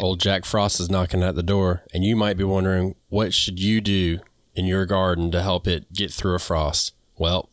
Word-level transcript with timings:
Old 0.00 0.20
Jack 0.20 0.44
Frost 0.44 0.78
is 0.78 0.88
knocking 0.88 1.24
at 1.24 1.34
the 1.34 1.42
door, 1.42 1.82
and 1.92 2.04
you 2.04 2.14
might 2.14 2.36
be 2.36 2.44
wondering 2.44 2.94
what 3.08 3.34
should 3.34 3.58
you 3.58 3.80
do 3.80 4.20
in 4.54 4.64
your 4.64 4.86
garden 4.86 5.32
to 5.32 5.42
help 5.42 5.66
it 5.66 5.92
get 5.92 6.12
through 6.12 6.36
a 6.36 6.38
frost. 6.38 6.94
Well, 7.16 7.48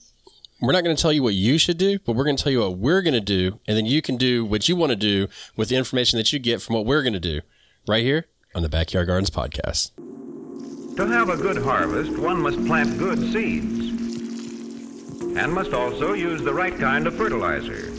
we're 0.61 0.71
not 0.71 0.83
going 0.83 0.95
to 0.95 1.01
tell 1.01 1.11
you 1.11 1.23
what 1.23 1.33
you 1.33 1.57
should 1.57 1.79
do, 1.79 1.97
but 1.97 2.15
we're 2.15 2.23
going 2.23 2.37
to 2.37 2.43
tell 2.43 2.51
you 2.51 2.59
what 2.59 2.77
we're 2.77 3.01
going 3.01 3.15
to 3.15 3.19
do, 3.19 3.59
and 3.67 3.75
then 3.75 3.87
you 3.87 3.99
can 4.03 4.15
do 4.15 4.45
what 4.45 4.69
you 4.69 4.75
want 4.75 4.91
to 4.91 4.95
do 4.95 5.27
with 5.57 5.69
the 5.69 5.75
information 5.75 6.17
that 6.17 6.31
you 6.31 6.37
get 6.37 6.61
from 6.61 6.75
what 6.75 6.85
we're 6.85 7.01
going 7.01 7.13
to 7.13 7.19
do 7.19 7.41
right 7.87 8.03
here 8.03 8.27
on 8.53 8.61
the 8.61 8.69
Backyard 8.69 9.07
Gardens 9.07 9.31
podcast. 9.31 9.89
To 10.97 11.07
have 11.07 11.29
a 11.29 11.37
good 11.37 11.57
harvest, 11.57 12.15
one 12.19 12.39
must 12.41 12.63
plant 12.67 12.99
good 12.99 13.19
seeds 13.33 13.89
and 15.35 15.51
must 15.51 15.73
also 15.73 16.13
use 16.13 16.43
the 16.43 16.53
right 16.53 16.77
kind 16.77 17.07
of 17.07 17.15
fertilizer. 17.15 17.89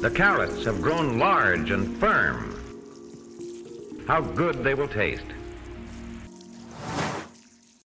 The 0.00 0.12
carrots 0.14 0.64
have 0.66 0.82
grown 0.82 1.18
large 1.18 1.70
and 1.70 1.96
firm. 1.98 2.59
How 4.10 4.22
good 4.22 4.64
they 4.64 4.74
will 4.74 4.88
taste. 4.88 5.22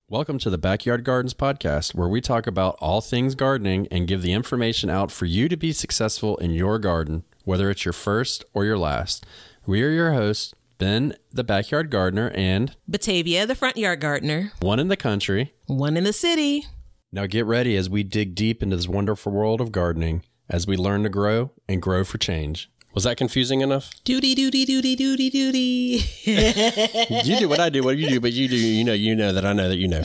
Welcome 0.08 0.38
to 0.38 0.48
the 0.48 0.56
Backyard 0.56 1.04
Gardens 1.04 1.34
podcast, 1.34 1.94
where 1.94 2.08
we 2.08 2.22
talk 2.22 2.46
about 2.46 2.78
all 2.80 3.02
things 3.02 3.34
gardening 3.34 3.86
and 3.90 4.08
give 4.08 4.22
the 4.22 4.32
information 4.32 4.88
out 4.88 5.12
for 5.12 5.26
you 5.26 5.50
to 5.50 5.56
be 5.58 5.70
successful 5.70 6.38
in 6.38 6.52
your 6.52 6.78
garden, 6.78 7.24
whether 7.44 7.68
it's 7.68 7.84
your 7.84 7.92
first 7.92 8.42
or 8.54 8.64
your 8.64 8.78
last. 8.78 9.26
We 9.66 9.82
are 9.82 9.90
your 9.90 10.14
hosts, 10.14 10.54
Ben, 10.78 11.14
the 11.30 11.44
backyard 11.44 11.90
gardener, 11.90 12.32
and 12.34 12.74
Batavia, 12.88 13.46
the 13.46 13.54
front 13.54 13.76
yard 13.76 14.00
gardener, 14.00 14.52
one 14.60 14.80
in 14.80 14.88
the 14.88 14.96
country. 14.96 15.52
one 15.66 15.94
in 15.94 16.04
the 16.04 16.14
city. 16.14 16.64
Now 17.12 17.26
get 17.26 17.44
ready 17.44 17.76
as 17.76 17.90
we 17.90 18.02
dig 18.02 18.34
deep 18.34 18.62
into 18.62 18.76
this 18.76 18.88
wonderful 18.88 19.30
world 19.30 19.60
of 19.60 19.72
gardening 19.72 20.22
as 20.48 20.66
we 20.66 20.78
learn 20.78 21.02
to 21.02 21.10
grow 21.10 21.50
and 21.68 21.82
grow 21.82 22.02
for 22.02 22.16
change. 22.16 22.70
Was 22.94 23.04
that 23.04 23.16
confusing 23.16 23.60
enough? 23.60 23.90
Doody 24.04 24.34
doody 24.34 24.64
doody 24.64 24.96
doody 24.96 25.30
doody. 25.30 27.24
you 27.24 27.38
do 27.38 27.48
what 27.48 27.58
I 27.58 27.68
do, 27.68 27.82
what 27.82 27.96
you 27.96 28.08
do, 28.08 28.20
but 28.20 28.32
you 28.32 28.48
do, 28.48 28.56
you 28.56 28.84
know, 28.84 28.92
you 28.92 29.16
know 29.16 29.32
that 29.32 29.44
I 29.44 29.52
know 29.52 29.68
that 29.68 29.76
you 29.76 29.88
know. 29.88 30.02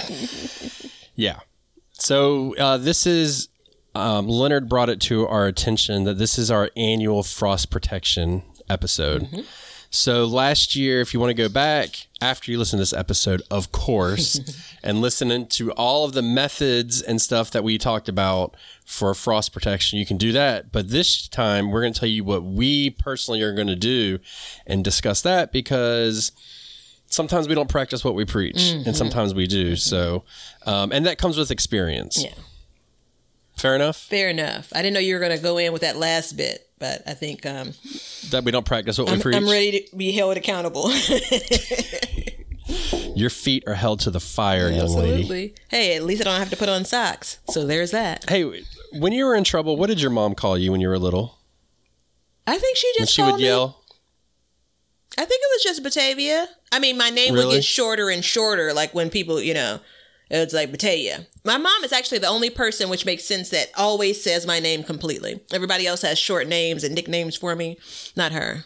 Yeah. 1.16 1.40
So 1.94 2.56
uh, 2.58 2.78
this 2.78 3.06
is 3.06 3.50
um, 3.94 4.28
Leonard 4.28 4.68
brought 4.70 4.90
it 4.90 5.00
to 5.02 5.28
our 5.28 5.46
attention 5.46 6.04
that 6.06 6.18
this 6.18 6.38
is 6.40 6.50
our 6.50 6.72
annual 6.76 7.24
frost 7.24 7.70
protection 7.70 8.44
episode. 8.70 9.46
So 9.92 10.26
last 10.26 10.76
year, 10.76 11.02
if 11.02 11.14
you 11.14 11.20
want 11.20 11.32
to 11.32 11.34
go 11.34 11.50
back 11.50 12.08
after 12.22 12.52
you 12.52 12.60
listen 12.60 12.78
to 12.78 12.82
this 12.82 12.94
episode, 12.94 13.42
of 13.50 13.72
course, 13.72 14.40
and 14.84 15.02
listen 15.02 15.48
to 15.48 15.72
all 15.72 16.06
of 16.06 16.14
the 16.14 16.22
methods 16.22 17.02
and 17.02 17.22
stuff 17.22 17.50
that 17.52 17.64
we 17.64 17.78
talked 17.78 18.08
about 18.08 18.56
for 18.86 19.14
frost 19.16 19.52
protection, 19.52 19.98
you 19.98 20.06
can 20.06 20.18
do 20.18 20.32
that. 20.32 20.72
But 20.72 20.90
this 20.90 21.28
time, 21.28 21.72
we're 21.72 21.82
going 21.82 21.94
to 21.94 22.00
tell 22.00 22.10
you 22.10 22.24
what 22.24 22.44
we 22.44 22.92
personally 22.92 23.42
are 23.42 23.54
going 23.54 23.68
to 23.68 23.76
do 23.76 24.20
and 24.68 24.84
discuss 24.84 25.22
that 25.24 25.52
because 25.52 26.32
sometimes 27.08 27.48
we 27.48 27.56
don't 27.56 27.70
practice 27.70 28.04
what 28.04 28.14
we 28.14 28.26
preach, 28.26 28.72
and 28.72 28.96
sometimes 28.96 29.34
we 29.34 29.48
do. 29.48 29.76
So, 29.76 30.24
um, 30.66 30.92
and 30.92 31.06
that 31.08 31.18
comes 31.18 31.38
with 31.38 31.50
experience. 31.50 32.24
Yeah. 32.24 32.32
Fair 33.60 33.76
enough. 33.76 33.98
Fair 33.98 34.30
enough. 34.30 34.72
I 34.74 34.82
didn't 34.82 34.94
know 34.94 35.00
you 35.02 35.14
were 35.16 35.20
going 35.20 35.36
to 35.36 35.44
go 35.44 35.58
in 35.58 35.74
with 35.74 35.82
that 35.82 35.98
last 35.98 36.34
bit, 36.38 36.70
but 36.80 37.02
I 37.06 37.14
think 37.14 37.46
um, 37.46 37.74
That 38.32 38.44
we 38.46 38.52
don't 38.52 38.66
practice 38.66 38.98
what 38.98 39.08
we 39.08 39.14
I'm, 39.14 39.20
preach. 39.20 39.36
I'm 39.36 39.50
ready 39.50 39.82
to 39.90 39.96
be 39.96 40.12
held 40.14 40.38
accountable. 40.38 40.90
Your 43.16 43.30
feet 43.30 43.64
are 43.68 43.74
held 43.74 44.00
to 44.02 44.12
the 44.12 44.20
fire, 44.20 44.70
young 44.70 44.94
lady. 44.96 45.56
Hey, 45.68 45.96
at 45.96 46.04
least 46.04 46.22
I 46.22 46.26
don't 46.26 46.40
have 46.40 46.52
to 46.52 46.58
put 46.58 46.70
on 46.70 46.86
socks. 46.86 47.40
So 47.50 47.66
there's 47.66 47.92
that. 47.92 48.30
Hey, 48.30 48.64
when 48.94 49.12
you 49.12 49.26
were 49.26 49.36
in 49.36 49.44
trouble, 49.44 49.76
what 49.76 49.88
did 49.88 50.00
your 50.02 50.12
mom 50.12 50.36
call 50.36 50.58
you 50.58 50.72
when 50.72 50.80
you 50.80 50.88
were 50.88 51.00
little? 51.00 51.38
I 52.48 52.58
think 52.58 52.78
she 52.78 52.88
When 52.98 53.04
just 53.06 53.14
she 53.14 53.24
would 53.24 53.36
me- 53.36 53.44
yell. 53.46 53.84
I 55.18 55.26
think 55.26 55.42
it 55.44 55.50
was 55.52 55.64
just 55.64 55.84
Batavia. 55.84 56.48
I 56.72 56.80
mean, 56.80 56.98
my 56.98 57.10
name 57.10 57.34
would 57.34 57.50
get 57.52 57.64
shorter 57.66 58.10
and 58.10 58.24
shorter, 58.24 58.72
like 58.74 58.94
when 58.94 59.10
people, 59.10 59.42
you 59.42 59.54
know, 59.54 59.80
it's 60.30 60.54
like 60.54 60.72
Batavia. 60.72 61.26
My 61.44 61.58
mom 61.58 61.84
is 61.84 61.92
actually 61.94 62.20
the 62.20 62.28
only 62.28 62.50
person, 62.50 62.90
which 62.90 63.06
makes 63.06 63.24
sense, 63.26 63.50
that 63.50 63.70
always 63.78 64.22
says 64.24 64.46
my 64.46 64.60
name 64.60 64.84
completely. 64.84 65.42
Everybody 65.54 65.88
else 65.88 66.02
has 66.04 66.20
short 66.20 66.48
names 66.48 66.84
and 66.84 66.94
nicknames 66.94 67.36
for 67.36 67.56
me, 67.56 67.78
not 68.16 68.32
her. 68.32 68.66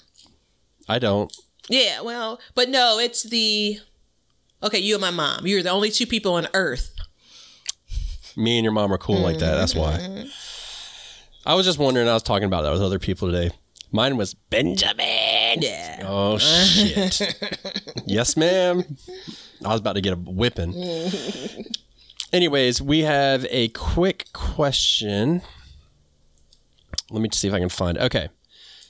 I 0.90 1.00
don't. 1.00 1.34
Yeah, 1.70 2.02
well, 2.02 2.40
but 2.56 2.70
no, 2.70 3.00
it's 3.00 3.24
the. 3.24 3.80
Okay, 4.62 4.80
you 4.80 4.96
and 4.96 5.02
my 5.02 5.12
mom. 5.12 5.46
You're 5.48 5.64
the 5.64 5.70
only 5.72 5.90
two 5.92 6.06
people 6.06 6.34
on 6.34 6.48
earth. 6.54 6.94
Me 8.36 8.58
and 8.58 8.64
your 8.64 8.74
mom 8.74 8.92
are 8.92 8.98
cool 8.98 9.20
like 9.20 9.38
that. 9.40 9.56
That's 9.56 9.74
Mm-hmm. 9.74 10.24
why. 10.24 10.30
I 11.46 11.56
was 11.56 11.66
just 11.66 11.78
wondering. 11.80 12.08
I 12.08 12.14
was 12.14 12.24
talking 12.24 12.46
about 12.46 12.64
that 12.64 12.72
with 12.72 12.82
other 12.82 13.00
people 13.00 13.30
today. 13.32 13.54
Mine 13.92 14.18
was 14.18 14.34
Benjamin. 14.34 15.62
Yeah. 15.62 16.04
Oh 16.06 16.38
shit. 16.40 17.22
yes, 18.06 18.36
ma'am. 18.36 18.84
I 19.64 19.70
was 19.70 19.80
about 19.80 19.94
to 19.94 20.02
get 20.02 20.14
a 20.14 20.18
whipping. 20.18 20.74
Anyways, 22.34 22.82
we 22.82 23.02
have 23.02 23.46
a 23.50 23.70
quick 23.70 24.28
question. 24.34 25.42
Let 27.12 27.22
me 27.22 27.30
see 27.32 27.48
if 27.48 27.54
I 27.54 27.60
can 27.60 27.70
find. 27.70 27.98
Okay. 27.98 28.30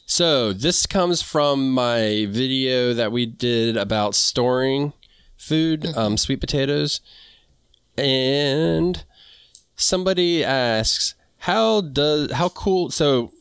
So, 0.05 0.53
this 0.53 0.85
comes 0.85 1.21
from 1.21 1.71
my 1.71 2.27
video 2.29 2.93
that 2.93 3.11
we 3.11 3.25
did 3.25 3.77
about 3.77 4.15
storing 4.15 4.93
food, 5.37 5.85
um, 5.95 6.17
sweet 6.17 6.39
potatoes. 6.39 7.01
And 7.97 9.03
somebody 9.75 10.43
asks, 10.43 11.15
how 11.43 11.81
does 11.81 12.31
how 12.31 12.47
cool 12.49 12.89
so 12.89 13.33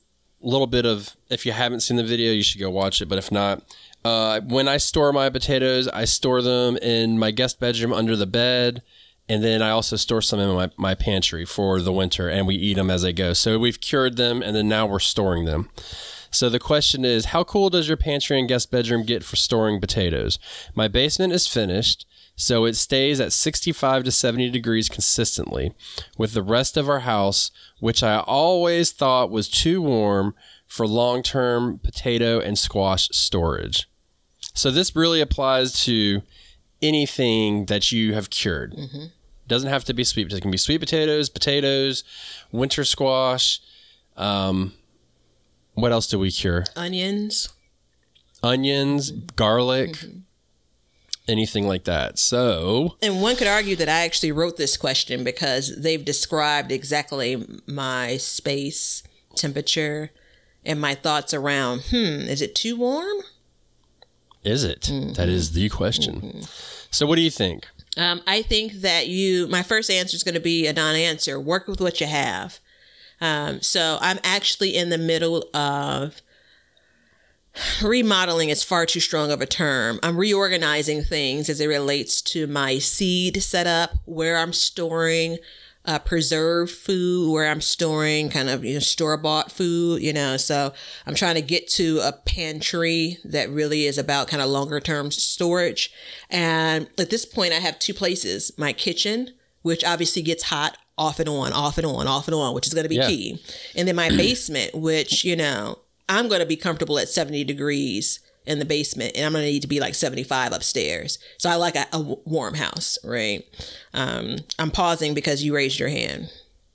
a 0.43 0.47
little 0.47 0.67
bit 0.67 0.85
of 0.85 1.17
if 1.31 1.47
you 1.47 1.53
haven't 1.53 1.81
seen 1.81 1.97
the 1.97 2.03
video 2.03 2.33
you 2.33 2.43
should 2.43 2.61
go 2.61 2.69
watch 2.69 3.01
it 3.01 3.07
but 3.07 3.17
if 3.17 3.31
not 3.31 3.63
uh, 4.05 4.41
when 4.41 4.69
i 4.69 4.77
store 4.77 5.13
my 5.13 5.29
potatoes 5.31 5.89
i 5.89 6.05
store 6.05 6.43
them 6.43 6.77
in 6.79 7.19
my 7.19 7.31
guest 7.31 7.61
bedroom 7.61 7.93
under 7.93 8.17
the 8.17 8.27
bed 8.27 8.83
and 9.29 9.43
then 9.43 9.63
i 9.63 9.71
also 9.71 9.97
store 9.97 10.23
some 10.23 10.41
in 10.41 10.49
my, 10.55 10.71
my 10.77 10.95
pantry 10.95 11.45
for 11.45 11.81
the 11.81 11.93
winter 11.93 12.29
and 12.29 12.47
we 12.47 12.55
eat 12.55 12.75
them 12.75 12.91
as 12.91 13.03
they 13.03 13.13
go. 13.13 13.33
So 13.33 13.59
we've 13.59 13.81
cured 13.81 14.17
them 14.17 14.43
and 14.43 14.55
then 14.55 14.69
now 14.69 14.87
we're 14.87 14.99
storing 14.99 15.45
them. 15.45 15.71
So 16.31 16.49
the 16.49 16.59
question 16.59 17.05
is 17.05 17.27
how 17.27 17.45
cool 17.45 17.71
does 17.71 17.89
your 17.89 17.97
pantry 17.97 18.39
and 18.39 18.49
guest 18.49 18.71
bedroom 18.71 19.05
get 19.05 19.23
for 19.23 19.37
storing 19.37 19.81
potatoes? 19.81 20.39
My 20.75 20.89
basement 20.89 21.33
is 21.33 21.47
finished 21.47 22.07
so 22.35 22.65
it 22.65 22.75
stays 22.75 23.21
at 23.21 23.33
65 23.33 24.05
to 24.05 24.11
70 24.11 24.51
degrees 24.51 24.89
consistently, 24.89 25.75
with 26.17 26.33
the 26.33 26.43
rest 26.43 26.77
of 26.77 26.89
our 26.89 27.01
house, 27.01 27.51
which 27.79 28.03
I 28.03 28.19
always 28.21 28.91
thought 28.91 29.31
was 29.31 29.49
too 29.49 29.83
warm 29.83 30.35
for 30.67 30.87
long 30.87 31.23
term 31.23 31.79
potato 31.79 32.41
and 32.41 32.59
squash 32.59 33.09
storage. 33.13 33.89
So 34.55 34.71
this 34.71 34.95
really 34.95 35.21
applies 35.21 35.85
to 35.85 36.23
anything 36.81 37.67
that 37.67 37.93
you 37.93 38.15
have 38.15 38.31
cured. 38.31 38.75
It 38.75 39.11
doesn't 39.49 39.69
have 39.69 39.85
to 39.85 39.95
be 39.95 40.05
sweet 40.05 40.25
potatoes. 40.25 40.39
It 40.39 40.43
can 40.43 40.51
be 40.51 40.59
sweet 40.59 40.79
potatoes, 40.79 41.29
potatoes, 41.29 42.05
winter 42.51 42.85
squash. 42.85 43.61
Um, 44.17 44.75
what 45.75 45.93
else 45.93 46.07
do 46.07 46.19
we 46.19 46.31
cure? 46.31 46.65
Onions. 46.77 47.49
Onions, 48.43 49.11
garlic, 49.11 49.97
anything 51.29 51.67
like 51.69 51.85
that. 51.85 52.19
So 52.19 52.97
And 53.01 53.23
one 53.23 53.37
could 53.37 53.47
argue 53.47 53.77
that 53.77 53.89
I 53.89 54.05
actually 54.05 54.33
wrote 54.33 54.57
this 54.57 54.77
question 54.77 55.23
because 55.23 55.77
they've 55.77 56.05
described 56.05 56.73
exactly 56.73 57.47
my 57.67 58.17
space, 58.17 59.05
temperature, 59.37 60.11
and 60.65 60.81
my 60.81 60.95
thoughts 60.95 61.33
around, 61.33 61.83
hmm, 61.91 62.29
is 62.29 62.43
it 62.43 62.55
too 62.55 62.77
warm? 62.77 63.19
Is 64.45 64.65
it? 64.65 64.91
That 65.17 65.29
is 65.29 65.53
the 65.53 65.69
question. 65.69 66.43
So, 66.91 67.07
what 67.07 67.17
do 67.17 67.23
you 67.23 67.31
think? 67.31 67.69
Um, 67.97 68.23
I 68.27 68.43
think 68.43 68.73
that 68.81 69.09
you, 69.09 69.47
my 69.49 69.63
first 69.63 69.91
answer 69.91 70.17
is 70.17 70.23
going 70.23 70.35
to 70.35 70.41
be 70.41 70.67
a 70.67 70.73
non 70.73 70.95
answer. 70.95 71.39
Work 71.39 71.69
with 71.69 71.81
what 71.81 72.01
you 72.01 72.07
have. 72.07 72.59
Um, 73.23 73.61
so 73.61 73.99
I'm 74.01 74.19
actually 74.25 74.77
in 74.77 74.91
the 74.91 74.99
middle 74.99 75.49
of 75.55 76.21
remodeling 77.83 78.49
is 78.49 78.65
far 78.65 78.85
too 78.85 78.99
strong 78.99 79.31
of 79.31 79.41
a 79.41 79.47
term. 79.47 80.01
I'm 80.03 80.17
reorganizing 80.17 81.03
things 81.03 81.49
as 81.49 81.61
it 81.61 81.69
relates 81.69 82.21
to 82.23 82.49
my 82.49 82.79
seed 82.79 83.41
setup, 83.41 83.93
where 84.07 84.37
I'm 84.39 84.53
storing 84.53 85.39
uh, 85.85 85.99
preserved 85.99 86.71
food, 86.73 87.33
where 87.33 87.49
I'm 87.49 87.61
storing 87.61 88.29
kind 88.29 88.49
of 88.49 88.65
you 88.65 88.75
know, 88.75 88.81
store 88.81 89.17
bought 89.17 89.51
food, 89.51 90.01
you 90.03 90.13
know. 90.13 90.37
So 90.37 90.73
I'm 91.07 91.15
trying 91.15 91.35
to 91.35 91.43
get 91.43 91.69
to 91.71 91.99
a 92.03 92.13
pantry 92.13 93.19
that 93.25 93.51
really 93.51 93.87
is 93.87 93.99
about 93.99 94.29
kind 94.29 94.43
of 94.43 94.49
longer 94.49 94.79
term 94.81 95.11
storage. 95.11 95.93
And 96.31 96.89
at 96.99 97.11
this 97.11 97.25
point, 97.25 97.53
I 97.53 97.57
have 97.57 97.79
two 97.79 97.95
places 97.95 98.53
my 98.57 98.73
kitchen, 98.73 99.31
which 99.63 99.85
obviously 99.85 100.23
gets 100.23 100.45
hot 100.45 100.79
off 100.99 101.19
and 101.19 101.29
on, 101.29 101.53
off 101.53 101.79
and 101.79 101.87
on, 101.87 102.07
off 102.07 102.29
and 102.29 102.35
on, 102.35 102.55
which 102.55 102.67
is 102.67 102.75
going 102.75 102.85
to 102.85 102.89
be 102.89 102.97
Yeah. 102.97 103.09
key. 103.09 103.43
And 103.75 103.89
then 103.89 103.97
my 103.97 104.09
basement, 104.11 104.75
which, 104.75 105.25
you 105.25 105.35
know, 105.35 105.79
I'm 106.09 106.29
going 106.29 106.41
to 106.41 106.47
be 106.47 106.57
comfortable 106.57 106.99
at 106.99 107.09
70 107.09 107.45
degrees 107.45 108.21
in 108.47 108.59
the 108.59 108.65
basement 108.65 109.13
and 109.15 109.25
I'm 109.25 109.33
going 109.33 109.45
to 109.45 109.51
need 109.51 109.63
to 109.63 109.69
be 109.69 109.81
like 109.81 109.95
75 109.95 110.53
upstairs. 110.53 111.19
So 111.39 111.49
I 111.49 111.55
like 111.55 111.77
a, 111.77 111.87
a 111.93 112.01
warm 112.01 112.55
house, 112.55 112.99
right? 113.05 113.45
Um, 113.95 114.39
I'm 114.59 114.71
pausing 114.71 115.15
because 115.15 115.45
you 115.45 115.55
raised 115.55 115.79
your 115.79 115.89
hand. 115.89 116.31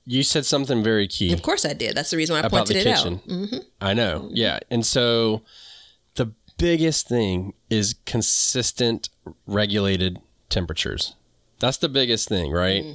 You 0.05 0.23
said 0.23 0.45
something 0.45 0.81
very 0.83 1.07
key 1.07 1.33
Of 1.33 1.41
course 1.41 1.65
I 1.65 1.73
did. 1.73 1.95
That's 1.95 2.11
the 2.11 2.17
reason 2.17 2.33
why 2.33 2.37
I 2.41 2.47
about 2.47 2.67
pointed 2.67 2.77
the 2.77 2.79
it 2.89 2.95
kitchen. 2.95 3.13
out. 3.15 3.27
Mm-hmm. 3.27 3.57
I 3.81 3.93
know. 3.93 4.29
Yeah. 4.31 4.59
And 4.71 4.85
so 4.85 5.41
the 6.15 6.31
biggest 6.57 7.09
thing 7.09 7.53
is 7.69 7.95
consistent 8.05 9.09
regulated 9.45 10.19
temperatures. 10.49 11.15
That's 11.59 11.77
the 11.77 11.89
biggest 11.89 12.29
thing, 12.29 12.51
right? 12.51 12.85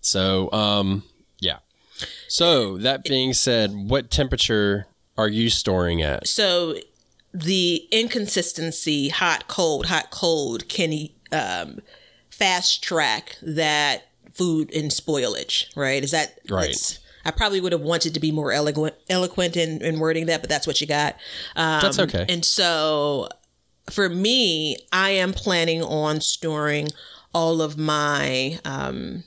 So, 0.00 0.52
um, 0.52 1.04
yeah. 1.40 1.58
So 2.28 2.76
that 2.78 3.04
being 3.04 3.32
said, 3.32 3.70
what 3.72 4.10
temperature 4.10 4.86
are 5.16 5.28
you 5.28 5.48
storing 5.48 6.02
at? 6.02 6.26
So 6.26 6.74
the 7.34 7.88
inconsistency, 7.90 9.08
hot, 9.08 9.48
cold, 9.48 9.86
hot, 9.86 10.10
cold, 10.10 10.68
can 10.68 11.08
um, 11.32 11.80
fast 12.30 12.82
track 12.82 13.36
that 13.42 14.04
food 14.32 14.72
and 14.72 14.90
spoilage, 14.90 15.74
right? 15.76 16.02
Is 16.02 16.12
that 16.12 16.38
Right. 16.48 16.98
I 17.24 17.30
probably 17.30 17.60
would 17.60 17.72
have 17.72 17.80
wanted 17.80 18.14
to 18.14 18.20
be 18.20 18.30
more 18.30 18.52
eloquent, 18.52 18.94
eloquent 19.08 19.56
in, 19.56 19.82
in 19.82 19.98
wording 19.98 20.26
that, 20.26 20.42
but 20.42 20.50
that's 20.50 20.66
what 20.66 20.80
you 20.80 20.86
got. 20.86 21.14
Um, 21.56 21.80
That's 21.80 21.98
okay. 21.98 22.26
And 22.28 22.44
so 22.44 23.28
for 23.90 24.08
me, 24.08 24.76
I 24.92 25.10
am 25.10 25.32
planning 25.32 25.82
on 25.82 26.20
storing 26.20 26.88
all 27.32 27.62
of 27.62 27.76
my 27.78 28.58
um, 28.64 29.24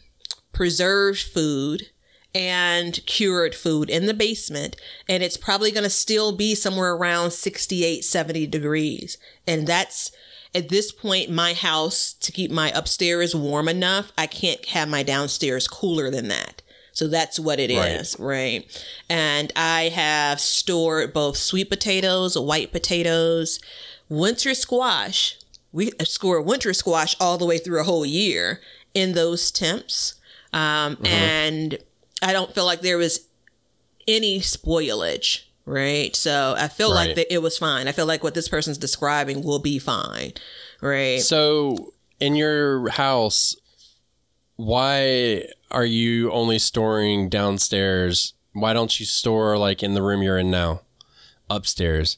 preserved 0.53 1.21
food 1.21 1.87
and 2.37 2.99
cured 3.05 3.55
food 3.55 3.89
in 3.89 4.05
the 4.05 4.13
basement 4.13 4.75
and 5.09 5.23
it's 5.23 5.37
probably 5.37 5.71
going 5.71 5.83
to 5.83 5.89
still 5.89 6.31
be 6.35 6.53
somewhere 6.53 6.93
around 6.93 7.31
68 7.31 8.03
70 8.05 8.45
degrees. 8.47 9.17
And 9.47 9.65
that's 9.65 10.11
at 10.53 10.69
this 10.69 10.91
point 10.91 11.29
my 11.31 11.53
house 11.53 12.13
to 12.13 12.31
keep 12.31 12.51
my 12.51 12.71
upstairs 12.71 13.35
warm 13.35 13.67
enough 13.67 14.11
i 14.17 14.25
can't 14.27 14.65
have 14.67 14.87
my 14.87 15.03
downstairs 15.03 15.67
cooler 15.67 16.09
than 16.11 16.27
that. 16.27 16.61
So 16.93 17.07
that's 17.07 17.37
what 17.39 17.59
it 17.59 17.69
is, 17.69 18.15
Right. 18.19 18.63
right 18.63 18.85
and 19.09 19.51
i 19.55 19.89
have 19.89 20.39
stored 20.39 21.13
both 21.13 21.37
sweet 21.37 21.69
potatoes 21.69 22.37
white 22.37 22.71
potatoes 22.71 23.59
winter 24.09 24.53
squash. 24.53 25.37
We 25.73 25.91
score 26.05 26.41
winter 26.41 26.73
squash 26.73 27.15
all 27.19 27.37
the 27.37 27.45
way 27.45 27.57
through 27.57 27.81
a 27.81 27.83
whole 27.83 28.05
year 28.05 28.61
in 28.93 29.13
those 29.13 29.51
temps. 29.51 30.15
Um, 30.53 30.97
and 31.05 31.77
I 32.21 32.33
don't 32.33 32.53
feel 32.53 32.65
like 32.65 32.81
there 32.81 32.97
was 32.97 33.27
any 34.07 34.39
spoilage, 34.39 35.43
right? 35.65 36.15
So 36.15 36.55
I 36.57 36.67
feel 36.67 36.93
like 36.93 37.15
that 37.15 37.31
it 37.33 37.41
was 37.41 37.57
fine. 37.57 37.87
I 37.87 37.91
feel 37.91 38.05
like 38.05 38.23
what 38.23 38.33
this 38.33 38.47
person's 38.47 38.77
describing 38.77 39.43
will 39.43 39.59
be 39.59 39.79
fine, 39.79 40.33
right? 40.81 41.21
So 41.21 41.93
in 42.19 42.35
your 42.35 42.89
house, 42.89 43.55
why 44.55 45.45
are 45.69 45.85
you 45.85 46.31
only 46.31 46.59
storing 46.59 47.29
downstairs? 47.29 48.33
Why 48.53 48.73
don't 48.73 48.99
you 48.99 49.05
store 49.05 49.57
like 49.57 49.83
in 49.83 49.93
the 49.93 50.01
room 50.01 50.23
you're 50.23 50.39
in 50.39 50.49
now, 50.49 50.81
upstairs? 51.49 52.17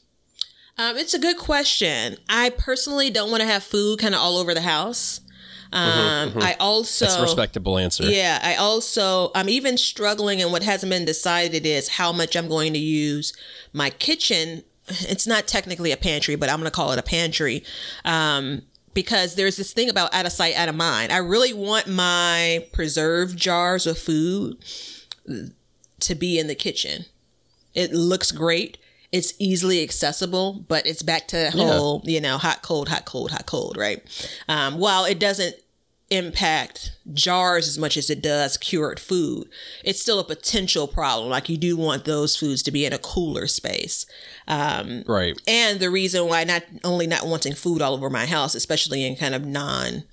Um, 0.78 0.96
it's 0.96 1.12
a 1.12 1.18
good 1.18 1.36
question. 1.36 2.16
I 2.28 2.50
personally 2.50 3.10
don't 3.10 3.30
want 3.30 3.42
to 3.42 3.46
have 3.46 3.62
food 3.62 3.98
kind 3.98 4.14
of 4.14 4.20
all 4.20 4.38
over 4.38 4.54
the 4.54 4.62
house. 4.62 5.20
Um, 5.72 6.32
I 6.42 6.56
also 6.58 7.04
That's 7.04 7.16
a 7.16 7.22
respectable 7.22 7.78
answer. 7.78 8.04
Yeah, 8.04 8.40
I 8.42 8.56
also 8.56 9.30
I'm 9.34 9.48
even 9.48 9.76
struggling 9.76 10.42
and 10.42 10.50
what 10.50 10.62
hasn't 10.62 10.90
been 10.90 11.04
decided 11.04 11.64
is 11.64 11.88
how 11.88 12.12
much 12.12 12.36
I'm 12.36 12.48
going 12.48 12.72
to 12.72 12.78
use 12.78 13.32
my 13.72 13.90
kitchen. 13.90 14.64
It's 14.88 15.26
not 15.26 15.46
technically 15.46 15.92
a 15.92 15.96
pantry, 15.96 16.34
but 16.34 16.48
I'm 16.48 16.56
going 16.56 16.64
to 16.64 16.74
call 16.74 16.90
it 16.92 16.98
a 16.98 17.02
pantry. 17.02 17.62
Um 18.04 18.62
because 18.92 19.36
there's 19.36 19.56
this 19.56 19.72
thing 19.72 19.88
about 19.88 20.12
out 20.12 20.26
of 20.26 20.32
sight, 20.32 20.56
out 20.56 20.68
of 20.68 20.74
mind. 20.74 21.12
I 21.12 21.18
really 21.18 21.52
want 21.52 21.86
my 21.86 22.66
preserved 22.72 23.38
jars 23.38 23.86
of 23.86 23.96
food 23.98 24.56
to 26.00 26.14
be 26.14 26.38
in 26.38 26.48
the 26.48 26.56
kitchen. 26.56 27.04
It 27.74 27.92
looks 27.92 28.32
great. 28.32 28.78
It's 29.12 29.34
easily 29.38 29.82
accessible, 29.82 30.64
but 30.68 30.86
it's 30.86 31.02
back 31.02 31.26
to 31.28 31.36
the 31.36 31.50
whole, 31.50 32.02
you 32.04 32.20
know, 32.20 32.38
hot, 32.38 32.62
cold, 32.62 32.88
hot, 32.88 33.04
cold, 33.04 33.32
hot, 33.32 33.44
cold, 33.46 33.76
right? 33.76 34.02
Um, 34.48 34.78
while 34.78 35.04
it 35.04 35.18
doesn't 35.18 35.56
impact 36.10 36.92
jars 37.12 37.68
as 37.68 37.78
much 37.78 37.96
as 37.96 38.10
it 38.10 38.20
does 38.20 38.56
cured 38.56 38.98
food, 38.98 39.48
it's 39.84 40.00
still 40.00 40.18
a 40.18 40.24
potential 40.24 40.88
problem. 40.88 41.30
Like 41.30 41.48
you 41.48 41.56
do 41.56 41.76
want 41.76 42.04
those 42.04 42.36
foods 42.36 42.62
to 42.64 42.70
be 42.70 42.84
in 42.84 42.92
a 42.92 42.98
cooler 42.98 43.46
space. 43.46 44.06
Right. 45.06 45.40
And 45.46 45.80
the 45.80 45.90
reason 45.90 46.26
why 46.26 46.44
not 46.44 46.64
only 46.84 47.06
not 47.06 47.26
wanting 47.26 47.54
food 47.54 47.80
all 47.80 47.94
over 47.94 48.10
my 48.10 48.26
house, 48.26 48.54
especially 48.54 49.04
in 49.04 49.16
kind 49.16 49.34
of 49.34 49.46
non 49.46 50.04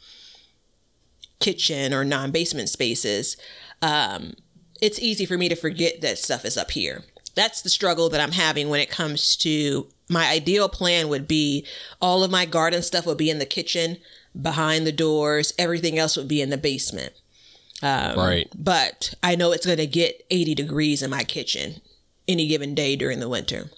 kitchen 1.40 1.94
or 1.94 2.06
non 2.06 2.32
basement 2.32 2.70
spaces, 2.70 3.38
um, 3.82 4.34
it's 4.82 5.00
easy 5.00 5.26
for 5.26 5.38
me 5.38 5.50
to 5.50 5.56
forget 5.56 6.02
that 6.02 6.20
stuff 6.20 6.46
is 6.46 6.58
up 6.58 6.72
here. 6.72 7.04
That's 7.38 7.62
the 7.62 7.70
struggle 7.70 8.10
that 8.10 8.20
I'm 8.20 8.34
having 8.34 8.68
when 8.68 8.82
it 8.82 8.90
comes 8.90 9.38
to 9.38 9.88
my 10.10 10.28
ideal 10.28 10.68
plan 10.68 11.08
would 11.08 11.28
be 11.28 11.66
all 12.02 12.24
of 12.24 12.32
my 12.32 12.46
garden 12.46 12.82
stuff 12.82 13.06
would 13.06 13.18
be 13.18 13.30
in 13.30 13.40
the 13.40 13.46
kitchen, 13.46 13.98
behind 14.40 14.86
the 14.86 14.92
doors, 14.92 15.54
everything 15.58 15.98
else 15.98 16.18
would 16.18 16.28
be 16.28 16.42
in 16.42 16.50
the 16.50 16.58
basement. 16.58 17.14
Um, 17.82 18.18
right. 18.18 18.48
But 18.58 19.14
I 19.22 19.36
know 19.36 19.52
it's 19.52 19.66
going 19.66 19.78
to 19.78 19.88
get 19.88 20.26
80 20.32 20.56
degrees 20.56 21.02
in 21.04 21.10
my 21.10 21.24
kitchen 21.24 21.82
any 22.28 22.48
given 22.48 22.74
day 22.76 22.96
during 22.96 23.20
the 23.20 23.30
winter. 23.30 23.70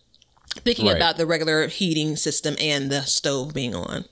Thinking 0.55 0.87
Right. 0.87 0.95
about 0.95 1.17
the 1.17 1.25
regular 1.25 1.67
heating 1.67 2.15
system 2.15 2.55
and 2.59 2.91
the 2.91 3.03
stove 3.03 3.53
being 3.53 3.75
on. 3.75 4.05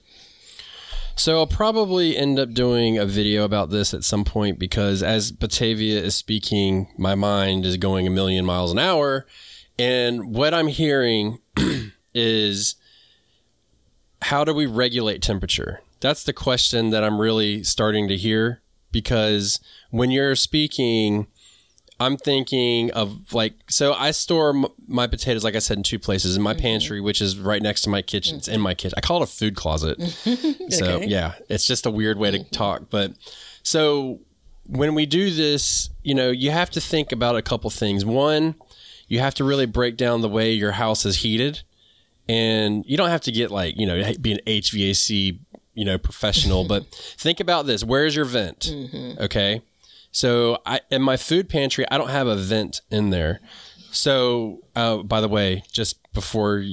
So 1.18 1.40
I'll 1.40 1.48
probably 1.48 2.16
end 2.16 2.38
up 2.38 2.54
doing 2.54 3.00
a 3.00 3.06
video 3.06 3.44
about 3.44 3.72
this 3.72 3.92
at 3.92 4.04
some 4.04 4.24
point 4.24 4.60
because 4.60 5.02
as 5.02 5.32
Batavia 5.32 6.00
is 6.00 6.14
speaking, 6.14 6.90
my 6.96 7.16
mind 7.16 7.66
is 7.66 7.78
going 7.78 8.06
a 8.06 8.12
million 8.12 8.46
miles 8.46 8.72
an 8.72 8.78
hour. 8.78 9.26
And 9.80 10.36
what 10.36 10.54
I'm 10.54 10.68
hearing 10.68 11.40
is 12.14 12.76
how 14.22 14.44
do 14.44 14.54
we 14.54 14.68
regulate 14.68 15.24
temperature? 15.24 15.82
That's 16.02 16.24
the 16.24 16.34
question 16.34 16.92
that 16.92 17.04
I'm 17.04 17.20
really 17.20 17.64
starting 17.64 18.08
to 18.10 18.16
hear 18.16 18.62
because 18.92 19.60
when 19.90 20.12
you're 20.12 20.36
speaking, 20.36 21.26
I'm 22.00 22.18
thinking 22.18 22.92
of 22.92 23.34
like, 23.34 23.54
so 23.70 23.94
I 23.94 24.12
store 24.12 24.50
m- 24.50 24.68
my 24.88 25.08
potatoes, 25.08 25.44
like 25.44 25.56
I 25.56 25.60
said, 25.60 25.78
in 25.78 25.84
two 25.84 25.98
places 25.98 26.36
in 26.38 26.44
my 26.44 26.54
mm-hmm. 26.54 26.62
pantry, 26.62 27.02
which 27.02 27.22
is 27.22 27.40
right 27.40 27.62
next 27.62 27.82
to 27.82 27.90
my 27.90 28.02
kitchen. 28.02 28.38
It's 28.38 28.48
in 28.48 28.62
my 28.62 28.76
kitchen. 28.76 28.94
I 28.98 29.02
call 29.02 29.22
it 29.22 29.24
a 29.24 29.32
food 29.32 29.56
closet. 29.56 29.98
So, 30.70 30.86
Okay. 30.86 31.08
yeah, 31.08 31.34
it's 31.50 31.66
just 31.66 31.86
a 31.86 31.92
weird 31.92 32.20
way 32.20 32.30
to 32.32 32.40
mm-hmm. 32.40 32.50
talk. 32.50 32.90
But 32.90 33.14
so 33.64 34.20
when 34.66 34.94
we 34.96 35.06
do 35.06 35.32
this, 35.32 35.90
you 36.04 36.14
know, 36.14 36.30
you 36.30 36.52
have 36.52 36.70
to 36.72 36.82
think 36.82 37.12
about 37.12 37.36
a 37.36 37.42
couple 37.42 37.70
things. 37.70 38.06
One, 38.06 38.56
you 39.08 39.20
have 39.20 39.34
to 39.36 39.44
really 39.44 39.66
break 39.66 39.98
down 39.98 40.22
the 40.22 40.30
way 40.30 40.52
your 40.52 40.74
house 40.74 41.06
is 41.06 41.18
heated. 41.18 41.62
And 42.30 42.86
you 42.86 42.98
don't 42.98 43.10
have 43.10 43.22
to 43.22 43.32
get 43.32 43.50
like, 43.52 43.80
you 43.80 43.88
know, 43.88 44.12
be 44.20 44.34
an 44.34 44.40
HVAC, 44.46 45.40
you 45.74 45.86
know, 45.86 45.98
professional, 45.98 46.64
but 46.68 46.86
think 47.18 47.40
about 47.40 47.66
this. 47.66 47.84
Where's 47.84 48.16
your 48.16 48.26
vent? 48.26 48.60
Mm-hmm. 48.72 49.24
Okay. 49.24 49.62
So 50.18 50.58
I 50.66 50.80
in 50.90 51.04
my 51.04 51.16
food 51.16 51.48
pantry, 51.48 51.86
I 51.92 52.00
don't 52.00 52.10
have 52.10 52.26
a 52.26 52.36
vent 52.36 52.82
in 52.90 53.12
there. 53.12 53.40
So, 53.92 54.64
uh, 54.76 55.04
by 55.04 55.22
the 55.22 55.28
way, 55.28 55.64
just 55.72 56.12
before 56.12 56.66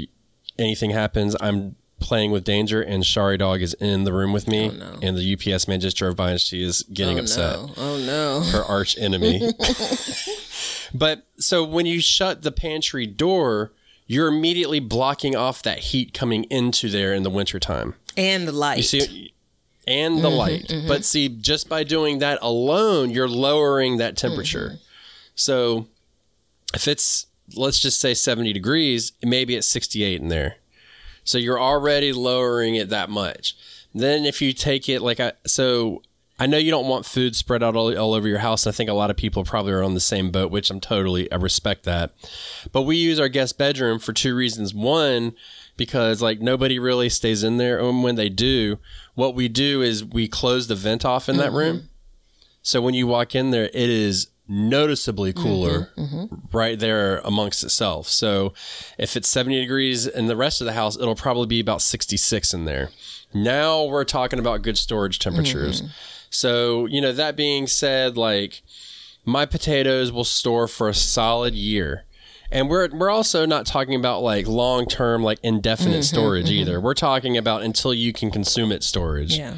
anything 0.59 0.93
happens, 0.93 1.37
I'm 1.39 1.77
playing 2.01 2.31
with 2.31 2.45
danger, 2.45 2.81
and 2.81 3.05
Shari 3.05 3.37
Dog 3.37 3.61
is 3.61 3.75
in 3.75 4.05
the 4.05 4.15
room 4.15 4.33
with 4.33 4.49
me, 4.49 4.73
and 5.03 5.15
the 5.19 5.35
UPS 5.35 5.69
man 5.69 5.79
just 5.81 5.95
drove 5.95 6.17
by, 6.17 6.31
and 6.31 6.41
she 6.41 6.63
is 6.63 6.85
getting 6.85 7.19
upset 7.19 7.59
No. 7.59 7.71
Oh 7.77 7.99
no. 7.99 8.41
her 8.51 8.65
arch 8.65 8.97
enemy. 8.97 9.53
but 10.95 11.27
so 11.37 11.65
when 11.65 11.85
you 11.85 12.01
shut 12.01 12.41
the 12.41 12.53
pantry 12.53 13.07
door, 13.07 13.73
you're 14.07 14.29
immediately 14.29 14.81
blocking 14.81 15.37
off 15.37 15.63
that 15.65 15.81
heat 15.81 16.15
coming 16.15 16.45
into 16.45 16.89
there 16.89 17.13
in 17.13 17.25
the 17.25 17.31
wintertime. 17.31 17.95
And 18.17 18.49
the 18.49 18.53
light. 18.53 18.79
You 18.79 18.85
see, 18.85 19.34
and 19.87 20.19
the 20.19 20.29
mm-hmm, 20.29 20.37
light. 20.37 20.67
Mm-hmm. 20.69 20.89
But 20.89 21.05
see, 21.05 21.29
just 21.29 21.69
by 21.69 21.85
doing 21.85 22.19
that 22.19 22.39
alone, 22.43 23.11
you're 23.11 23.29
lowering 23.29 23.99
that 23.99 24.17
temperature. 24.17 24.69
Mm-hmm. 24.69 24.85
So 25.35 25.87
if 26.75 26.89
it's, 26.89 27.27
let's 27.57 27.79
just 27.79 28.01
say 28.01 28.15
70 28.15 28.53
degrees, 28.53 29.13
maybe 29.23 29.55
it's 29.55 29.67
68 29.67 30.21
in 30.21 30.29
there. 30.29 30.57
So 31.25 31.39
you're 31.39 31.61
already 31.61 32.13
lowering 32.13 32.75
it 32.75 32.91
that 32.91 33.11
much. 33.11 33.57
Then 33.95 34.25
if 34.25 34.43
you 34.43 34.53
take 34.53 34.89
it 34.89 35.01
like 35.01 35.21
I, 35.21 35.33
so 35.47 36.03
I 36.39 36.47
know 36.47 36.59
you 36.59 36.71
don't 36.71 36.89
want 36.89 37.07
food 37.07 37.37
spread 37.37 37.63
out 37.63 37.77
all, 37.77 37.97
all 37.97 38.13
over 38.13 38.27
your 38.27 38.41
house. 38.41 38.67
I 38.67 38.73
think 38.73 38.91
a 38.91 38.95
lot 38.95 39.11
of 39.11 39.17
people 39.17 39.45
probably 39.45 39.73
are 39.73 39.85
on 39.85 39.95
the 39.95 40.01
same 40.01 40.31
boat, 40.31 40.51
which 40.51 40.69
I'm 40.69 40.81
totally, 40.81 41.31
I 41.31 41.37
respect 41.37 41.85
that. 41.85 42.13
But 42.73 42.83
we 42.83 42.97
use 42.97 43.21
our 43.21 43.29
guest 43.29 43.57
bedroom 43.57 44.01
for 44.01 44.13
two 44.13 44.35
reasons. 44.35 44.75
One, 44.75 45.35
because 45.77 46.23
like 46.23 46.41
nobody 46.41 46.79
really 46.79 47.09
stays 47.09 47.43
in 47.43 47.57
there. 47.57 47.79
And 47.79 48.03
when 48.03 48.15
they 48.15 48.29
do, 48.29 48.79
what 49.15 49.35
we 49.35 49.49
do 49.49 49.83
is 49.83 50.05
we 50.05 50.29
close 50.29 50.67
the 50.67 50.75
vent 50.75 51.05
off 51.05 51.29
in 51.29 51.37
that 51.39 51.49
mm-hmm. 51.49 51.57
room. 51.57 51.89
So 52.63 52.81
when 52.81 52.95
you 52.95 53.07
walk 53.07 53.35
in 53.35 53.51
there, 53.51 53.67
it 53.67 53.75
is 53.75 54.29
noticeably 54.47 55.33
mm-hmm. 55.33 55.43
cooler 55.43 55.91
mm-hmm. 55.97 56.35
right 56.57 56.79
there 56.79 57.19
amongst 57.19 57.65
itself. 57.65 58.09
So 58.09 58.53
if 58.99 59.17
it's 59.17 59.29
70 59.29 59.61
degrees 59.61 60.07
in 60.07 60.27
the 60.27 60.37
rest 60.37 60.61
of 60.61 60.67
the 60.67 60.73
house, 60.73 60.97
it'll 60.97 61.15
probably 61.15 61.47
be 61.47 61.61
about 61.61 61.83
66 61.83 62.55
in 62.55 62.65
there. 62.65 62.91
Now 63.33 63.85
we're 63.85 64.05
talking 64.05 64.39
about 64.39 64.63
good 64.63 64.79
storage 64.79 65.19
temperatures. 65.19 65.83
So, 66.31 66.87
you 66.87 67.01
know, 67.01 67.13
that 67.13 67.37
being 67.37 67.67
said, 67.67 68.17
like 68.17 68.63
my 69.25 69.47
potatoes 69.47 70.13
will 70.13 70.25
store 70.25 70.69
for 70.69 70.89
a 70.89 70.95
solid 70.95 71.55
year. 71.55 72.05
And 72.55 72.71
we're 72.71 72.89
we're 72.93 73.11
also 73.11 73.45
not 73.45 73.67
talking 73.67 73.97
about 73.97 74.23
like 74.23 74.47
long 74.47 74.87
term, 74.87 75.25
like 75.25 75.41
indefinite 75.43 75.93
mm-hmm, 75.97 76.03
storage 76.03 76.47
mm-hmm. 76.47 76.61
either. 76.61 76.81
We're 76.81 76.95
talking 76.95 77.37
about 77.37 77.63
until 77.63 77.93
you 77.93 78.13
can 78.13 78.31
consume 78.31 78.71
it 78.71 78.85
storage. 78.85 79.37
Yeah. 79.37 79.57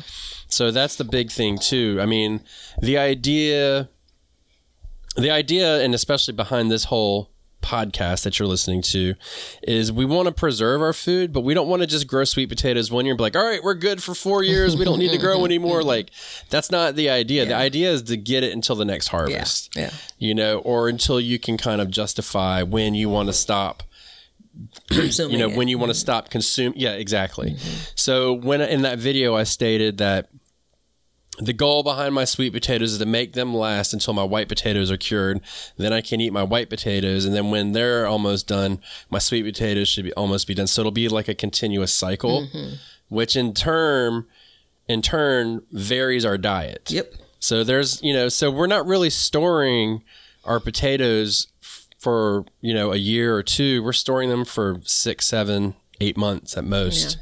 So 0.48 0.70
that's 0.70 0.96
the 0.96 1.04
big 1.04 1.30
thing 1.30 1.58
too. 1.58 1.98
I 2.00 2.06
mean, 2.06 2.40
the 2.80 2.96
idea 2.96 3.90
the 5.14 5.30
idea 5.30 5.80
and 5.82 5.94
especially 5.94 6.34
behind 6.34 6.70
this 6.70 6.84
whole 6.84 7.30
podcast 7.62 8.22
that 8.22 8.38
you're 8.38 8.48
listening 8.48 8.80
to 8.80 9.14
is 9.62 9.90
we 9.90 10.04
want 10.04 10.26
to 10.26 10.32
preserve 10.32 10.80
our 10.80 10.92
food, 10.92 11.32
but 11.32 11.40
we 11.40 11.54
don't 11.54 11.68
want 11.68 11.82
to 11.82 11.86
just 11.86 12.06
grow 12.06 12.24
sweet 12.24 12.48
potatoes 12.48 12.90
one 12.90 13.04
year 13.04 13.12
and 13.12 13.18
be 13.18 13.22
like, 13.22 13.36
all 13.36 13.44
right, 13.44 13.62
we're 13.62 13.74
good 13.74 14.02
for 14.02 14.14
four 14.14 14.42
years. 14.42 14.76
We 14.76 14.84
don't 14.84 14.98
need 14.98 15.10
to 15.10 15.18
grow 15.18 15.44
anymore. 15.44 15.82
Like 15.82 16.10
that's 16.50 16.70
not 16.70 16.94
the 16.94 17.10
idea. 17.10 17.44
The 17.46 17.56
idea 17.56 17.90
is 17.90 18.02
to 18.04 18.16
get 18.16 18.44
it 18.44 18.52
until 18.52 18.76
the 18.76 18.84
next 18.84 19.08
harvest. 19.08 19.74
Yeah. 19.76 19.90
You 20.18 20.34
know, 20.34 20.58
or 20.58 20.88
until 20.88 21.20
you 21.20 21.38
can 21.38 21.56
kind 21.56 21.80
of 21.80 21.90
justify 21.90 22.62
when 22.62 22.94
you 22.94 23.08
want 23.08 23.28
to 23.28 23.32
stop 23.32 23.82
Consuming 24.88 25.32
you 25.38 25.38
know 25.38 25.50
it. 25.50 25.56
when 25.56 25.68
you 25.68 25.78
want 25.78 25.90
to 25.90 25.94
mm-hmm. 25.94 26.00
stop 26.00 26.30
consume 26.30 26.72
yeah 26.76 26.92
exactly 26.92 27.50
mm-hmm. 27.50 27.84
so 27.94 28.32
when 28.32 28.62
in 28.62 28.82
that 28.82 28.98
video 28.98 29.34
i 29.34 29.42
stated 29.42 29.98
that 29.98 30.30
the 31.38 31.52
goal 31.52 31.82
behind 31.82 32.14
my 32.14 32.24
sweet 32.24 32.52
potatoes 32.52 32.92
is 32.92 32.98
to 32.98 33.06
make 33.06 33.34
them 33.34 33.54
last 33.54 33.92
until 33.92 34.14
my 34.14 34.22
white 34.22 34.48
potatoes 34.48 34.90
are 34.90 34.96
cured. 34.96 35.40
Then 35.76 35.92
i 35.92 36.00
can 36.00 36.20
eat 36.20 36.32
my 36.32 36.42
white 36.42 36.70
potatoes 36.70 37.24
and 37.24 37.34
then 37.34 37.50
when 37.50 37.72
they're 37.72 38.06
almost 38.06 38.46
done 38.46 38.80
my 39.10 39.18
sweet 39.18 39.44
potatoes 39.44 39.88
should 39.88 40.04
be 40.04 40.12
almost 40.14 40.46
be 40.46 40.54
done. 40.54 40.66
So 40.66 40.82
it'll 40.82 40.92
be 40.92 41.08
like 41.08 41.28
a 41.28 41.34
continuous 41.34 41.92
cycle 41.92 42.46
mm-hmm. 42.46 42.76
which 43.08 43.36
in 43.36 43.52
turn 43.52 44.26
in 44.88 45.02
turn 45.02 45.62
varies 45.72 46.24
our 46.24 46.38
diet. 46.38 46.90
Yep. 46.90 47.14
so 47.38 47.64
there's, 47.64 48.02
you 48.02 48.12
know, 48.12 48.28
so 48.28 48.50
we're 48.50 48.66
not 48.66 48.86
really 48.86 49.10
storing 49.10 50.02
our 50.44 50.60
potatoes 50.60 51.48
f- 51.60 51.88
for, 51.98 52.44
you 52.60 52.72
know, 52.72 52.92
a 52.92 52.96
year 52.96 53.34
or 53.34 53.42
two. 53.42 53.82
We're 53.82 53.92
storing 53.92 54.30
them 54.30 54.44
for 54.44 54.80
six, 54.84 55.26
seven, 55.26 55.74
eight 56.00 56.16
months 56.16 56.56
at 56.56 56.64
most, 56.64 57.18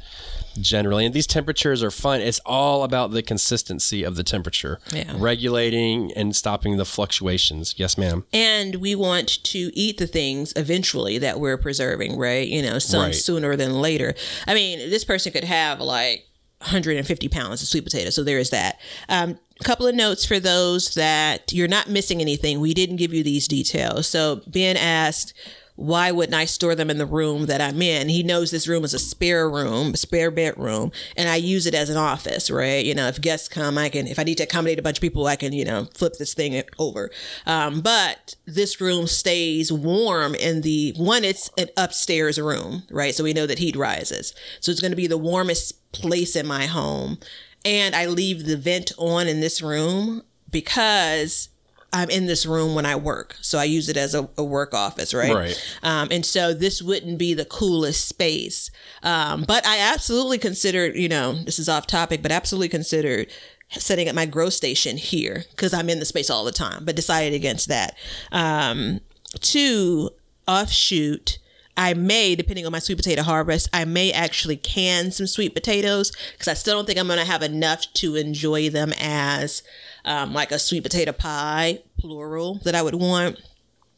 generally. 0.59 1.05
And 1.05 1.13
these 1.13 1.27
temperatures 1.27 1.81
are 1.83 1.91
fine. 1.91 2.21
It's 2.21 2.39
all 2.45 2.83
about 2.83 3.11
the 3.11 3.21
consistency 3.21 4.03
of 4.03 4.15
the 4.15 4.23
temperature, 4.23 4.79
Yeah. 4.93 5.13
regulating 5.15 6.11
and 6.15 6.35
stopping 6.35 6.77
the 6.77 6.85
fluctuations. 6.85 7.75
Yes, 7.77 7.97
ma'am. 7.97 8.25
And 8.33 8.75
we 8.75 8.95
want 8.95 9.43
to 9.45 9.71
eat 9.73 9.97
the 9.97 10.07
things 10.07 10.53
eventually 10.55 11.17
that 11.19 11.39
we're 11.39 11.57
preserving, 11.57 12.17
right? 12.17 12.47
You 12.47 12.61
know, 12.61 12.79
some 12.79 13.01
Right. 13.01 13.15
sooner 13.15 13.55
than 13.55 13.81
later. 13.81 14.15
I 14.47 14.53
mean, 14.53 14.89
this 14.89 15.03
person 15.03 15.31
could 15.31 15.43
have 15.43 15.79
like 15.79 16.25
150 16.61 17.27
pounds 17.27 17.61
of 17.61 17.67
sweet 17.67 17.83
potato. 17.83 18.09
So 18.09 18.23
there 18.23 18.39
is 18.39 18.49
that. 18.49 18.79
Um, 19.09 19.39
a 19.59 19.63
couple 19.63 19.87
of 19.87 19.95
notes 19.95 20.25
for 20.25 20.39
those 20.39 20.95
that 20.95 21.53
you're 21.53 21.67
not 21.67 21.89
missing 21.89 22.19
anything. 22.21 22.59
We 22.59 22.73
didn't 22.73 22.97
give 22.97 23.13
you 23.13 23.23
these 23.23 23.47
details. 23.47 24.07
So 24.07 24.41
Ben 24.47 24.75
asked, 24.75 25.33
why 25.75 26.11
wouldn't 26.11 26.35
I 26.35 26.45
store 26.45 26.75
them 26.75 26.89
in 26.89 26.97
the 26.97 27.05
room 27.05 27.47
that 27.47 27.61
I'm 27.61 27.81
in? 27.81 28.09
He 28.09 28.23
knows 28.23 28.51
this 28.51 28.67
room 28.67 28.83
is 28.83 28.93
a 28.93 28.99
spare 28.99 29.49
room, 29.49 29.93
a 29.93 29.97
spare 29.97 30.31
bedroom, 30.31 30.91
and 31.17 31.27
I 31.27 31.35
use 31.35 31.65
it 31.65 31.75
as 31.75 31.89
an 31.89 31.97
office, 31.97 32.49
right? 32.49 32.83
You 32.83 32.95
know, 32.95 33.07
if 33.07 33.19
guests 33.19 33.49
come, 33.49 33.77
I 33.77 33.89
can, 33.89 34.07
if 34.07 34.17
I 34.17 34.23
need 34.23 34.37
to 34.37 34.43
accommodate 34.43 34.79
a 34.79 34.81
bunch 34.81 34.97
of 34.97 35.01
people, 35.01 35.27
I 35.27 35.35
can, 35.35 35.51
you 35.53 35.65
know, 35.65 35.87
flip 35.93 36.13
this 36.17 36.33
thing 36.33 36.61
over. 36.79 37.11
Um, 37.45 37.81
but 37.81 38.35
this 38.45 38.79
room 38.79 39.07
stays 39.07 39.71
warm 39.71 40.33
in 40.35 40.61
the 40.61 40.93
one, 40.95 41.23
it's 41.23 41.49
an 41.57 41.67
upstairs 41.75 42.39
room, 42.39 42.83
right? 42.89 43.13
So 43.13 43.23
we 43.23 43.33
know 43.33 43.45
that 43.45 43.59
heat 43.59 43.75
rises. 43.75 44.33
So 44.61 44.71
it's 44.71 44.81
going 44.81 44.91
to 44.91 44.97
be 44.97 45.07
the 45.07 45.17
warmest 45.17 45.91
place 45.91 46.35
in 46.35 46.47
my 46.47 46.67
home. 46.67 47.17
And 47.65 47.95
I 47.95 48.05
leave 48.05 48.45
the 48.45 48.57
vent 48.57 48.91
on 48.97 49.27
in 49.27 49.41
this 49.41 49.61
room 49.61 50.21
because 50.51 51.49
I'm 51.93 52.09
in 52.09 52.25
this 52.25 52.45
room 52.45 52.75
when 52.75 52.85
I 52.85 52.95
work. 52.95 53.37
So 53.41 53.57
I 53.57 53.63
use 53.63 53.87
it 53.87 53.97
as 53.97 54.13
a, 54.13 54.29
a 54.37 54.43
work 54.43 54.73
office, 54.73 55.13
right? 55.13 55.33
Right. 55.33 55.77
Um, 55.81 56.09
and 56.11 56.25
so 56.25 56.53
this 56.53 56.81
wouldn't 56.81 57.17
be 57.17 57.33
the 57.33 57.45
coolest 57.45 58.07
space. 58.07 58.69
Um, 59.01 59.45
but 59.47 59.65
I 59.65 59.79
absolutely 59.79 60.37
considered, 60.37 60.95
you 60.95 61.07
know, 61.07 61.33
this 61.43 61.57
is 61.57 61.69
off 61.69 61.87
topic, 61.87 62.21
but 62.21 62.31
absolutely 62.31 62.69
considered 62.69 63.27
setting 63.69 64.07
up 64.09 64.15
my 64.15 64.25
grow 64.25 64.49
station 64.49 64.97
here 64.97 65.45
because 65.51 65.73
I'm 65.73 65.89
in 65.89 65.99
the 65.99 66.05
space 66.05 66.29
all 66.29 66.43
the 66.43 66.51
time, 66.51 66.85
but 66.85 66.95
decided 66.95 67.33
against 67.33 67.67
that. 67.69 67.95
Um, 68.31 68.99
two, 69.39 70.09
offshoot. 70.47 71.39
I 71.77 71.93
may, 71.93 72.35
depending 72.35 72.65
on 72.65 72.71
my 72.71 72.79
sweet 72.79 72.97
potato 72.97 73.21
harvest, 73.23 73.69
I 73.73 73.85
may 73.85 74.11
actually 74.11 74.57
can 74.57 75.11
some 75.11 75.27
sweet 75.27 75.53
potatoes 75.53 76.11
because 76.31 76.47
I 76.47 76.53
still 76.53 76.75
don't 76.75 76.85
think 76.85 76.97
I'm 76.97 77.07
going 77.07 77.19
to 77.19 77.25
have 77.25 77.41
enough 77.41 77.91
to 77.95 78.15
enjoy 78.15 78.69
them 78.69 78.93
as 78.99 79.61
um, 80.05 80.33
like 80.33 80.51
a 80.51 80.59
sweet 80.59 80.83
potato 80.83 81.11
pie, 81.11 81.79
plural, 81.99 82.59
that 82.63 82.75
I 82.75 82.81
would 82.81 82.95
want. 82.95 83.39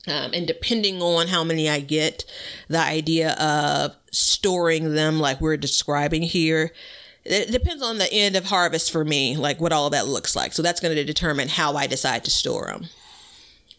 Um, 0.08 0.32
and 0.34 0.48
depending 0.48 1.02
on 1.02 1.28
how 1.28 1.44
many 1.44 1.70
I 1.70 1.82
get, 1.82 2.24
the 2.70 2.80
idea 2.80 3.34
of 3.34 3.96
storing 4.12 4.94
them 4.94 5.20
like 5.20 5.42
we're 5.42 5.58
describing 5.58 6.24
here, 6.24 6.72
it 7.26 7.52
depends 7.52 7.84
on 7.84 7.98
the 7.98 8.12
end 8.12 8.38
of 8.38 8.46
harvest 8.46 8.90
for 8.90 9.04
me, 9.04 9.36
like 9.36 9.60
what 9.60 9.74
all 9.74 9.90
that 9.90 10.08
looks 10.08 10.36
like. 10.36 10.54
So 10.54 10.62
that's 10.62 10.80
going 10.80 10.96
to 10.96 11.04
determine 11.04 11.50
how 11.50 11.76
I 11.76 11.88
decide 11.88 12.24
to 12.24 12.32
store 12.32 12.68
them. 12.68 12.86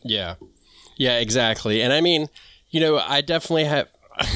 Yeah. 0.03 0.35
Yeah, 0.97 1.19
exactly. 1.19 1.81
And 1.81 1.93
I 1.93 2.03
mean, 2.03 2.29
you 2.71 2.81
know, 2.81 2.99
I 2.99 3.21
definitely 3.21 3.65
have. 3.65 3.89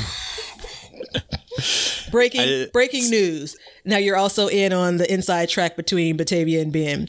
Breaking 2.11 2.41
I- 2.41 2.67
breaking 2.73 3.11
news. 3.11 3.57
Now 3.85 3.99
you're 3.99 4.17
also 4.17 4.49
in 4.49 4.73
on 4.73 4.97
the 4.97 5.13
inside 5.13 5.49
track 5.49 5.77
between 5.77 6.17
Batavia 6.17 6.61
and 6.63 6.73
Ben. 6.73 7.09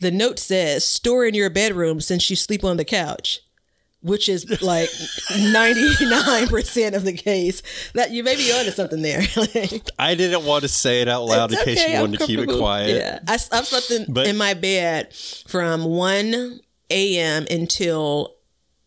The 0.00 0.10
note 0.10 0.38
says, 0.38 0.84
"Store 0.84 1.24
in 1.24 1.34
your 1.34 1.50
bedroom 1.50 2.00
since 2.00 2.28
you 2.30 2.36
sleep 2.36 2.64
on 2.64 2.76
the 2.76 2.84
couch." 2.84 3.40
Which 4.02 4.28
is 4.28 4.60
like 4.60 4.90
ninety 5.38 5.94
nine 6.04 6.46
percent 6.48 6.94
of 6.94 7.04
the 7.04 7.12
case. 7.14 7.62
That 7.94 8.10
you 8.10 8.22
may 8.22 8.36
be 8.36 8.52
onto 8.52 8.70
something 8.70 9.02
there. 9.02 9.22
I 9.98 10.14
didn't 10.14 10.44
want 10.44 10.62
to 10.62 10.68
say 10.68 11.00
it 11.00 11.08
out 11.08 11.24
loud 11.24 11.50
in 11.52 11.54
It's 11.58 11.64
case 11.64 11.88
you 11.88 11.94
I'm 11.94 12.00
wanted 12.02 12.20
to 12.20 12.26
keep 12.26 12.38
it 12.40 12.48
quiet. 12.58 12.96
Yeah, 12.96 13.18
I, 13.26 13.34
I've 13.34 13.66
slept 13.66 13.90
in, 13.90 14.12
But- 14.12 14.26
in 14.26 14.36
my 14.36 14.52
bed 14.54 15.14
from 15.48 15.84
one 15.84 16.60
a.m. 16.90 17.46
until 17.50 18.33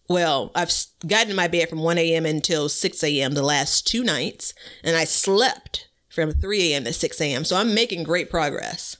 well, 0.09 0.51
I've 0.55 0.71
gotten 1.05 1.31
in 1.31 1.35
my 1.35 1.47
bed 1.47 1.69
from 1.69 1.79
one 1.79 1.97
a.m. 1.97 2.25
until 2.25 2.69
six 2.69 3.03
a.m. 3.03 3.33
the 3.33 3.43
last 3.43 3.85
two 3.87 4.03
nights, 4.03 4.53
and 4.83 4.95
I 4.95 5.03
slept 5.03 5.87
from 6.09 6.31
three 6.31 6.71
a.m. 6.73 6.83
to 6.85 6.93
six 6.93 7.19
a.m. 7.21 7.43
So 7.45 7.55
I'm 7.57 7.73
making 7.73 8.03
great 8.03 8.29
progress. 8.29 8.97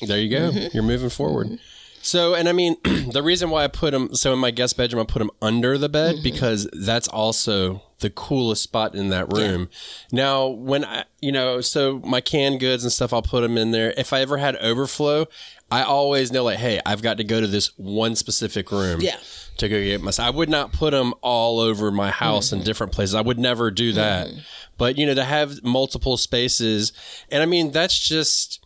There 0.00 0.18
you 0.18 0.28
go. 0.30 0.50
Mm-hmm. 0.50 0.68
You're 0.74 0.82
moving 0.82 1.10
forward. 1.10 1.58
So, 2.02 2.34
and 2.34 2.48
I 2.48 2.52
mean, 2.52 2.76
the 2.84 3.22
reason 3.22 3.50
why 3.50 3.64
I 3.64 3.68
put 3.68 3.90
them, 3.92 4.14
so 4.14 4.32
in 4.32 4.38
my 4.38 4.50
guest 4.52 4.76
bedroom, 4.76 5.02
I 5.02 5.04
put 5.04 5.18
them 5.18 5.30
under 5.42 5.76
the 5.76 5.88
bed 5.88 6.16
Mm-hmm. 6.16 6.22
because 6.22 6.68
that's 6.72 7.08
also 7.08 7.82
the 8.00 8.10
coolest 8.10 8.62
spot 8.62 8.94
in 8.94 9.08
that 9.08 9.32
room. 9.32 9.68
Now, 10.12 10.46
when 10.46 10.84
I, 10.84 11.04
you 11.20 11.32
know, 11.32 11.60
so 11.60 12.00
my 12.04 12.20
canned 12.20 12.60
goods 12.60 12.84
and 12.84 12.92
stuff, 12.92 13.12
I'll 13.12 13.22
put 13.22 13.40
them 13.40 13.58
in 13.58 13.72
there. 13.72 13.92
If 13.96 14.12
I 14.12 14.20
ever 14.20 14.36
had 14.36 14.54
overflow, 14.56 15.26
I 15.70 15.82
always 15.82 16.30
know, 16.30 16.44
like, 16.44 16.58
hey, 16.58 16.80
I've 16.86 17.02
got 17.02 17.16
to 17.16 17.24
go 17.24 17.40
to 17.40 17.46
this 17.46 17.76
one 17.76 18.14
specific 18.16 18.70
room. 18.70 19.00
Yeah. 19.00 19.16
To 19.58 19.68
go 19.68 19.80
get 19.82 20.00
my, 20.00 20.12
I 20.20 20.30
would 20.30 20.48
not 20.48 20.72
put 20.72 20.92
them 20.92 21.12
all 21.20 21.58
over 21.58 21.90
my 21.90 22.10
house 22.10 22.48
Mm-hmm. 22.48 22.60
in 22.60 22.64
different 22.64 22.92
places. 22.92 23.14
I 23.16 23.20
would 23.20 23.38
never 23.38 23.70
do 23.72 23.92
that. 23.94 24.28
But, 24.76 24.96
you 24.96 25.04
know, 25.06 25.14
to 25.14 25.24
have 25.24 25.64
multiple 25.64 26.16
spaces, 26.16 26.92
and 27.32 27.42
I 27.42 27.46
mean, 27.46 27.72
that's 27.72 27.98
just, 27.98 28.64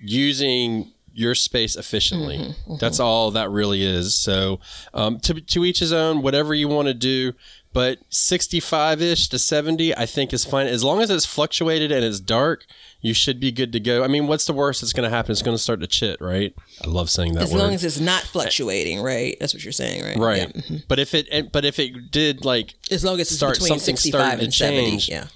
using 0.00 0.92
your 1.12 1.34
space 1.34 1.76
efficiently. 1.76 2.54
That's 2.80 2.98
all 3.00 3.30
that 3.32 3.48
really 3.50 3.84
is. 3.84 4.14
So, 4.14 4.60
um, 4.92 5.20
to 5.20 5.40
to 5.40 5.64
each 5.64 5.78
his 5.78 5.92
own. 5.92 6.22
Whatever 6.22 6.54
you 6.54 6.68
want 6.68 6.88
to 6.88 6.94
do, 6.94 7.32
but 7.74 7.98
sixty-five 8.08 9.02
ish 9.02 9.28
to 9.28 9.38
seventy, 9.38 9.94
I 9.94 10.06
think 10.06 10.32
is 10.32 10.46
fine 10.46 10.66
as 10.66 10.82
long 10.82 11.02
as 11.02 11.10
it's 11.10 11.26
fluctuated 11.26 11.92
and 11.92 12.02
it's 12.02 12.20
dark. 12.20 12.64
You 13.02 13.12
should 13.12 13.38
be 13.38 13.52
good 13.52 13.70
to 13.72 13.80
go. 13.80 14.02
I 14.02 14.08
mean, 14.08 14.26
what's 14.28 14.46
the 14.46 14.54
worst 14.54 14.80
that's 14.80 14.94
going 14.94 15.04
to 15.08 15.14
happen? 15.14 15.32
It's 15.32 15.42
going 15.42 15.54
to 15.54 15.62
start 15.62 15.80
to 15.80 15.86
chit, 15.86 16.22
right? 16.22 16.54
I 16.82 16.88
love 16.88 17.10
saying 17.10 17.34
that 17.34 17.42
As 17.42 17.52
word. 17.52 17.58
long 17.58 17.74
as 17.74 17.84
it's 17.84 18.00
not 18.00 18.22
fluctuating, 18.22 19.02
right? 19.02 19.36
That's 19.38 19.52
what 19.52 19.62
you're 19.62 19.72
saying, 19.72 20.02
right? 20.02 20.16
right. 20.16 20.38
Yeah. 20.38 20.62
Mm-hmm. 20.62 20.76
But 20.88 20.98
if 21.00 21.12
it, 21.12 21.28
it- 21.30 21.52
but 21.52 21.66
if 21.66 21.78
it 21.78 22.10
did 22.10 22.46
like 22.46 22.72
As 22.90 23.04
long 23.04 23.20
as 23.20 23.26
it's 23.28 23.36
Start- 23.36 23.54
between 23.56 23.78
something 23.78 23.96
65 23.96 24.38
and 24.40 24.50
to 24.50 24.52
70. 24.52 24.90
change. 24.90 25.08
Yeah. 25.10 25.26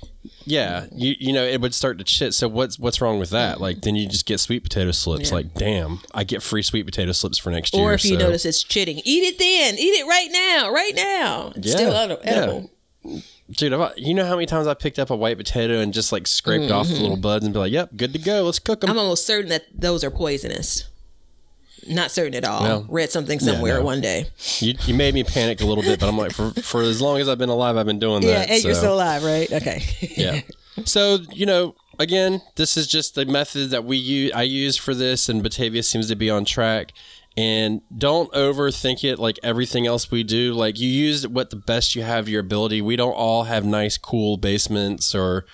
Yeah, 0.48 0.86
you 0.94 1.14
you 1.18 1.32
know 1.34 1.44
it 1.44 1.60
would 1.60 1.74
start 1.74 1.98
to 1.98 2.04
chit. 2.04 2.32
So 2.32 2.48
what's 2.48 2.78
what's 2.78 3.02
wrong 3.02 3.18
with 3.18 3.30
that? 3.30 3.60
Like 3.60 3.82
then 3.82 3.96
you 3.96 4.08
just 4.08 4.24
get 4.24 4.40
sweet 4.40 4.62
potato 4.62 4.92
slips. 4.92 5.30
Like 5.30 5.52
damn, 5.54 6.00
I 6.14 6.24
get 6.24 6.42
free 6.42 6.62
sweet 6.62 6.84
potato 6.86 7.12
slips 7.12 7.36
for 7.36 7.50
next 7.50 7.74
year. 7.74 7.82
Or 7.84 7.92
if 7.92 8.02
you 8.04 8.12
so- 8.18 8.26
notice 8.26 8.46
it's 8.46 8.62
chitting, 8.62 9.02
eat 9.04 9.24
it 9.24 9.38
then. 9.38 9.74
Eat 9.78 9.94
it 10.00 10.06
right 10.06 10.28
now. 10.32 10.70
Right 10.72 10.94
now. 10.96 11.52
It's 11.54 11.66
Yeah, 11.66 11.72
Still 11.74 11.92
edi- 11.94 12.16
yeah. 12.24 13.18
dude, 13.50 13.72
I've, 13.74 13.92
you 13.98 14.14
know 14.14 14.24
how 14.24 14.36
many 14.36 14.46
times 14.46 14.66
I 14.66 14.72
picked 14.74 14.98
up 14.98 15.10
a 15.10 15.16
white 15.16 15.36
potato 15.36 15.80
and 15.80 15.92
just 15.92 16.12
like 16.12 16.26
scraped 16.26 16.70
off 16.72 16.88
the 16.88 16.94
little 16.94 17.16
buds 17.18 17.44
and 17.44 17.52
be 17.52 17.60
like, 17.60 17.72
"Yep, 17.72 17.90
good 17.96 18.12
to 18.14 18.18
go. 18.18 18.42
Let's 18.44 18.58
cook 18.58 18.80
them." 18.80 18.88
Mm-hmm. 18.88 18.98
I'm 18.98 19.04
almost 19.04 19.26
certain 19.26 19.50
that 19.50 19.66
those 19.74 20.02
are 20.02 20.10
poisonous. 20.10 20.84
Not 21.86 22.10
certain 22.10 22.34
at 22.34 22.44
all. 22.44 22.62
Well, 22.62 22.86
Read 22.88 23.10
something 23.10 23.38
somewhere 23.40 23.78
no. 23.78 23.84
one 23.84 24.00
day. 24.00 24.26
You, 24.58 24.74
you 24.86 24.94
made 24.94 25.14
me 25.14 25.24
panic 25.24 25.60
a 25.60 25.66
little 25.66 25.84
bit, 25.84 26.00
but 26.00 26.08
I'm 26.08 26.18
like, 26.18 26.32
for 26.32 26.50
for 26.62 26.82
as 26.82 27.00
long 27.00 27.18
as 27.20 27.28
I've 27.28 27.38
been 27.38 27.48
alive, 27.48 27.76
I've 27.76 27.86
been 27.86 27.98
doing 27.98 28.22
Yeah, 28.22 28.38
that. 28.40 28.50
and 28.50 28.64
you're 28.64 28.74
still 28.74 28.94
alive, 28.94 29.22
right? 29.24 29.50
Okay. 29.52 29.82
yeah. 30.16 30.40
So 30.84 31.18
you 31.32 31.46
know, 31.46 31.74
again, 31.98 32.42
this 32.56 32.76
is 32.76 32.86
just 32.86 33.14
the 33.14 33.24
method 33.26 33.70
that 33.70 33.84
we 33.84 33.96
use. 33.96 34.32
I 34.32 34.42
use 34.42 34.76
for 34.76 34.94
this, 34.94 35.28
and 35.28 35.42
Batavia 35.42 35.82
seems 35.82 36.08
to 36.08 36.16
be 36.16 36.30
on 36.30 36.44
track. 36.44 36.92
And 37.36 37.82
don't 37.96 38.32
overthink 38.32 39.04
it 39.04 39.20
like 39.20 39.38
everything 39.44 39.86
else 39.86 40.10
we 40.10 40.24
do. 40.24 40.54
Like 40.54 40.80
you 40.80 40.88
use 40.88 41.26
what 41.28 41.50
the 41.50 41.56
best 41.56 41.94
you 41.94 42.02
have 42.02 42.28
your 42.28 42.40
ability. 42.40 42.82
We 42.82 42.96
don't 42.96 43.12
all 43.12 43.44
have 43.44 43.64
nice, 43.64 43.96
cool 43.96 44.38
basements 44.38 45.14
or, 45.14 45.46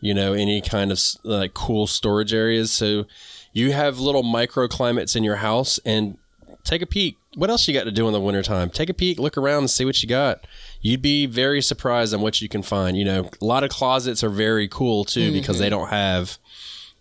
you 0.00 0.14
know, 0.14 0.34
any 0.34 0.60
kind 0.60 0.92
of 0.92 1.00
like 1.24 1.52
cool 1.52 1.88
storage 1.88 2.32
areas. 2.32 2.70
So 2.70 3.06
you 3.52 3.72
have 3.72 3.98
little 3.98 4.22
microclimates 4.22 5.14
in 5.16 5.24
your 5.24 5.36
house 5.36 5.78
and 5.84 6.16
take 6.64 6.82
a 6.82 6.86
peek. 6.86 7.16
What 7.34 7.48
else 7.50 7.66
you 7.66 7.72
got 7.74 7.84
to 7.84 7.90
do 7.90 8.06
in 8.06 8.12
the 8.12 8.20
wintertime? 8.20 8.68
Take 8.70 8.90
a 8.90 8.94
peek, 8.94 9.18
look 9.18 9.38
around 9.38 9.58
and 9.60 9.70
see 9.70 9.84
what 9.86 10.02
you 10.02 10.08
got. 10.08 10.46
You'd 10.82 11.00
be 11.02 11.26
very 11.26 11.62
surprised 11.62 12.12
on 12.12 12.20
what 12.20 12.40
you 12.42 12.48
can 12.48 12.62
find. 12.62 12.96
You 12.96 13.04
know, 13.06 13.30
a 13.40 13.44
lot 13.44 13.64
of 13.64 13.70
closets 13.70 14.22
are 14.22 14.28
very 14.28 14.68
cool 14.68 15.04
too 15.04 15.20
Mm-hmm. 15.30 15.32
because 15.40 15.58
they 15.58 15.70
don't 15.70 15.88
have 15.88 16.36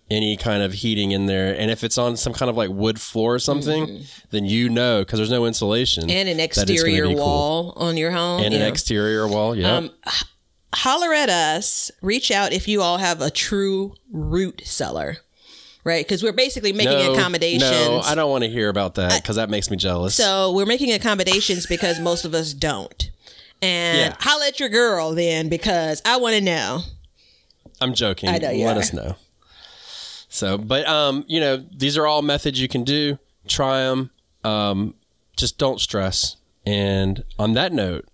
any 0.10 0.36
kind 0.38 0.62
of 0.64 0.74
heating 0.74 1.12
in 1.12 1.26
there. 1.26 1.54
And 1.58 1.72
if 1.72 1.84
it's 1.86 1.98
on 1.98 2.18
some 2.18 2.34
kind 2.34 2.50
of 2.50 2.58
like 2.58 2.70
wood 2.70 3.00
floor 3.00 3.36
or 3.36 3.40
something, 3.40 4.04
then 4.32 4.46
you 4.46 4.68
know 4.70 5.02
because 5.02 5.20
there's 5.20 5.30
no 5.32 5.46
insulation. 5.46 6.04
Mm-hmm. 6.04 6.12
and 6.12 6.30
an 6.30 6.38
that 6.38 6.44
it's 6.50 6.56
gonna 6.58 6.72
exterior 6.74 7.08
be 7.08 7.16
cool. 7.16 7.24
wall 7.26 7.74
on 7.78 7.96
your 7.98 8.12
home. 8.12 8.42
And 8.44 8.54
you 8.54 8.60
an 8.60 8.66
exterior 8.68 9.28
wall, 9.28 9.56
yeah. 9.56 9.76
Um, 9.78 9.90
holler 10.74 11.14
at 11.14 11.30
us. 11.30 11.92
Reach 12.02 12.32
out 12.32 12.54
if 12.54 12.68
you 12.68 12.82
all 12.82 12.98
have 12.98 13.22
a 13.22 13.30
true 13.30 13.96
root 14.12 14.62
cellar, 14.66 15.18
right? 15.84 16.06
Because 16.06 16.24
we're 16.24 16.32
basically 16.32 16.74
making 16.74 16.98
no, 16.98 17.14
accommodations. 17.14 17.62
No, 17.62 18.02
I 18.04 18.16
don't 18.16 18.30
want 18.30 18.44
to 18.44 18.50
hear 18.50 18.70
about 18.70 18.96
that 18.96 19.22
because 19.22 19.36
that 19.36 19.50
makes 19.50 19.70
me 19.72 19.78
jealous. 19.78 20.16
So 20.16 20.52
we're 20.54 20.66
making 20.66 20.92
accommodations 20.94 21.66
because 21.66 22.00
most 22.00 22.26
of 22.26 22.34
us 22.34 22.54
don't. 22.54 23.10
And 23.62 23.98
Yeah. 23.98 24.16
holla 24.20 24.48
at 24.48 24.60
your 24.60 24.70
girl 24.70 25.14
then 25.14 25.50
because 25.50 26.02
I 26.06 26.18
want 26.18 26.36
to 26.36 26.42
know. 26.42 26.82
I'm 27.80 27.94
joking. 27.94 28.30
I 28.30 28.38
know 28.38 28.52
you 28.52 28.66
Let 28.66 28.78
are. 28.78 28.80
us 28.82 28.94
know. 28.94 29.16
So, 30.30 30.58
but 30.58 30.88
um, 30.88 31.26
you 31.28 31.40
know, 31.40 31.58
these 31.76 31.98
are 31.98 32.08
all 32.08 32.22
methods 32.22 32.60
you 32.62 32.68
can 32.68 32.84
do. 32.84 33.18
Try 33.48 33.84
them. 33.84 34.12
Um, 34.44 34.96
just 35.36 35.58
don't 35.58 35.80
stress. 35.82 36.38
And 36.66 37.24
on 37.40 37.54
that 37.54 37.74
note, 37.74 38.06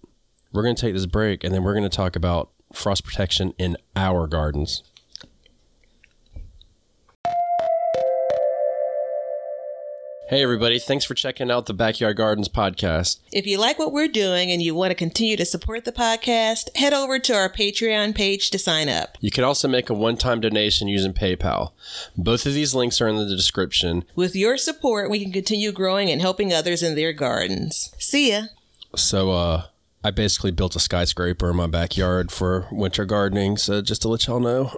we're 0.52 0.64
going 0.64 0.76
to 0.76 0.82
take 0.82 0.94
this 0.94 1.06
break, 1.06 1.44
and 1.44 1.54
then 1.54 1.64
we're 1.64 1.74
going 1.74 1.84
to 1.88 1.96
talk 1.96 2.16
about 2.16 2.50
frost 2.74 3.04
protection 3.04 3.54
in 3.58 3.78
our 3.96 4.26
gardens. 4.28 4.84
Hey, 10.30 10.44
everybody. 10.44 10.78
Thanks 10.78 11.06
for 11.06 11.14
checking 11.14 11.50
out 11.50 11.68
the 11.68 11.74
Backyard 11.74 12.18
Gardens 12.18 12.50
podcast. 12.50 13.20
If 13.32 13.48
you 13.48 13.58
like 13.58 13.80
what 13.80 13.94
we're 13.94 14.10
doing 14.10 14.52
and 14.52 14.62
you 14.62 14.76
want 14.76 14.92
to 14.92 14.96
continue 14.96 15.38
to 15.38 15.46
support 15.46 15.86
the 15.86 15.94
podcast, 15.94 16.76
head 16.76 16.94
over 16.94 17.18
to 17.18 17.34
our 17.34 17.48
Patreon 17.50 18.14
page 18.14 18.50
to 18.50 18.60
sign 18.60 18.90
up. 18.90 19.18
You 19.22 19.32
can 19.32 19.46
also 19.46 19.70
make 19.70 19.90
a 19.90 19.94
one 19.94 20.18
time 20.18 20.42
donation 20.42 20.90
using 20.90 21.14
PayPal. 21.14 21.72
Both 22.18 22.46
of 22.46 22.54
these 22.54 22.76
links 22.76 23.00
are 23.00 23.08
in 23.08 23.16
the 23.16 23.26
description. 23.26 24.04
With 24.18 24.36
your 24.36 24.58
support, 24.58 25.10
we 25.10 25.24
can 25.24 25.32
continue 25.32 25.72
growing 25.72 26.10
and 26.10 26.20
helping 26.20 26.52
others 26.52 26.84
in 26.84 26.96
their 26.96 27.14
gardens. 27.14 27.96
See 27.98 28.32
ya. 28.32 28.48
So, 28.98 29.32
uh, 29.32 29.68
I 30.04 30.12
basically 30.12 30.52
built 30.52 30.76
a 30.76 30.82
skyscraper 30.82 31.52
in 31.52 31.56
my 31.56 31.68
backyard 31.68 32.34
for 32.34 32.68
winter 32.70 33.06
gardening. 33.06 33.56
So, 33.56 33.82
just 33.82 34.02
to 34.02 34.10
let 34.10 34.28
y'all 34.28 34.42
know, 34.42 34.74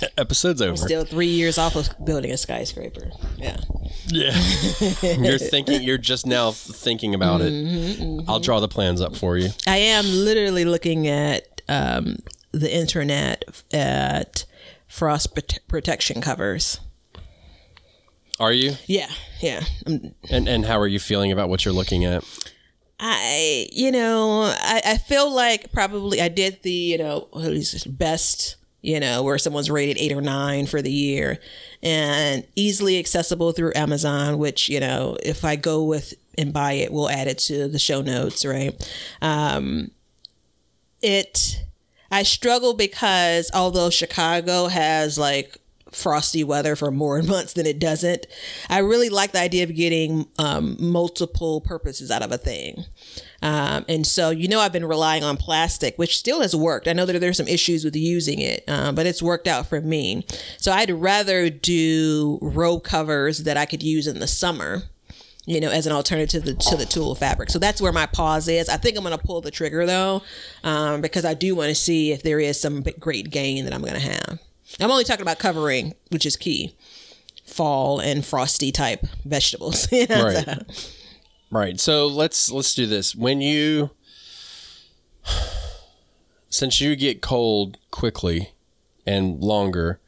episode's 0.18 0.60
over. 0.62 0.76
Still 0.76 1.04
three 1.04 1.26
years 1.28 1.58
off 1.58 1.76
of 1.76 1.88
building 2.04 2.30
a 2.30 2.36
skyscraper. 2.36 3.10
Yeah. 3.36 3.56
Yeah, 4.08 4.30
you're 5.02 5.38
thinking. 5.38 5.82
You're 5.82 5.98
just 5.98 6.26
now 6.26 6.52
thinking 6.52 7.14
about 7.14 7.40
it. 7.42 8.24
I'll 8.28 8.38
draw 8.40 8.60
the 8.60 8.68
plans 8.68 9.00
up 9.00 9.16
for 9.16 9.36
you. 9.36 9.48
I 9.66 9.78
am 9.78 10.04
literally 10.06 10.64
looking 10.64 11.08
at 11.08 11.60
um, 11.68 12.18
the 12.52 12.72
internet 12.72 13.44
at 13.72 14.44
frost 14.86 15.34
prote- 15.34 15.58
protection 15.66 16.20
covers. 16.20 16.78
Are 18.38 18.52
you? 18.52 18.74
Yeah, 18.86 19.10
yeah. 19.40 19.62
Um, 19.86 20.14
And 20.30 20.46
and 20.48 20.66
how 20.66 20.78
are 20.78 20.86
you 20.86 21.00
feeling 21.00 21.32
about 21.32 21.48
what 21.48 21.64
you're 21.64 21.74
looking 21.74 22.04
at? 22.04 22.22
I, 23.00 23.68
you 23.72 23.90
know, 23.90 24.42
I, 24.56 24.82
I 24.84 24.96
feel 24.98 25.30
like 25.34 25.72
probably 25.72 26.20
I 26.20 26.28
did 26.28 26.62
the, 26.62 26.70
you 26.72 26.96
know, 26.98 27.28
what 27.32 27.52
is 27.52 27.72
this, 27.72 27.84
best, 27.84 28.56
you 28.82 29.00
know, 29.00 29.22
where 29.22 29.38
someone's 29.38 29.70
rated 29.70 29.98
eight 29.98 30.12
or 30.12 30.20
nine 30.20 30.66
for 30.66 30.80
the 30.80 30.92
year 30.92 31.38
and 31.82 32.46
easily 32.54 32.98
accessible 32.98 33.52
through 33.52 33.72
Amazon, 33.74 34.38
which, 34.38 34.68
you 34.68 34.80
know, 34.80 35.16
if 35.22 35.44
I 35.44 35.56
go 35.56 35.82
with 35.82 36.14
and 36.38 36.52
buy 36.52 36.72
it, 36.72 36.92
we'll 36.92 37.10
add 37.10 37.26
it 37.26 37.38
to 37.38 37.68
the 37.68 37.78
show 37.78 38.02
notes, 38.02 38.44
right? 38.44 38.74
Um, 39.20 39.90
it, 41.02 41.64
I 42.10 42.22
struggle 42.22 42.74
because 42.74 43.50
although 43.52 43.90
Chicago 43.90 44.68
has 44.68 45.18
like 45.18 45.58
frosty 45.96 46.44
weather 46.44 46.76
for 46.76 46.90
more 46.90 47.22
months 47.22 47.54
than 47.54 47.66
it 47.66 47.78
doesn't, 47.78 48.26
I 48.68 48.78
really 48.78 49.08
like 49.08 49.32
the 49.32 49.40
idea 49.40 49.64
of 49.64 49.74
getting 49.74 50.26
um, 50.38 50.76
multiple 50.78 51.60
purposes 51.60 52.10
out 52.10 52.22
of 52.22 52.30
a 52.30 52.38
thing. 52.38 52.84
Um, 53.42 53.84
and 53.88 54.06
so, 54.06 54.30
you 54.30 54.48
know, 54.48 54.60
I've 54.60 54.72
been 54.72 54.84
relying 54.84 55.22
on 55.22 55.36
plastic, 55.36 55.96
which 55.96 56.18
still 56.18 56.40
has 56.40 56.54
worked. 56.56 56.88
I 56.88 56.92
know 56.92 57.06
that 57.06 57.18
there's 57.20 57.36
some 57.36 57.48
issues 57.48 57.84
with 57.84 57.96
using 57.96 58.40
it, 58.40 58.64
um, 58.68 58.94
but 58.94 59.06
it's 59.06 59.22
worked 59.22 59.46
out 59.46 59.66
for 59.66 59.80
me. 59.80 60.24
So 60.58 60.72
I'd 60.72 60.90
rather 60.90 61.50
do 61.50 62.38
row 62.40 62.80
covers 62.80 63.44
that 63.44 63.56
I 63.56 63.66
could 63.66 63.82
use 63.82 64.06
in 64.06 64.18
the 64.18 64.26
summer 64.26 64.82
you 65.48 65.60
know, 65.60 65.70
as 65.70 65.86
an 65.86 65.92
alternative 65.92 66.42
to 66.42 66.52
the, 66.52 66.54
to 66.54 66.76
the 66.76 66.84
tulle 66.84 67.14
fabric. 67.14 67.50
So 67.50 67.60
that's 67.60 67.80
where 67.80 67.92
my 67.92 68.06
pause 68.06 68.48
is. 68.48 68.68
I 68.68 68.76
think 68.76 68.96
I'm 68.96 69.04
going 69.04 69.16
to 69.16 69.24
pull 69.24 69.40
the 69.40 69.52
trigger 69.52 69.86
though, 69.86 70.22
um, 70.64 71.00
because 71.00 71.24
I 71.24 71.34
do 71.34 71.54
want 71.54 71.68
to 71.68 71.74
see 71.74 72.10
if 72.10 72.24
there 72.24 72.40
is 72.40 72.60
some 72.60 72.82
great 72.98 73.30
gain 73.30 73.64
that 73.64 73.72
I'm 73.72 73.80
going 73.80 73.94
to 73.94 74.00
have. 74.00 74.40
I'm 74.80 74.90
only 74.90 75.04
talking 75.04 75.22
about 75.22 75.38
covering, 75.38 75.94
which 76.10 76.26
is 76.26 76.36
key. 76.36 76.74
Fall 77.46 78.00
and 78.00 78.24
frosty 78.24 78.72
type 78.72 79.06
vegetables. 79.24 79.86
You 79.92 80.06
know, 80.06 80.24
Right. 80.24 80.44
so- 80.44 80.82
Right. 81.50 81.80
So 81.80 82.06
let's 82.08 82.50
let's 82.50 82.74
do 82.74 82.86
this. 82.86 83.14
When 83.14 83.40
you 83.40 83.90
since 86.50 86.80
you 86.80 86.96
get 86.96 87.20
cold 87.22 87.78
quickly 87.90 88.50
and 89.06 89.40
longer 89.40 90.00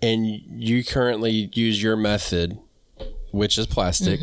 and 0.00 0.26
you 0.26 0.84
currently 0.84 1.50
use 1.52 1.82
your 1.82 1.96
method 1.96 2.58
which 3.30 3.56
is 3.58 3.66
plastic, 3.66 4.20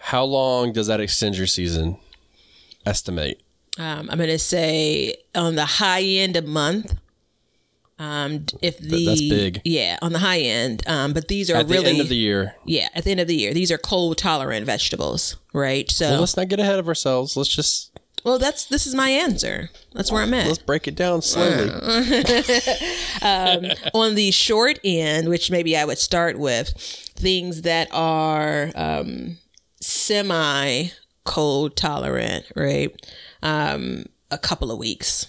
how 0.00 0.24
long 0.24 0.72
does 0.72 0.88
that 0.88 1.00
extend 1.00 1.36
your 1.38 1.46
season? 1.46 1.96
Estimate. 2.84 3.40
Um, 3.78 4.08
I'm 4.10 4.18
going 4.18 4.28
to 4.28 4.38
say 4.38 5.14
on 5.34 5.54
the 5.54 5.64
high 5.64 6.02
end 6.02 6.36
a 6.36 6.42
month. 6.42 6.94
Um, 8.00 8.46
if 8.62 8.78
the 8.78 9.04
that's 9.06 9.20
big. 9.20 9.60
yeah, 9.64 9.98
on 10.02 10.12
the 10.12 10.20
high 10.20 10.38
end. 10.38 10.82
Um, 10.86 11.12
but 11.12 11.26
these 11.28 11.50
are 11.50 11.56
At 11.56 11.66
really 11.66 11.82
the 11.84 11.90
end 11.90 12.00
of 12.00 12.08
the 12.08 12.16
year. 12.16 12.54
yeah, 12.64 12.88
at 12.94 13.02
the 13.04 13.10
end 13.10 13.18
of 13.20 13.26
the 13.26 13.34
year, 13.34 13.52
these 13.52 13.72
are 13.72 13.78
cold 13.78 14.18
tolerant 14.18 14.64
vegetables, 14.66 15.36
right? 15.52 15.90
So 15.90 16.10
Well, 16.10 16.20
let's 16.20 16.36
not 16.36 16.48
get 16.48 16.60
ahead 16.60 16.78
of 16.78 16.86
ourselves. 16.86 17.36
Let's 17.36 17.48
just 17.48 17.90
Well, 18.24 18.38
that's 18.38 18.64
this 18.66 18.86
is 18.86 18.94
my 18.94 19.10
answer. 19.10 19.70
That's 19.94 20.12
where 20.12 20.22
I'm 20.22 20.32
at. 20.34 20.46
let's 20.46 20.58
break 20.58 20.86
it 20.86 20.94
down 20.94 21.22
slowly. 21.22 21.70
On 23.22 24.14
the 24.14 24.30
short 24.30 24.78
end, 24.84 25.28
which 25.28 25.50
maybe 25.50 25.76
I 25.76 25.84
would 25.84 25.98
start 25.98 26.38
with, 26.38 26.68
things 27.16 27.62
that 27.62 27.88
are 27.92 28.70
um, 28.76 29.38
semi 29.80 30.88
cold 31.24 31.76
tolerant, 31.76 32.46
right? 32.54 32.94
Um, 33.42 34.06
a 34.30 34.38
couple 34.38 34.70
of 34.70 34.78
weeks. 34.78 35.26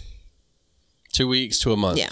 Two 1.12 1.28
weeks 1.28 1.60
to 1.62 1.72
a 1.74 1.78
month. 1.78 1.98
Yeah. 1.98 2.10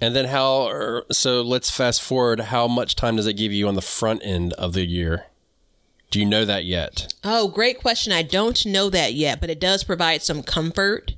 And 0.00 0.16
then 0.16 0.26
how? 0.26 1.02
So 1.10 1.42
let's 1.42 1.70
fast 1.70 2.02
forward. 2.02 2.40
How 2.40 2.66
much 2.66 2.96
time 2.96 3.16
does 3.16 3.26
it 3.26 3.34
give 3.34 3.52
you 3.52 3.68
on 3.68 3.74
the 3.74 3.82
front 3.82 4.22
end 4.24 4.52
of 4.54 4.72
the 4.72 4.86
year? 4.86 5.26
Do 6.10 6.18
you 6.18 6.26
know 6.26 6.44
that 6.44 6.64
yet? 6.64 7.12
Oh, 7.22 7.48
great 7.48 7.78
question. 7.80 8.12
I 8.12 8.22
don't 8.22 8.66
know 8.66 8.90
that 8.90 9.14
yet, 9.14 9.40
but 9.40 9.50
it 9.50 9.60
does 9.60 9.84
provide 9.84 10.22
some 10.22 10.42
comfort 10.42 11.14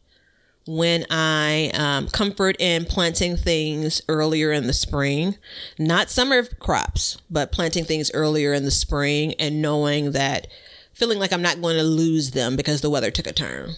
when 0.66 1.07
I 1.11 1.71
um, 1.75 2.09
comfort 2.09 2.57
in 2.61 2.85
planting 2.85 3.37
things 3.37 4.03
earlier 4.09 4.53
in 4.53 4.66
the 4.66 4.73
spring, 4.73 5.37
not 5.79 6.11
summer 6.11 6.45
crops, 6.45 7.18
but 7.31 7.53
planting 7.53 7.85
things 7.85 8.11
earlier 8.12 8.53
in 8.53 8.64
the 8.64 8.71
spring 8.71 9.35
and 9.38 9.62
knowing 9.62 10.12
that 10.12 10.47
feeling 10.92 11.18
like 11.18 11.33
I'm 11.33 11.42
not 11.42 11.61
going 11.61 11.77
to 11.77 11.83
lose 11.83 12.33
them 12.33 12.55
because 12.55 12.81
the 12.81 12.90
weather 12.90 13.11
took 13.11 13.27
a 13.27 13.33
turn. 13.33 13.73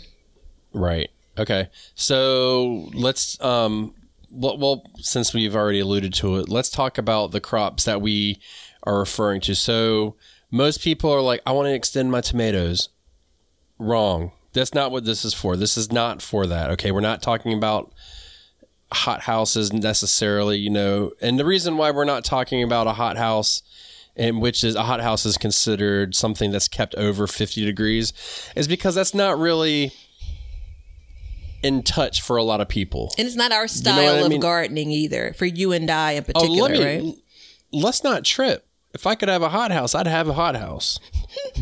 Right. 0.73 1.11
Okay. 1.39 1.69
So 1.95 2.91
let's 2.93 3.41
um 3.41 3.95
well, 4.35 4.85
since 4.99 5.33
we've 5.33 5.55
already 5.55 5.81
alluded 5.81 6.15
to 6.15 6.37
it, 6.37 6.49
let's 6.49 6.71
talk 6.71 6.99
about 6.99 7.31
the 7.31 7.41
crops 7.41 7.85
that 7.85 8.01
we 8.01 8.41
are 8.83 8.99
referring 8.99 9.41
to. 9.43 9.55
So 9.55 10.17
most 10.51 10.81
people 10.81 11.11
are 11.11 11.21
like 11.21 11.41
I 11.47 11.53
want 11.53 11.67
to 11.67 11.75
extend 11.75 12.11
my 12.11 12.21
tomatoes. 12.21 12.89
Wrong. 13.79 14.33
That's 14.53 14.75
not 14.75 14.93
what 14.93 15.05
this 15.05 15.25
is 15.25 15.35
for. 15.35 15.57
This 15.57 15.77
is 15.77 15.91
not 15.91 16.23
for 16.23 16.47
that. 16.47 16.71
Okay? 16.71 16.93
We're 16.93 17.01
not 17.01 17.23
talking 17.23 17.53
about 17.53 17.93
hot 18.93 19.23
houses 19.23 19.73
necessarily, 19.73 20.59
you 20.59 20.71
know. 20.71 21.13
And 21.21 21.39
the 21.39 21.45
reason 21.45 21.77
why 21.77 21.91
we're 21.91 22.05
not 22.05 22.25
talking 22.25 22.63
about 22.63 22.87
a 22.87 22.93
hot 22.93 23.17
house 23.17 23.63
and 24.17 24.41
which 24.41 24.63
is 24.63 24.77
a 24.77 24.85
hot 24.85 25.01
house 25.01 25.27
is 25.27 25.37
considered 25.37 26.15
something 26.15 26.53
that's 26.53 26.69
kept 26.69 26.95
over 26.95 27.27
50 27.27 27.65
degrees 27.65 28.13
is 28.55 28.69
because 28.69 28.95
that's 28.95 29.15
not 29.15 29.39
really 29.39 29.93
in 31.65 31.83
touch 31.83 32.21
for 32.23 32.37
a 32.37 32.43
lot 32.45 32.61
of 32.61 32.69
people. 32.69 33.13
And 33.19 33.27
it's 33.27 33.37
not 33.37 33.51
our 33.53 33.67
style 33.69 33.97
what 34.15 34.23
I 34.23 34.25
of 34.25 34.29
mean? 34.31 34.41
gardening 34.41 34.91
either, 34.91 35.33
for 35.37 35.47
you 35.47 35.73
and 35.73 35.91
I 35.91 36.13
in 36.13 36.23
Oh, 36.23 36.33
particular, 36.33 36.69
let 36.69 36.71
me 36.73 36.85
right? 36.85 37.15
let's 37.73 38.05
not 38.05 38.25
trip. 38.25 38.67
if 38.93 39.07
I 39.07 39.15
could 39.17 39.29
have 39.29 39.43
a 39.43 39.49
hothouse, 39.49 39.95
I'd 39.95 40.07
have 40.07 40.29
a 40.29 40.35
hothouse. 40.35 41.01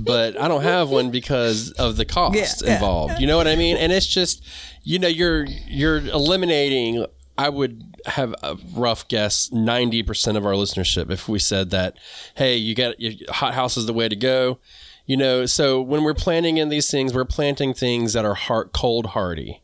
but 0.03 0.39
I 0.39 0.49
don't 0.49 0.63
have 0.63 0.91
one 0.91 1.11
because 1.11 1.71
of 1.73 1.97
the 1.97 2.05
cost 2.05 2.37
Yeah, 2.37 2.47
yeah. 2.69 2.75
involved. 2.75 3.21
You 3.21 3.27
know 3.27 3.37
what 3.39 3.49
I 3.49 3.57
mean? 3.57 3.77
And 3.79 3.91
it's 3.93 4.07
just, 4.07 4.45
you 4.83 4.99
know, 4.99 5.09
you're 5.09 5.47
you're 5.67 5.99
eliminating. 5.99 7.07
I 7.39 7.49
would 7.49 7.97
have 8.07 8.35
a 8.43 8.59
rough 8.75 9.09
guess 9.09 9.51
ninety 9.51 10.03
percent 10.03 10.37
of 10.37 10.45
our 10.45 10.53
listenership 10.53 11.11
if 11.11 11.29
we 11.29 11.39
said 11.39 11.71
that, 11.71 11.97
hey, 12.35 12.57
you 12.57 12.75
got 12.75 13.01
your 13.01 13.15
hothouse 13.31 13.77
is 13.79 13.87
the 13.87 13.93
way 13.95 14.09
to 14.09 14.17
go. 14.17 14.59
You 15.07 15.17
know, 15.17 15.47
so 15.47 15.81
when 15.81 16.05
we're 16.05 16.15
planting 16.15 16.59
in 16.59 16.69
these 16.69 16.91
things, 16.91 17.15
we're 17.15 17.25
planting 17.25 17.73
things 17.75 18.13
that 18.13 18.25
are 18.25 18.35
heart 18.35 18.73
cold 18.73 19.07
hardy, 19.07 19.63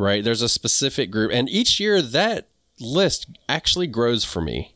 right? 0.00 0.24
There's 0.24 0.42
a 0.42 0.48
specific 0.48 1.10
group, 1.10 1.30
and 1.32 1.48
each 1.48 1.78
year 1.78 2.00
that 2.02 2.48
list 2.80 3.26
actually 3.48 3.86
grows 3.86 4.24
for 4.24 4.40
me. 4.40 4.74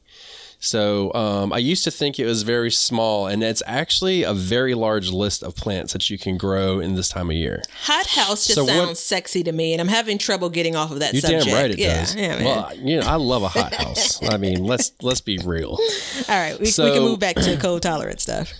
So 0.60 1.12
um, 1.12 1.52
I 1.52 1.58
used 1.58 1.84
to 1.84 1.90
think 1.90 2.18
it 2.18 2.24
was 2.24 2.42
very 2.42 2.70
small, 2.70 3.26
and 3.26 3.42
it's 3.42 3.62
actually 3.66 4.22
a 4.22 4.32
very 4.32 4.72
large 4.74 5.10
list 5.10 5.42
of 5.42 5.54
plants 5.54 5.92
that 5.92 6.08
you 6.08 6.16
can 6.18 6.38
grow 6.38 6.80
in 6.80 6.94
this 6.94 7.10
time 7.10 7.28
of 7.28 7.36
year. 7.36 7.60
Hot 7.82 8.06
house 8.06 8.46
just 8.46 8.54
So 8.54 8.64
what- 8.64 8.70
sounds 8.72 8.98
sexy 9.00 9.42
to 9.42 9.52
me, 9.52 9.72
and 9.72 9.80
I'm 9.82 9.88
having 9.88 10.16
trouble 10.16 10.48
getting 10.48 10.74
off 10.74 10.90
of 10.90 11.00
that 11.00 11.12
You're 11.12 11.20
subject. 11.20 11.44
damn 11.46 11.54
right 11.54 11.70
it 11.70 11.78
yeah, 11.78 12.00
does. 12.00 12.16
Yeah, 12.16 12.28
man. 12.36 12.44
well, 12.44 12.74
you 12.76 12.98
know, 12.98 13.06
I 13.06 13.16
love 13.16 13.42
a 13.42 13.48
hot 13.58 13.74
house. 13.74 14.22
I 14.26 14.38
mean, 14.38 14.64
let's 14.64 14.92
let's 15.02 15.20
be 15.20 15.38
real. 15.44 15.72
All 16.28 16.38
right, 16.40 16.58
we, 16.58 16.66
we 16.66 16.72
can 16.72 17.02
move 17.02 17.18
back 17.18 17.36
to 17.36 17.56
cold 17.58 17.82
tolerant 17.82 18.20
stuff. 18.22 18.50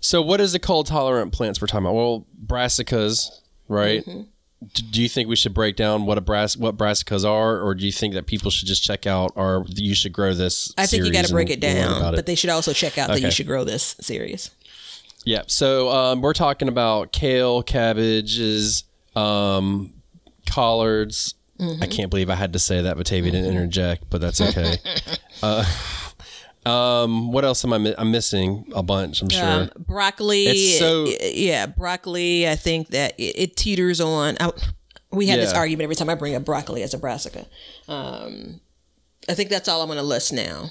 So, 0.00 0.22
what 0.22 0.40
is 0.40 0.52
the 0.52 0.58
cold 0.58 0.86
tolerant 0.86 1.32
plants 1.32 1.60
we're 1.60 1.66
talking 1.66 1.84
about? 1.84 1.94
Well, 1.94 2.26
brassicas, 2.46 3.28
right? 3.68 4.00
Mm-hmm. 4.06 4.22
Do 4.62 5.00
you 5.00 5.08
think 5.08 5.28
we 5.28 5.36
should 5.36 5.54
break 5.54 5.76
down 5.76 6.04
what 6.04 6.18
a 6.18 6.20
brass 6.20 6.56
what 6.56 6.76
brassicas 6.76 7.24
are, 7.24 7.60
or 7.60 7.74
do 7.74 7.86
you 7.86 7.92
think 7.92 8.12
that 8.14 8.26
people 8.26 8.50
should 8.50 8.68
just 8.68 8.82
check 8.82 9.06
out 9.06 9.32
our 9.36 9.64
you 9.68 9.94
should 9.94 10.12
grow 10.12 10.34
this? 10.34 10.74
I 10.76 10.86
think 10.86 11.04
you 11.04 11.12
got 11.12 11.24
to 11.24 11.32
break 11.32 11.48
it 11.48 11.60
down, 11.60 11.96
about 11.96 12.14
but 12.14 12.26
they 12.26 12.34
should 12.34 12.50
also 12.50 12.74
check 12.74 12.98
out 12.98 13.08
that 13.08 13.22
you 13.22 13.30
should 13.30 13.46
grow 13.46 13.64
this 13.64 13.96
series. 14.00 14.50
Yeah. 15.24 15.42
So 15.46 15.90
um, 15.90 16.20
we're 16.20 16.32
talking 16.34 16.68
about 16.68 17.12
kale, 17.12 17.62
cabbages, 17.62 18.84
um, 19.16 19.94
collards. 20.46 21.34
I 21.82 21.86
can't 21.86 22.08
believe 22.08 22.30
I 22.30 22.36
had 22.36 22.54
to 22.54 22.58
say 22.58 22.80
that, 22.80 22.96
Batavia 22.96 23.32
didn't 23.32 23.50
interject, 23.50 24.08
but 24.08 24.22
that's 24.22 24.40
okay. 24.40 24.78
uh, 25.42 25.62
um, 26.66 27.32
what 27.32 27.44
else 27.44 27.64
am 27.64 27.72
I? 27.72 27.78
Mi- 27.78 27.94
I'm 27.96 28.10
missing 28.10 28.70
a 28.74 28.82
bunch. 28.82 29.22
I'm 29.22 29.28
sure. 29.30 29.42
Um, 29.44 29.70
broccoli, 29.78 30.44
It's 30.46 30.78
so- 30.78 31.06
yeah, 31.32 31.66
broccoli. 31.66 32.48
I 32.48 32.56
think 32.56 32.88
that 32.88 33.14
it, 33.18 33.34
it 33.38 33.56
teeters 33.56 34.00
on. 34.00 34.36
I, 34.40 34.50
we 35.10 35.26
had 35.26 35.40
this 35.40 35.52
argument 35.52 35.84
every 35.84 35.96
time 35.96 36.08
I 36.08 36.14
bring 36.14 36.34
up 36.34 36.44
broccoli 36.44 36.82
as 36.82 36.94
a 36.94 36.98
brassica. 36.98 37.46
Um, 37.88 38.60
I 39.28 39.34
think 39.34 39.50
that's 39.50 39.68
all 39.68 39.80
I'm 39.82 39.88
going 39.88 39.98
to 39.98 40.04
list 40.04 40.32
now. 40.32 40.70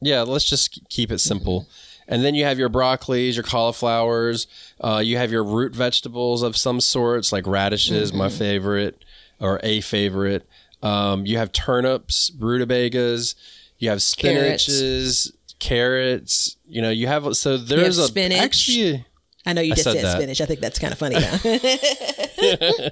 Yeah, 0.00 0.22
let's 0.22 0.44
just 0.44 0.86
keep 0.90 1.10
it 1.10 1.18
simple. 1.18 1.68
And 2.06 2.22
then 2.22 2.34
you 2.34 2.44
have 2.44 2.58
your 2.58 2.68
broccolis, 2.68 3.34
your 3.34 3.42
cauliflowers. 3.44 4.46
Uh, 4.80 5.00
you 5.02 5.16
have 5.16 5.32
your 5.32 5.42
root 5.42 5.74
vegetables 5.74 6.42
of 6.42 6.56
some 6.56 6.80
sorts, 6.80 7.32
like 7.32 7.46
radishes, 7.46 8.12
my 8.12 8.28
favorite, 8.28 9.02
or 9.40 9.58
a 9.62 9.80
favorite. 9.80 10.46
Um, 10.82 11.24
you 11.24 11.38
have 11.38 11.50
turnips, 11.50 12.30
rutabagas. 12.38 13.34
You 13.78 13.90
have 13.90 14.02
Carrots. 14.16 14.66
spinaches, 14.68 15.32
carrots. 15.58 16.56
You 16.66 16.82
know, 16.82 16.90
you 16.90 17.06
have 17.06 17.36
so 17.36 17.56
there's 17.56 17.98
a 17.98 18.06
spinach. 18.06 18.38
actually. 18.38 19.06
I 19.46 19.52
know 19.52 19.60
you 19.60 19.72
I 19.72 19.74
just 19.74 19.84
said 19.84 20.00
said, 20.00 20.16
spinach. 20.16 20.40
I 20.40 20.46
think 20.46 20.60
that's 20.60 20.78
kind 20.78 20.92
of 20.92 20.98
funny. 20.98 21.16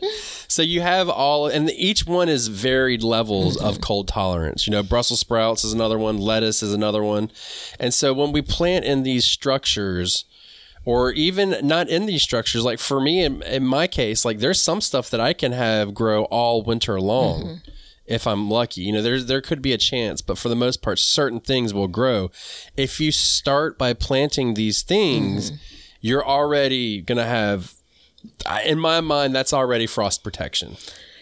So 0.49 0.61
you 0.62 0.83
have 0.83 1.09
all, 1.09 1.47
and 1.47 1.71
each 1.71 2.07
one 2.07 2.29
is 2.29 2.49
varied 2.49 3.03
levels 3.03 3.57
Mm-hmm. 3.57 3.66
of 3.66 3.81
cold 3.81 4.09
tolerance. 4.09 4.66
You 4.66 4.71
know, 4.73 4.83
Brussels 4.83 5.21
sprouts 5.21 5.64
is 5.64 5.73
another 5.73 5.99
one, 5.99 6.18
lettuce 6.18 6.62
is 6.62 6.75
another 6.75 7.03
one, 7.03 7.31
and 7.81 7.95
so 7.95 8.12
when 8.12 8.33
we 8.33 8.42
plant 8.42 8.85
in 8.85 9.03
these 9.03 9.25
structures, 9.25 10.27
or 10.85 11.11
even 11.12 11.57
not 11.66 11.88
in 11.88 12.05
these 12.05 12.23
structures, 12.23 12.64
like 12.64 12.79
for 12.81 13.01
me, 13.01 13.25
in, 13.25 13.40
in 13.42 13.64
my 13.64 13.87
case, 13.87 14.25
like 14.27 14.40
there's 14.40 14.61
some 14.61 14.83
stuff 14.83 15.09
that 15.11 15.21
I 15.21 15.33
can 15.33 15.53
have 15.53 15.95
grow 15.95 16.25
all 16.25 16.62
winter 16.62 17.01
long. 17.01 17.42
Mm-hmm. 17.42 17.71
If 18.07 18.27
I'm 18.27 18.51
lucky, 18.51 18.83
you 18.83 18.93
know, 18.93 19.03
there's 19.03 19.27
there 19.27 19.41
could 19.41 19.62
be 19.62 19.73
a 19.73 19.79
chance, 19.79 20.21
but 20.23 20.37
for 20.38 20.49
the 20.49 20.57
most 20.57 20.83
part, 20.83 20.99
certain 20.99 21.41
things 21.41 21.73
will 21.73 21.88
grow. 21.88 22.31
If 22.77 22.99
you 23.01 23.12
start 23.12 23.79
by 23.79 23.93
planting 23.95 24.55
these 24.55 24.83
things, 24.83 25.51
Mm-hmm. 25.51 25.57
you're 26.01 26.27
already 26.27 27.01
gonna 27.01 27.27
have 27.27 27.75
in 28.65 28.79
my 28.79 29.01
mind, 29.01 29.35
that's 29.35 29.53
already 29.53 29.87
frost 29.87 30.23
protection. 30.23 30.77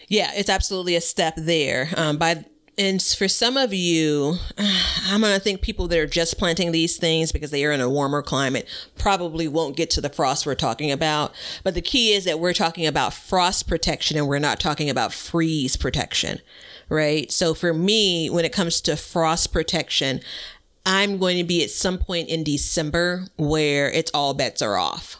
Yeah, 0.07 0.31
it's 0.35 0.49
absolutely 0.49 0.95
a 0.95 1.01
step 1.01 1.33
there. 1.37 1.89
Um, 1.95 2.17
by 2.17 2.45
and 2.77 3.01
for 3.01 3.27
some 3.27 3.57
of 3.57 3.73
you, 3.73 4.35
I'm 4.57 5.21
gonna 5.21 5.39
think 5.39 5.61
people 5.61 5.87
that 5.87 5.99
are 5.99 6.07
just 6.07 6.37
planting 6.37 6.71
these 6.71 6.97
things 6.97 7.31
because 7.31 7.51
they 7.51 7.63
are 7.65 7.71
in 7.71 7.81
a 7.81 7.89
warmer 7.89 8.21
climate 8.21 8.67
probably 8.97 9.47
won't 9.47 9.75
get 9.77 9.89
to 9.91 10.01
the 10.01 10.09
frost 10.09 10.45
we're 10.45 10.55
talking 10.55 10.91
about. 10.91 11.33
But 11.63 11.73
the 11.75 11.81
key 11.81 12.13
is 12.13 12.25
that 12.25 12.39
we're 12.39 12.53
talking 12.53 12.85
about 12.87 13.13
frost 13.13 13.67
protection 13.67 14.17
and 14.17 14.27
we're 14.27 14.39
not 14.39 14.59
talking 14.59 14.89
about 14.89 15.13
freeze 15.13 15.75
protection, 15.75 16.39
right? 16.91 17.31
So 17.31 17.55
for 17.55 17.73
me, 17.73 18.29
when 18.29 18.45
it 18.45 18.53
comes 18.53 18.81
to 18.81 18.95
frost 18.95 19.51
protection, 19.51 20.19
I'm 20.85 21.17
going 21.17 21.37
to 21.37 21.43
be 21.43 21.63
at 21.63 21.69
some 21.71 21.97
point 21.97 22.29
in 22.29 22.43
December 22.43 23.25
where 23.37 23.89
it's 23.89 24.11
all 24.13 24.33
bets 24.35 24.61
are 24.61 24.77
off 24.77 25.17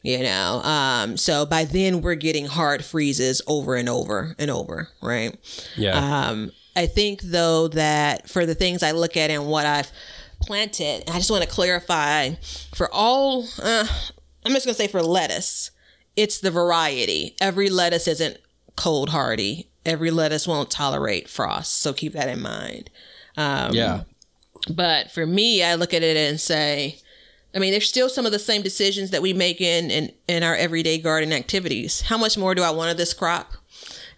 you 0.00 0.22
know 0.22 0.60
um 0.62 1.16
so 1.16 1.44
by 1.44 1.64
then 1.64 2.00
we're 2.02 2.14
getting 2.14 2.46
hard 2.46 2.84
freezes 2.84 3.42
over 3.48 3.74
and 3.74 3.88
over 3.88 4.36
and 4.38 4.48
over 4.48 4.88
right 5.02 5.36
Yeah. 5.74 6.28
um 6.28 6.52
i 6.76 6.86
think 6.86 7.20
though 7.20 7.66
that 7.66 8.28
for 8.28 8.46
the 8.46 8.54
things 8.54 8.84
i 8.84 8.92
look 8.92 9.16
at 9.16 9.28
and 9.30 9.48
what 9.48 9.66
i've 9.66 9.90
planted 10.40 11.02
i 11.10 11.14
just 11.14 11.32
want 11.32 11.42
to 11.42 11.48
clarify 11.50 12.30
for 12.76 12.88
all 12.92 13.42
uh, 13.60 13.88
i'm 14.46 14.52
just 14.52 14.66
going 14.66 14.74
to 14.76 14.80
say 14.80 14.86
for 14.86 15.02
lettuce 15.02 15.72
it's 16.14 16.38
the 16.38 16.52
variety 16.52 17.34
every 17.40 17.68
lettuce 17.68 18.06
isn't 18.06 18.38
cold 18.76 19.08
hardy 19.08 19.68
every 19.88 20.10
lettuce 20.10 20.46
won't 20.46 20.70
tolerate 20.70 21.28
frost 21.28 21.80
so 21.80 21.92
keep 21.92 22.12
that 22.12 22.28
in 22.28 22.40
mind 22.40 22.90
um, 23.38 23.72
yeah. 23.72 24.02
but 24.68 25.12
for 25.12 25.24
me, 25.24 25.62
I 25.62 25.76
look 25.76 25.94
at 25.94 26.02
it 26.02 26.16
and 26.16 26.40
say, 26.40 26.98
I 27.54 27.60
mean, 27.60 27.70
there's 27.70 27.88
still 27.88 28.08
some 28.08 28.26
of 28.26 28.32
the 28.32 28.38
same 28.40 28.62
decisions 28.62 29.10
that 29.10 29.22
we 29.22 29.32
make 29.32 29.60
in, 29.60 29.92
in 29.92 30.12
in 30.26 30.42
our 30.42 30.56
everyday 30.56 30.98
garden 30.98 31.32
activities. 31.32 32.02
How 32.02 32.18
much 32.18 32.36
more 32.36 32.56
do 32.56 32.62
I 32.64 32.70
want 32.70 32.90
of 32.90 32.96
this 32.96 33.14
crop? 33.14 33.52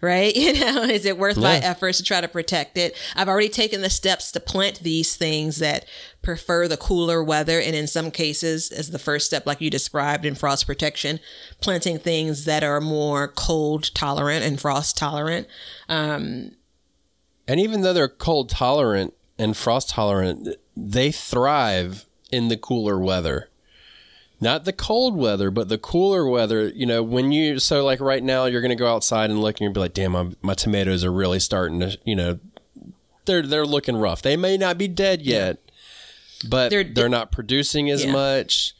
Right? 0.01 0.35
You 0.41 0.59
know, 0.59 0.83
is 0.83 1.05
it 1.05 1.19
worth 1.19 1.37
my 1.37 1.57
efforts 1.57 1.99
to 1.99 2.03
try 2.03 2.19
to 2.19 2.27
protect 2.27 2.75
it? 2.77 2.97
I've 3.15 3.29
already 3.29 3.49
taken 3.49 3.81
the 3.81 3.89
steps 3.89 4.31
to 4.31 4.39
plant 4.39 4.79
these 4.79 5.15
things 5.15 5.59
that 5.59 5.85
prefer 6.23 6.67
the 6.67 6.77
cooler 6.77 7.23
weather. 7.23 7.59
And 7.59 7.75
in 7.75 7.85
some 7.87 8.09
cases, 8.09 8.71
as 8.71 8.89
the 8.89 8.99
first 8.99 9.27
step, 9.27 9.45
like 9.45 9.61
you 9.61 9.69
described 9.69 10.25
in 10.25 10.33
frost 10.33 10.65
protection, 10.65 11.19
planting 11.61 11.99
things 11.99 12.45
that 12.45 12.63
are 12.63 12.81
more 12.81 13.27
cold 13.27 13.93
tolerant 13.93 14.43
and 14.43 14.59
frost 14.59 14.97
tolerant. 14.97 15.47
Um, 15.87 16.55
and 17.47 17.59
even 17.59 17.81
though 17.81 17.93
they're 17.93 18.07
cold 18.07 18.49
tolerant 18.49 19.13
and 19.37 19.55
frost 19.55 19.89
tolerant, 19.89 20.49
they 20.75 21.11
thrive 21.11 22.05
in 22.31 22.47
the 22.47 22.57
cooler 22.57 22.97
weather. 22.97 23.49
Not 24.43 24.65
the 24.65 24.73
cold 24.73 25.15
weather, 25.15 25.51
but 25.51 25.69
the 25.69 25.77
cooler 25.77 26.27
weather. 26.27 26.67
You 26.69 26.87
know, 26.87 27.03
when 27.03 27.31
you, 27.31 27.59
so 27.59 27.85
like 27.85 27.99
right 28.01 28.23
now, 28.23 28.45
you're 28.45 28.61
going 28.61 28.69
to 28.69 28.75
go 28.75 28.91
outside 28.93 29.29
and 29.29 29.39
look 29.39 29.55
and 29.57 29.61
you'll 29.65 29.73
be 29.73 29.79
like, 29.79 29.93
damn, 29.93 30.11
my, 30.13 30.31
my 30.41 30.53
tomatoes 30.55 31.05
are 31.05 31.11
really 31.11 31.39
starting 31.39 31.79
to, 31.81 31.97
you 32.03 32.15
know, 32.15 32.39
they're, 33.25 33.43
they're 33.43 33.65
looking 33.67 33.95
rough. 33.97 34.23
They 34.23 34.35
may 34.35 34.57
not 34.57 34.79
be 34.79 34.87
dead 34.87 35.21
yet, 35.21 35.59
but 36.49 36.69
They're- 36.71 36.83
they're, 36.83 37.07
not 37.07 37.31
producing 37.31 37.89
as 37.91 38.03
Yeah. 38.03 38.11
much. 38.13 38.73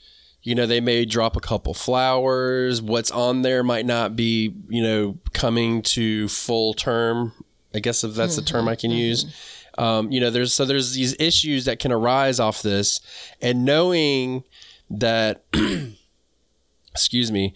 You 0.44 0.56
know, 0.56 0.66
they 0.66 0.82
may 0.82 1.06
drop 1.06 1.36
a 1.36 1.40
couple 1.40 1.76
flowers. 1.76 2.82
What's 2.82 3.12
on 3.12 3.44
there 3.44 3.62
might 3.64 3.86
not 3.86 4.16
be, 4.16 4.56
you 4.70 4.82
know, 4.82 5.20
coming 5.34 5.84
to 5.84 6.28
full 6.30 6.74
term. 6.74 7.34
I 7.76 7.80
guess 7.80 8.04
if 8.04 8.16
that's 8.16 8.36
the 8.38 8.42
term 8.42 8.68
I 8.68 8.76
can 8.76 8.90
use. 8.90 9.28
Um, 9.78 10.12
you 10.12 10.20
know, 10.20 10.32
there's 10.32 10.52
so 10.52 10.66
there's 10.66 10.94
these 10.96 11.16
issues 11.20 11.66
that 11.66 11.78
can 11.80 11.92
arise 11.92 12.40
off 12.40 12.62
this, 12.64 13.00
and 13.42 13.64
knowing 13.64 14.44
that, 15.00 15.46
excuse 16.92 17.32
me, 17.32 17.54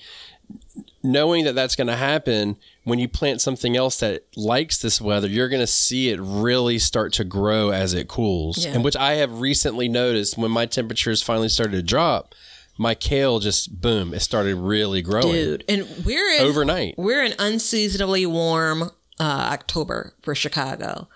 knowing 1.04 1.45
that 1.45 1.54
that's 1.54 1.76
going 1.76 1.88
to 1.88 1.95
happen 1.95 2.58
when 2.84 3.00
you 3.00 3.08
plant 3.08 3.41
something 3.41 3.76
else 3.76 4.00
that 4.00 4.26
likes 4.36 4.78
this 4.78 5.02
weather, 5.02 5.28
you're 5.28 5.50
going 5.50 5.62
to 5.62 5.67
see 5.67 6.10
it 6.10 6.19
really 6.21 6.80
start 6.80 7.13
to 7.13 7.24
grow 7.24 7.69
as 7.69 7.93
it 7.93 8.08
cools. 8.08 8.65
Yeah. 8.65 8.74
And 8.74 8.84
which 8.84 8.95
I 8.95 9.13
have 9.15 9.39
recently 9.39 9.89
noticed 9.89 10.38
when 10.38 10.52
my 10.52 10.65
temperatures 10.65 11.21
finally 11.21 11.50
started 11.50 11.78
to 11.78 11.84
drop, 11.84 12.36
my 12.78 12.93
kale 12.93 13.39
just 13.39 13.82
boom, 13.82 14.13
it 14.13 14.19
started 14.19 14.56
really 14.56 15.02
growing 15.02 15.32
Dude, 15.32 15.63
and 15.69 15.88
we're 16.06 16.30
in 16.36 16.41
overnight. 16.41 16.95
We're 16.98 17.24
in 17.24 17.34
unseasonably 17.39 18.26
warm 18.26 18.84
uh, 19.19 19.50
October 19.52 20.13
for 20.21 20.36
Chicago. 20.36 21.08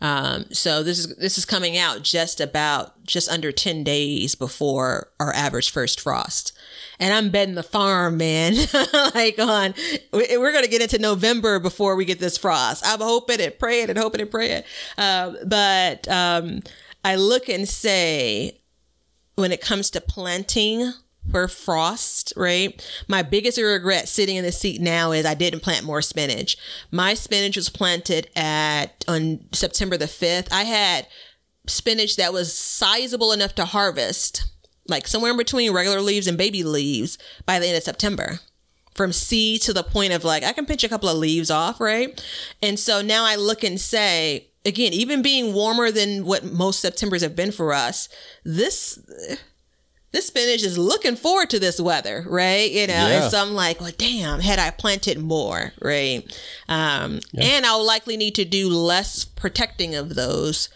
Um, 0.00 0.46
so 0.52 0.82
this 0.82 0.98
is 0.98 1.16
this 1.16 1.38
is 1.38 1.44
coming 1.44 1.78
out 1.78 2.02
just 2.02 2.40
about 2.40 3.02
just 3.04 3.28
under 3.30 3.50
ten 3.52 3.82
days 3.82 4.34
before 4.34 5.10
our 5.18 5.32
average 5.34 5.70
first 5.70 6.00
frost, 6.00 6.52
and 7.00 7.14
I'm 7.14 7.30
betting 7.30 7.54
the 7.54 7.62
farm, 7.62 8.16
man. 8.18 8.54
like 9.14 9.38
on, 9.38 9.74
we- 10.12 10.36
we're 10.36 10.52
gonna 10.52 10.66
get 10.68 10.82
into 10.82 10.98
November 10.98 11.58
before 11.58 11.96
we 11.96 12.04
get 12.04 12.18
this 12.18 12.36
frost. 12.36 12.84
I'm 12.86 13.00
hoping 13.00 13.40
and 13.40 13.58
praying 13.58 13.88
and 13.90 13.98
hoping 13.98 14.20
and 14.20 14.30
praying. 14.30 14.64
Um, 14.98 15.36
but 15.46 16.06
um, 16.08 16.60
I 17.04 17.16
look 17.16 17.48
and 17.48 17.66
say, 17.68 18.60
when 19.36 19.50
it 19.52 19.60
comes 19.60 19.90
to 19.90 20.00
planting 20.00 20.92
for 21.30 21.48
frost, 21.48 22.32
right? 22.36 22.80
My 23.08 23.22
biggest 23.22 23.58
regret 23.58 24.08
sitting 24.08 24.36
in 24.36 24.44
the 24.44 24.52
seat 24.52 24.80
now 24.80 25.12
is 25.12 25.26
I 25.26 25.34
didn't 25.34 25.60
plant 25.60 25.84
more 25.84 26.02
spinach. 26.02 26.56
My 26.90 27.14
spinach 27.14 27.56
was 27.56 27.68
planted 27.68 28.28
at 28.36 29.04
on 29.08 29.40
September 29.52 29.96
the 29.96 30.06
5th. 30.06 30.48
I 30.52 30.64
had 30.64 31.06
spinach 31.66 32.16
that 32.16 32.32
was 32.32 32.56
sizable 32.56 33.32
enough 33.32 33.54
to 33.56 33.64
harvest, 33.64 34.44
like 34.88 35.06
somewhere 35.06 35.32
in 35.32 35.36
between 35.36 35.72
regular 35.72 36.00
leaves 36.00 36.26
and 36.26 36.38
baby 36.38 36.62
leaves 36.62 37.18
by 37.44 37.58
the 37.58 37.66
end 37.66 37.76
of 37.76 37.82
September. 37.82 38.40
From 38.94 39.12
seed 39.12 39.60
to 39.62 39.74
the 39.74 39.82
point 39.82 40.14
of 40.14 40.24
like, 40.24 40.42
I 40.42 40.54
can 40.54 40.64
pinch 40.64 40.82
a 40.82 40.88
couple 40.88 41.10
of 41.10 41.18
leaves 41.18 41.50
off, 41.50 41.80
right? 41.80 42.18
And 42.62 42.78
so 42.78 43.02
now 43.02 43.24
I 43.24 43.36
look 43.36 43.62
and 43.62 43.78
say, 43.78 44.48
again, 44.64 44.94
even 44.94 45.20
being 45.20 45.52
warmer 45.52 45.90
than 45.90 46.24
what 46.24 46.44
most 46.44 46.80
Septembers 46.80 47.22
have 47.22 47.36
been 47.36 47.52
for 47.52 47.74
us, 47.74 48.08
this 48.42 48.98
this 50.16 50.28
spinach 50.28 50.62
is 50.62 50.78
looking 50.78 51.14
forward 51.14 51.50
to 51.50 51.58
this 51.58 51.78
weather, 51.78 52.24
right? 52.26 52.70
You 52.70 52.86
know, 52.86 52.94
Yeah. 52.94 53.22
and 53.22 53.30
so 53.30 53.42
I'm 53.42 53.52
like, 53.52 53.80
well, 53.82 53.92
damn, 53.98 54.40
had 54.40 54.58
I 54.58 54.70
planted 54.70 55.18
more, 55.18 55.72
right? 55.82 56.22
Um, 56.68 57.20
And 57.36 57.66
I'll 57.66 57.84
likely 57.86 58.16
need 58.16 58.34
to 58.36 58.44
do 58.46 58.70
less 58.70 59.26
protecting 59.26 59.94
of 59.94 60.14
those 60.14 60.70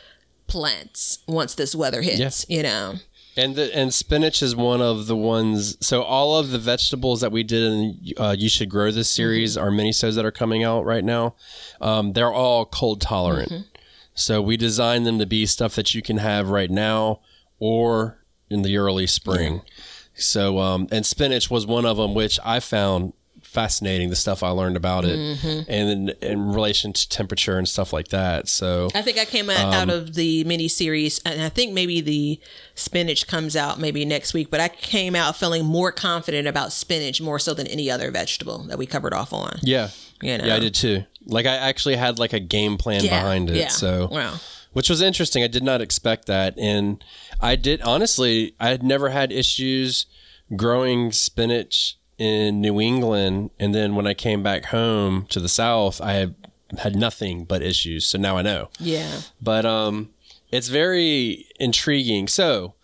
plants 0.47 1.21
once 1.27 1.55
this 1.55 1.75
weather 1.75 2.03
hits, 2.03 2.45
you 2.49 2.63
know. 2.63 2.97
And 3.37 3.55
the, 3.57 3.75
and 3.75 3.95
spinach 3.95 4.43
is 4.43 4.55
one 4.55 4.83
of 4.83 5.07
the 5.07 5.17
ones. 5.17 5.79
So 5.81 6.03
all 6.03 6.37
of 6.39 6.51
the 6.51 6.59
vegetables 6.59 7.23
that 7.23 7.33
we 7.33 7.43
did 7.43 7.63
in 7.63 7.99
uh, 8.19 8.35
you 8.39 8.49
should 8.51 8.69
grow 8.69 8.91
this 8.91 9.11
series, 9.11 9.57
our 9.57 9.71
minisodes 9.71 10.17
that 10.17 10.27
are 10.27 10.33
coming 10.33 10.65
out 10.65 10.85
right 10.85 11.05
now, 11.05 11.35
um, 11.81 12.13
they're 12.13 12.33
all 12.33 12.67
cold 12.67 13.01
tolerant. 13.01 13.53
So 14.15 14.43
we 14.43 14.59
designed 14.59 15.07
them 15.07 15.19
to 15.19 15.27
be 15.27 15.47
stuff 15.47 15.77
that 15.77 15.95
you 15.95 16.03
can 16.03 16.19
have 16.19 16.51
right 16.51 16.71
now 16.71 17.21
or 17.59 18.20
in 18.51 18.63
the 18.63 18.77
early 18.77 19.07
spring. 19.07 19.63
So 20.15 20.59
um, 20.59 20.89
and 20.91 21.07
spinach 21.07 21.51
was 21.51 21.67
one 21.67 21.87
of 21.87 21.97
them, 21.97 22.15
which 22.15 22.39
I 22.45 22.61
found 22.61 23.13
fascinating. 23.43 24.11
The 24.11 24.17
stuff 24.17 24.43
I 24.43 24.51
learned 24.51 24.77
about 24.77 25.05
it, 25.05 25.19
and 25.69 25.69
in, 25.69 26.09
in 26.21 26.53
relation 26.53 26.93
to 26.93 27.09
temperature 27.09 27.57
and 27.59 27.69
stuff 27.69 27.93
like 27.93 28.09
that. 28.09 28.49
So 28.49 28.89
I 28.95 29.03
think 29.03 29.19
I 29.19 29.25
came 29.25 29.49
out, 29.51 29.73
out 29.75 29.89
of 29.91 30.15
the 30.15 30.45
mini 30.45 30.69
series, 30.69 31.21
and 31.25 31.41
I 31.43 31.49
think 31.49 31.73
maybe 31.73 32.01
the 32.01 32.39
spinach 32.75 33.27
comes 33.27 33.57
out 33.57 33.81
maybe 33.81 34.05
next 34.05 34.35
week. 34.35 34.51
But 34.51 34.61
I 34.61 34.69
came 34.69 35.15
out 35.17 35.37
feeling 35.37 35.65
more 35.65 35.91
confident 35.91 36.47
about 36.47 36.73
spinach 36.73 37.21
more 37.21 37.39
so 37.39 37.55
than 37.55 37.67
any 37.67 37.91
other 37.91 38.11
vegetable 38.11 38.59
that 38.65 38.79
we 38.79 38.87
covered 38.87 39.15
off 39.15 39.33
on. 39.33 39.59
Yeah. 39.63 39.89
You 40.23 40.37
know? 40.39 40.45
Yeah, 40.45 40.57
I 40.57 40.59
did 40.61 40.75
too. 40.75 41.05
Like 41.25 41.47
I 41.47 41.57
actually 41.57 41.97
had 41.97 42.19
like 42.19 42.33
a 42.35 42.41
game 42.41 42.77
plan 42.77 43.03
Yeah, 43.05 43.21
behind 43.21 43.49
it. 43.51 43.57
yeah. 43.57 43.69
So 43.69 44.09
Wow. 44.11 44.35
which 44.73 44.91
was 44.91 45.01
interesting. 45.01 45.43
I 45.43 45.47
did 45.49 45.63
not 45.63 45.81
expect 45.81 46.27
that. 46.27 46.59
And 46.59 47.03
I 47.43 47.57
did 47.57 47.81
honestly, 47.83 48.55
I 48.61 48.69
had 48.69 48.83
never 48.83 49.11
had 49.11 49.33
issues 49.33 50.07
growing 50.57 51.13
spinach 51.13 51.97
in 52.19 52.61
New 52.61 52.81
England. 52.81 53.51
And 53.59 53.75
then 53.75 53.95
when 53.95 54.07
I 54.07 54.15
came 54.15 54.43
back 54.43 54.67
home 54.67 55.27
to 55.31 55.41
the 55.41 55.49
South, 55.49 56.01
I 56.01 56.13
had, 56.15 56.35
had 56.79 56.95
nothing 56.97 57.45
but 57.45 57.63
issues. 57.63 58.07
So 58.07 58.19
now 58.19 58.37
I 58.37 58.43
know 58.43 58.69
Yeah. 58.79 59.21
but 59.41 59.65
um 59.65 60.11
it's 60.53 60.69
very 60.69 61.47
intriguing 61.61 62.27
so 62.27 62.75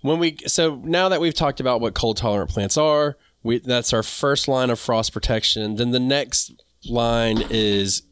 when 0.00 0.18
we 0.18 0.36
so 0.46 0.76
now 0.82 1.08
that 1.10 1.20
we've 1.20 1.34
talked 1.34 1.60
about 1.60 1.80
what 1.80 1.92
cold 1.94 2.16
tolerant 2.16 2.50
plants 2.50 2.76
are 2.78 3.16
we 3.42 3.58
that's 3.58 3.92
our 3.92 4.02
first 4.02 4.48
line 4.48 4.70
of 4.70 4.80
frost 4.80 5.12
protection 5.12 5.76
then 5.76 5.90
the 5.90 6.00
next 6.00 6.52
line 6.88 7.44
is 7.50 8.02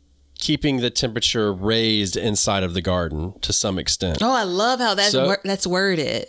keeping 0.40 0.79
the 0.79 0.90
temperature 0.90 1.53
raised 1.53 2.16
inside 2.16 2.62
of 2.62 2.74
the 2.74 2.81
garden 2.83 3.35
to 3.42 3.53
some 3.53 3.79
extent 3.79 4.18
Oh, 4.22 4.33
I 4.33 4.42
love 4.44 4.81
how 4.81 4.94
that's 4.94 5.12
So- 5.12 5.26
wor- 5.26 5.40
that's 5.44 5.66
worded. 5.66 6.26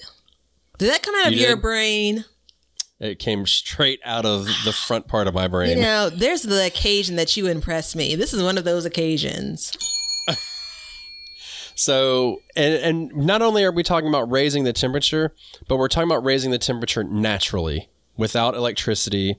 Did 0.78 0.89
that 0.91 1.02
come 1.04 1.15
out 1.21 1.28
of 1.28 1.34
You 1.34 1.39
your 1.39 1.56
did? 1.56 1.62
brain? 1.62 2.26
it 3.00 3.17
came 3.17 3.47
straight 3.47 4.00
out 4.06 4.26
of 4.28 4.45
the 4.63 4.71
front 4.71 5.08
part 5.08 5.28
of 5.28 5.34
my 5.34 5.47
brain 5.47 5.76
You 5.78 5.84
know, 5.84 6.10
there's 6.12 6.43
the 6.43 6.65
occasion 6.65 7.15
that 7.15 7.36
you 7.36 7.47
impress 7.47 7.95
me. 7.95 8.15
This 8.15 8.32
is 8.34 8.43
one 8.43 8.58
of 8.60 8.63
those 8.63 8.86
occasions. 8.86 9.71
So, 11.74 12.41
and, 12.56 12.74
and 12.76 13.26
not 13.26 13.41
only 13.41 13.63
are 13.63 13.71
we 13.71 13.82
talking 13.82 14.10
about 14.10 14.30
raising 14.30 14.65
the 14.65 14.74
temperature, 14.74 15.34
but 15.67 15.78
we're 15.78 15.88
talking 15.88 16.10
about 16.12 16.24
raising 16.24 16.52
the 16.52 16.60
temperature 16.60 17.04
naturally 17.04 17.89
without 18.17 18.54
electricity, 18.56 19.38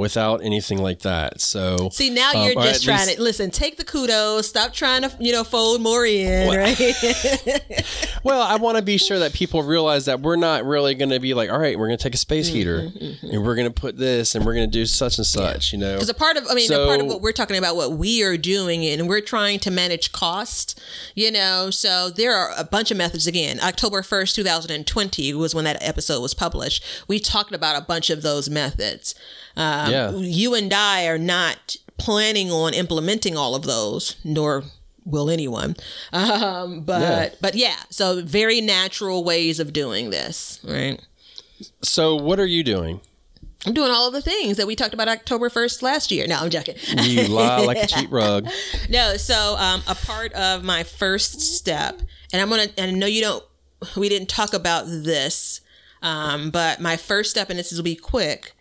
without 0.00 0.42
anything 0.42 0.78
like 0.82 1.00
that. 1.00 1.40
So, 1.40 1.88
See, 1.92 2.10
now 2.10 2.32
um, 2.34 2.44
you're 2.48 2.58
or 2.58 2.62
just 2.64 2.82
trying 2.84 3.06
least- 3.06 3.18
to 3.18 3.22
listen. 3.22 3.50
Take 3.50 3.76
the 3.76 3.84
kudos. 3.84 4.48
Stop 4.48 4.72
trying 4.72 5.02
to, 5.02 5.12
you 5.20 5.30
know, 5.32 5.44
fold 5.44 5.80
more 5.80 6.04
in, 6.04 6.48
right? 6.56 6.76
Well, 8.22 8.42
I 8.42 8.56
want 8.56 8.76
to 8.76 8.82
be 8.82 8.98
sure 8.98 9.18
that 9.20 9.32
people 9.32 9.62
realize 9.62 10.04
that 10.04 10.20
we're 10.20 10.36
not 10.36 10.64
really 10.66 10.94
going 10.94 11.08
to 11.08 11.18
be 11.20 11.32
like, 11.32 11.50
all 11.50 11.58
right, 11.58 11.78
we're 11.78 11.86
going 11.86 11.96
to 11.96 12.02
take 12.02 12.14
a 12.14 12.18
space 12.18 12.48
Mm-hmm, 12.50 12.56
heater 12.56 12.90
and 13.34 13.44
we're 13.44 13.54
going 13.54 13.66
to 13.68 13.72
put 13.72 13.96
this 13.96 14.34
and 14.34 14.44
we're 14.44 14.54
going 14.54 14.70
to 14.70 14.78
do 14.78 14.84
such 14.86 15.16
and 15.18 15.26
such, 15.26 15.72
you 15.72 15.78
know? 15.78 15.94
Because 15.94 16.08
a 16.10 16.14
part 16.14 16.36
of, 16.36 16.44
I 16.50 16.54
mean, 16.54 16.70
a 16.70 16.86
part 16.86 17.00
of 17.00 17.06
what 17.06 17.20
we're 17.22 17.32
talking 17.32 17.56
about, 17.56 17.76
what 17.76 17.92
we 17.92 18.22
are 18.22 18.36
doing, 18.36 18.84
and 18.84 19.08
we're 19.08 19.20
trying 19.20 19.58
to 19.60 19.70
manage 19.70 20.12
cost, 20.12 20.80
you 21.14 21.30
know. 21.30 21.70
So 21.70 22.10
there 22.10 22.34
are 22.34 22.50
a 22.58 22.64
bunch 22.64 22.90
of 22.90 22.96
methods. 22.96 23.26
Again, 23.26 23.58
October 23.60 24.02
1st, 24.02 24.34
2020 24.34 25.34
was 25.34 25.54
when 25.54 25.64
that 25.64 25.78
episode 25.82 26.20
was 26.20 26.34
published. 26.34 26.84
We 27.08 27.18
talked 27.20 27.54
about 27.54 27.80
a 27.80 27.84
bunch 27.84 28.10
of 28.10 28.22
those 28.22 28.48
methods. 28.50 29.14
Um, 29.56 29.90
Yeah. 29.90 30.10
You 30.16 30.54
and 30.54 30.72
I 30.72 31.06
are 31.06 31.18
not 31.18 31.76
planning 31.98 32.50
on 32.50 32.72
implementing 32.74 33.36
all 33.36 33.54
of 33.54 33.62
those, 33.62 34.16
nor 34.24 34.64
will 35.04 35.28
anyone. 35.30 35.76
Um, 36.12 36.82
but, 36.82 37.00
Yeah. 37.00 37.28
but 37.40 37.54
yeah, 37.54 37.76
so 37.90 38.22
very 38.22 38.60
natural 38.60 39.24
ways 39.24 39.58
of 39.60 39.72
doing 39.72 40.10
this, 40.10 40.60
right? 40.64 41.00
So, 41.82 42.14
what 42.16 42.38
are 42.40 42.46
you 42.46 42.62
doing? 42.62 43.00
I'm 43.66 43.74
doing 43.74 43.90
all 43.90 44.06
of 44.06 44.14
the 44.14 44.22
things 44.22 44.56
that 44.56 44.66
we 44.66 44.74
talked 44.74 44.94
about 44.94 45.08
October 45.08 45.50
1st 45.50 45.82
last 45.82 46.10
year. 46.10 46.26
No, 46.26 46.36
I'm 46.38 46.48
joking. 46.48 46.76
You 47.02 47.28
lie 47.28 47.60
like 47.66 47.76
a 47.76 47.86
cheap 47.94 48.10
rug. 48.10 48.48
No, 48.88 49.18
so 49.18 49.56
um, 49.58 49.82
a 49.86 49.94
part 49.94 50.32
of 50.32 50.64
my 50.64 50.82
first 50.82 51.40
step, 51.42 52.00
and 52.32 52.40
I'm 52.40 52.48
gonna, 52.48 52.68
and 52.78 52.90
I 52.92 52.94
know 52.98 53.06
you 53.06 53.20
don't, 53.20 53.44
we 53.96 54.08
didn't 54.08 54.30
talk 54.30 54.54
about 54.54 54.84
this, 54.86 55.60
um, 56.00 56.50
but 56.50 56.80
my 56.80 56.96
first 56.96 57.30
step, 57.30 57.50
and 57.50 57.58
this 57.58 57.70
will 57.72 57.82
be 57.82 57.96
quick, 57.96 58.54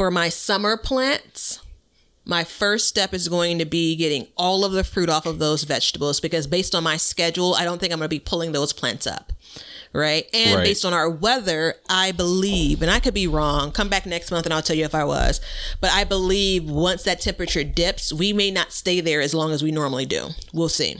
for 0.00 0.10
my 0.10 0.30
summer 0.30 0.78
plants, 0.78 1.60
my 2.24 2.42
first 2.42 2.88
step 2.88 3.12
is 3.12 3.28
going 3.28 3.58
to 3.58 3.66
be 3.66 3.94
getting 3.96 4.26
all 4.34 4.64
of 4.64 4.72
the 4.72 4.82
fruit 4.82 5.10
off 5.10 5.26
of 5.26 5.38
those 5.38 5.64
vegetables 5.64 6.20
because 6.20 6.46
based 6.46 6.74
on 6.74 6.82
my 6.82 6.96
schedule, 6.96 7.54
I 7.54 7.64
don't 7.64 7.78
think 7.78 7.92
I'm 7.92 7.98
going 7.98 8.06
to 8.06 8.08
be 8.08 8.18
pulling 8.18 8.52
those 8.52 8.72
plants 8.72 9.06
up. 9.06 9.30
Right. 9.92 10.26
And 10.32 10.56
Right. 10.56 10.64
based 10.64 10.86
on 10.86 10.94
our 10.94 11.10
weather, 11.10 11.74
I 11.90 12.12
believe, 12.12 12.80
and 12.80 12.90
I 12.90 12.98
could 12.98 13.12
be 13.12 13.26
wrong, 13.26 13.72
come 13.72 13.90
back 13.90 14.06
next 14.06 14.30
month 14.30 14.46
and 14.46 14.54
I'll 14.54 14.62
tell 14.62 14.74
you 14.74 14.86
if 14.86 14.94
I 14.94 15.04
was, 15.04 15.38
but 15.82 15.90
I 15.90 16.04
believe 16.04 16.64
once 16.64 17.02
that 17.02 17.20
temperature 17.20 17.62
dips, 17.62 18.10
we 18.10 18.32
may 18.32 18.50
not 18.50 18.72
stay 18.72 19.02
there 19.02 19.20
as 19.20 19.34
long 19.34 19.52
as 19.52 19.62
we 19.62 19.70
normally 19.70 20.06
do. 20.06 20.28
We'll 20.54 20.70
see. 20.70 20.96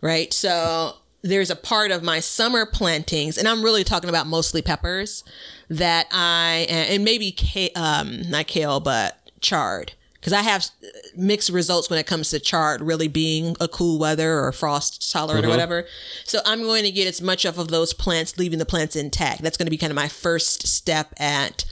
Right. 0.00 0.32
So 0.32 0.96
there's 1.22 1.50
a 1.50 1.56
part 1.56 1.92
of 1.92 2.02
my 2.02 2.18
summer 2.18 2.66
plantings, 2.66 3.38
and 3.38 3.46
I'm 3.46 3.62
really 3.62 3.84
talking 3.84 4.10
about 4.10 4.26
mostly 4.26 4.60
peppers 4.60 5.22
that 5.70 6.08
I, 6.12 6.66
and 6.68 7.04
maybe, 7.04 7.34
ca- 7.36 7.72
um, 7.74 8.28
not 8.28 8.46
kale, 8.46 8.80
but 8.80 9.16
chard 9.40 9.92
because 10.20 10.34
I 10.34 10.42
have 10.42 10.66
uh, 10.84 10.86
mixed 11.16 11.48
results 11.48 11.88
when 11.88 11.98
it 11.98 12.06
comes 12.06 12.28
to 12.30 12.38
chard 12.38 12.82
really 12.82 13.08
being 13.08 13.56
a 13.58 13.68
cool 13.68 13.98
weather 13.98 14.40
or 14.40 14.52
frost 14.52 15.10
tolerant 15.10 15.46
or 15.46 15.48
whatever. 15.48 15.86
So 16.24 16.40
I'm 16.44 16.60
going 16.60 16.84
to 16.84 16.90
get 16.90 17.08
as 17.08 17.22
much 17.22 17.46
off 17.46 17.56
of 17.56 17.68
those 17.68 17.94
plants, 17.94 18.38
leaving 18.38 18.58
the 18.58 18.66
plants 18.66 18.96
intact. 18.96 19.42
That's 19.42 19.56
going 19.56 19.66
to 19.66 19.70
be 19.70 19.78
kind 19.78 19.90
of 19.90 19.96
my 19.96 20.08
first 20.08 20.66
step 20.66 21.14
at, 21.18 21.64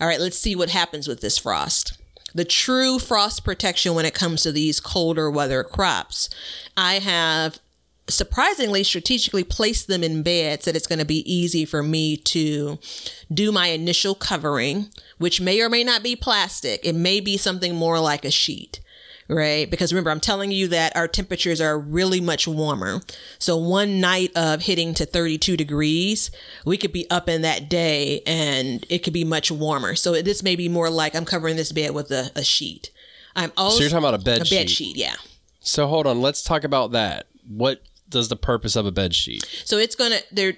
all 0.00 0.06
right, 0.06 0.20
let's 0.20 0.38
see 0.38 0.54
what 0.54 0.70
happens 0.70 1.08
with 1.08 1.20
this 1.20 1.38
frost. 1.38 1.98
The 2.34 2.44
true 2.44 2.98
frost 3.00 3.42
protection 3.42 3.94
when 3.94 4.04
it 4.04 4.14
comes 4.14 4.42
to 4.42 4.52
these 4.52 4.78
colder 4.78 5.28
weather 5.30 5.64
crops, 5.64 6.30
I 6.76 7.00
have 7.00 7.58
surprisingly 8.08 8.82
strategically 8.84 9.44
placed 9.44 9.86
them 9.86 10.02
in 10.02 10.22
beds 10.22 10.64
that 10.64 10.76
it's 10.76 10.86
going 10.86 10.98
to 10.98 11.04
be 11.04 11.30
easy 11.32 11.64
for 11.64 11.82
me 11.82 12.16
to 12.16 12.78
do 13.32 13.52
my 13.52 13.68
initial 13.68 14.14
covering, 14.14 14.88
which 15.18 15.40
may 15.40 15.60
or 15.60 15.68
may 15.68 15.84
not 15.84 16.02
be 16.02 16.16
plastic. 16.16 16.80
It 16.84 16.94
may 16.94 17.20
be 17.20 17.36
something 17.36 17.74
more 17.74 18.00
like 18.00 18.24
a 18.24 18.30
sheet. 18.30 18.80
Right. 19.30 19.70
Because 19.70 19.92
remember, 19.92 20.10
I'm 20.10 20.20
telling 20.20 20.52
you 20.52 20.68
that 20.68 20.96
our 20.96 21.06
temperatures 21.06 21.60
are 21.60 21.78
really 21.78 22.18
much 22.18 22.48
warmer. 22.48 23.02
So 23.38 23.58
one 23.58 24.00
night 24.00 24.32
of 24.34 24.62
hitting 24.62 24.94
to 24.94 25.04
32 25.04 25.54
degrees, 25.54 26.30
we 26.64 26.78
could 26.78 26.94
be 26.94 27.08
up 27.10 27.28
in 27.28 27.42
that 27.42 27.68
day 27.68 28.22
and 28.26 28.86
it 28.88 29.00
could 29.00 29.12
be 29.12 29.24
much 29.24 29.50
warmer. 29.50 29.94
So 29.96 30.22
this 30.22 30.42
may 30.42 30.56
be 30.56 30.70
more 30.70 30.88
like 30.88 31.14
I'm 31.14 31.26
covering 31.26 31.56
this 31.56 31.72
bed 31.72 31.90
with 31.90 32.10
a, 32.10 32.30
a 32.34 32.42
sheet. 32.42 32.90
I'm 33.36 33.52
also 33.58 33.76
So, 33.76 33.82
you're 33.82 33.90
talking 33.90 34.04
about 34.08 34.14
a 34.18 34.24
bed 34.24 34.40
a 34.40 34.44
sheet. 34.46 34.56
bed 34.56 34.70
sheet. 34.70 34.96
Yeah. 34.96 35.16
So, 35.60 35.86
hold 35.88 36.06
on. 36.06 36.22
Let's 36.22 36.42
talk 36.42 36.64
about 36.64 36.92
that. 36.92 37.26
What 37.46 37.82
does 38.08 38.28
the 38.28 38.36
purpose 38.36 38.76
of 38.76 38.86
a 38.86 38.92
bed 38.92 39.14
sheet? 39.14 39.44
So 39.64 39.78
it's 39.78 39.94
gonna 39.94 40.18
there. 40.32 40.54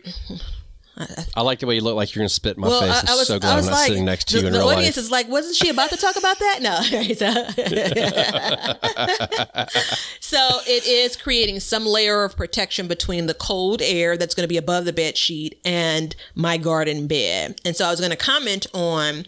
I 1.34 1.40
like 1.40 1.60
the 1.60 1.66
way 1.66 1.76
you 1.76 1.80
look 1.80 1.96
like 1.96 2.14
you're 2.14 2.20
gonna 2.20 2.28
spit 2.28 2.56
in 2.56 2.60
my 2.60 2.68
Well, 2.68 2.82
face. 2.82 3.10
I, 3.10 3.14
was, 3.14 3.26
so 3.26 3.38
glad 3.38 3.58
I'm 3.58 3.64
not 3.64 3.72
like, 3.72 3.88
sitting 3.88 4.04
next 4.04 4.28
to 4.28 4.34
the, 4.34 4.40
you 4.42 4.46
in 4.48 4.52
the 4.52 4.58
real 4.58 4.68
audience 4.68 4.98
life. 4.98 5.04
is 5.04 5.10
like, 5.10 5.28
wasn't 5.28 5.56
she 5.56 5.70
about 5.70 5.88
to 5.90 5.96
talk 5.96 6.16
about 6.16 6.38
that? 6.38 6.58
No. 6.60 6.78
so 10.20 10.38
it 10.66 10.86
is 10.86 11.16
creating 11.16 11.60
some 11.60 11.86
layer 11.86 12.22
of 12.24 12.36
protection 12.36 12.86
between 12.86 13.26
the 13.26 13.34
cold 13.34 13.80
air 13.80 14.18
that's 14.18 14.34
going 14.34 14.44
to 14.44 14.48
be 14.48 14.58
above 14.58 14.84
the 14.84 14.92
bed 14.92 15.16
sheet 15.16 15.58
and 15.64 16.14
my 16.34 16.58
garden 16.58 17.06
bed. 17.06 17.58
And 17.64 17.74
so 17.74 17.86
I 17.86 17.90
was 17.90 18.00
going 18.00 18.10
to 18.10 18.16
comment 18.16 18.66
on 18.74 19.24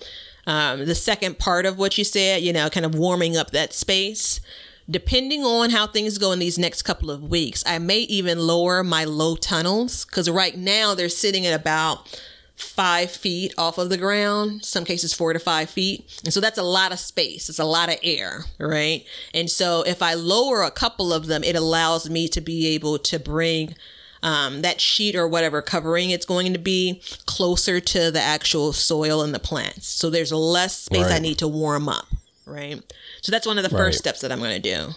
um, 0.46 0.84
the 0.84 0.94
second 0.94 1.38
part 1.38 1.66
of 1.66 1.78
what 1.78 1.96
you 1.96 2.04
said, 2.04 2.42
you 2.42 2.52
know, 2.52 2.68
kind 2.68 2.84
of 2.84 2.94
warming 2.94 3.36
up 3.36 3.52
that 3.52 3.72
space. 3.72 4.40
Depending 4.90 5.44
on 5.44 5.70
how 5.70 5.86
things 5.86 6.18
go 6.18 6.32
in 6.32 6.38
these 6.38 6.58
next 6.58 6.82
couple 6.82 7.10
of 7.10 7.30
weeks, 7.30 7.62
I 7.66 7.78
may 7.78 8.00
even 8.00 8.38
lower 8.38 8.82
my 8.82 9.04
low 9.04 9.36
tunnels 9.36 10.04
because 10.04 10.28
right 10.28 10.56
now 10.56 10.94
they're 10.94 11.08
sitting 11.08 11.46
at 11.46 11.58
about 11.58 12.20
five 12.56 13.10
feet 13.10 13.52
off 13.58 13.78
of 13.78 13.88
the 13.88 13.96
ground, 13.96 14.64
some 14.64 14.84
cases 14.84 15.14
four 15.14 15.32
to 15.32 15.38
five 15.38 15.70
feet. 15.70 16.20
And 16.24 16.32
so 16.32 16.40
that's 16.40 16.58
a 16.58 16.62
lot 16.62 16.92
of 16.92 16.98
space. 16.98 17.48
It's 17.48 17.58
a 17.58 17.64
lot 17.64 17.88
of 17.88 17.96
air, 18.02 18.44
right? 18.58 19.04
And 19.34 19.50
so 19.50 19.82
if 19.82 20.02
I 20.02 20.14
lower 20.14 20.62
a 20.62 20.70
couple 20.70 21.12
of 21.12 21.26
them, 21.26 21.42
it 21.42 21.56
allows 21.56 22.08
me 22.08 22.28
to 22.28 22.40
be 22.40 22.68
able 22.68 22.98
to 22.98 23.18
bring 23.18 23.74
um, 24.22 24.62
that 24.62 24.80
sheet 24.80 25.16
or 25.16 25.26
whatever 25.26 25.60
covering 25.62 26.10
it's 26.10 26.26
going 26.26 26.52
to 26.52 26.58
be 26.58 27.02
closer 27.26 27.80
to 27.80 28.10
the 28.10 28.20
actual 28.20 28.72
soil 28.72 29.22
and 29.22 29.34
the 29.34 29.40
plants. 29.40 29.88
So 29.88 30.10
there's 30.10 30.32
less 30.32 30.78
space 30.78 31.06
I 31.10 31.18
need 31.18 31.38
to 31.38 31.48
warm 31.48 31.88
up, 31.88 32.06
right? 32.46 32.80
So 33.20 33.30
that's 33.32 33.46
one 33.46 33.58
of 33.58 33.64
the 33.64 33.70
Right. 33.74 33.84
first 33.86 33.98
steps 33.98 34.20
that 34.20 34.32
I'm 34.32 34.38
going 34.40 34.60
to 34.60 34.74
do. 34.76 34.90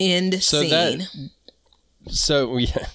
End 0.00 0.42
So 0.42 0.60
scene. 0.62 0.70
that- 0.70 1.30
So 2.12 2.56
yeah. 2.58 2.86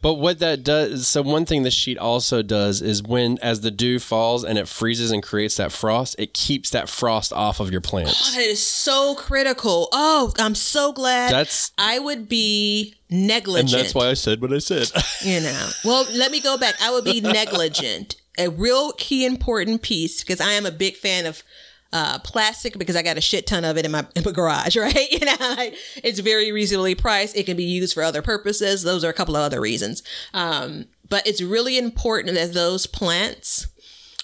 But 0.00 0.14
what 0.14 0.38
that 0.38 0.62
does, 0.62 1.08
so 1.08 1.22
one 1.22 1.44
thing 1.44 1.64
the 1.64 1.72
sheet 1.72 1.98
also 1.98 2.40
does 2.40 2.80
is 2.80 3.02
when, 3.02 3.36
as 3.42 3.62
the 3.62 3.70
dew 3.72 3.98
falls 3.98 4.44
and 4.44 4.56
it 4.56 4.68
freezes 4.68 5.10
and 5.10 5.20
creates 5.24 5.56
that 5.56 5.72
frost, 5.72 6.14
it 6.20 6.32
keeps 6.34 6.70
that 6.70 6.88
frost 6.88 7.32
off 7.32 7.58
of 7.58 7.72
your 7.72 7.80
plants. 7.80 8.32
That 8.36 8.40
is 8.42 8.64
so 8.64 9.16
critical. 9.16 9.88
Oh, 9.90 10.32
I'm 10.38 10.54
so 10.54 10.92
glad. 10.92 11.32
That's- 11.32 11.72
I 11.76 11.98
would 11.98 12.28
be 12.28 12.94
negligent. 13.10 13.72
And 13.74 13.80
that's 13.82 13.92
why 13.94 14.08
I 14.08 14.14
said 14.14 14.40
what 14.40 14.52
I 14.52 14.58
said. 14.58 14.88
you 15.24 15.40
know. 15.40 15.70
Well, 15.84 16.06
let 16.12 16.30
me 16.30 16.38
go 16.40 16.56
back. 16.56 16.76
I 16.80 16.92
would 16.92 17.04
be 17.04 17.20
negligent. 17.22 18.14
A 18.38 18.48
real 18.50 18.92
key 18.92 19.24
important 19.26 19.82
piece 19.82 20.20
because 20.22 20.40
I 20.40 20.52
am 20.52 20.64
a 20.64 20.70
big 20.70 20.94
fan 20.96 21.26
of 21.26 21.42
uh, 21.92 22.18
plastic 22.20 22.78
because 22.78 22.96
I 22.96 23.02
got 23.02 23.16
a 23.16 23.20
shit 23.20 23.46
ton 23.46 23.64
of 23.64 23.76
it 23.76 23.84
in 23.84 23.92
my, 23.92 24.06
in 24.14 24.22
my 24.24 24.32
garage, 24.32 24.76
right? 24.76 25.10
You 25.10 25.24
know, 25.24 25.36
like, 25.56 25.74
it's 26.02 26.18
very 26.18 26.52
reasonably 26.52 26.94
priced. 26.94 27.36
It 27.36 27.46
can 27.46 27.56
be 27.56 27.64
used 27.64 27.94
for 27.94 28.02
other 28.02 28.22
purposes. 28.22 28.82
Those 28.82 29.04
are 29.04 29.10
a 29.10 29.14
couple 29.14 29.36
of 29.36 29.42
other 29.42 29.60
reasons. 29.60 30.02
Um, 30.34 30.86
but 31.08 31.26
it's 31.26 31.42
really 31.42 31.78
important 31.78 32.34
that 32.34 32.52
those 32.52 32.86
plants, 32.86 33.68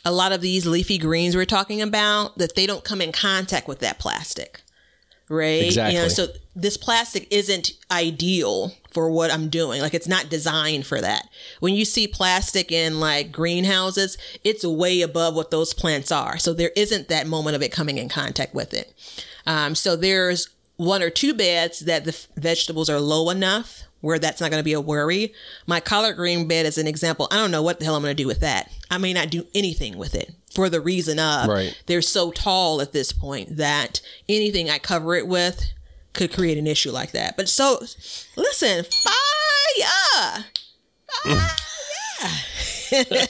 a 0.05 0.13
lot 0.13 0.33
of 0.33 0.41
these 0.41 0.67
leafy 0.67 0.99
greens 0.99 1.35
we're 1.35 1.47
talking 1.47 1.81
about, 1.81 2.37
that 2.39 2.55
they 2.55 2.67
don't 2.67 2.85
come 2.85 3.01
in 3.01 3.13
contact 3.13 3.67
with 3.69 3.79
that 3.79 3.99
plastic 3.99 4.64
right? 5.35 5.61
You 5.63 5.77
know, 5.77 6.05
Exactly. 6.05 6.09
so 6.11 6.27
this 6.57 6.77
plastic 6.77 7.27
isn't 7.31 7.73
ideal 7.91 8.73
for 8.93 9.11
what 9.11 9.31
I'm 9.33 9.49
doing. 9.49 9.81
Like 9.81 9.95
it's 9.95 10.07
not 10.09 10.29
designed 10.29 10.87
for 10.87 11.01
that. 11.01 11.29
When 11.61 11.75
you 11.75 11.85
see 11.85 12.07
plastic 12.07 12.71
in 12.71 13.01
like 13.01 13.33
greenhouses, 13.33 14.17
it's 14.45 14.65
way 14.65 15.01
above 15.01 15.35
what 15.35 15.51
those 15.51 15.75
plants 15.75 16.13
are. 16.13 16.39
So 16.39 16.53
there 16.53 16.71
isn't 16.77 17.09
that 17.09 17.27
moment 17.27 17.57
of 17.57 17.63
it 17.63 17.73
coming 17.73 17.99
in 17.99 18.09
contact 18.09 18.55
with 18.55 18.73
it. 18.73 18.95
Um, 19.47 19.75
so 19.75 19.97
there's 19.97 20.49
one 20.77 21.03
or 21.03 21.11
two 21.11 21.35
beds 21.35 21.81
that 21.81 22.05
the 22.05 22.11
f- 22.13 22.27
vegetables 22.37 22.89
are 22.91 22.99
low 23.01 23.31
enough 23.31 23.84
where 24.05 24.19
that's 24.19 24.41
not 24.41 24.51
going 24.51 24.61
to 24.61 24.65
be 24.65 24.75
a 24.75 24.81
worry. 24.81 25.33
My 25.67 25.81
collard 25.81 26.17
green 26.17 26.47
bed 26.47 26.67
is 26.67 26.77
an 26.79 26.87
example. 26.87 27.27
I 27.31 27.37
don't 27.37 27.51
know 27.51 27.63
what 27.63 27.79
the 27.79 27.85
hell 27.87 27.97
I'm 27.97 28.03
going 28.03 28.15
to 28.17 28.23
do 28.23 28.27
with 28.27 28.41
that. 28.41 28.71
I 28.91 28.99
may 28.99 29.13
not 29.13 29.31
do 29.31 29.47
anything 29.55 29.97
with 29.97 30.15
it 30.15 30.35
for 30.55 30.69
the 30.69 30.81
reason 30.81 31.19
of 31.19 31.49
Right. 31.49 31.77
they're 31.87 32.03
so 32.03 32.31
tall 32.31 32.81
at 32.81 32.93
this 32.93 33.13
point 33.13 33.57
that 33.57 34.01
anything 34.29 34.69
I 34.71 34.79
cover 34.79 35.15
it 35.15 35.27
with 35.27 35.65
could 36.13 36.33
create 36.33 36.59
an 36.59 36.67
issue 36.67 36.91
like 36.93 37.13
that. 37.13 37.37
But 37.37 37.49
so, 37.49 37.81
listen, 38.37 38.85
fire! 38.85 40.45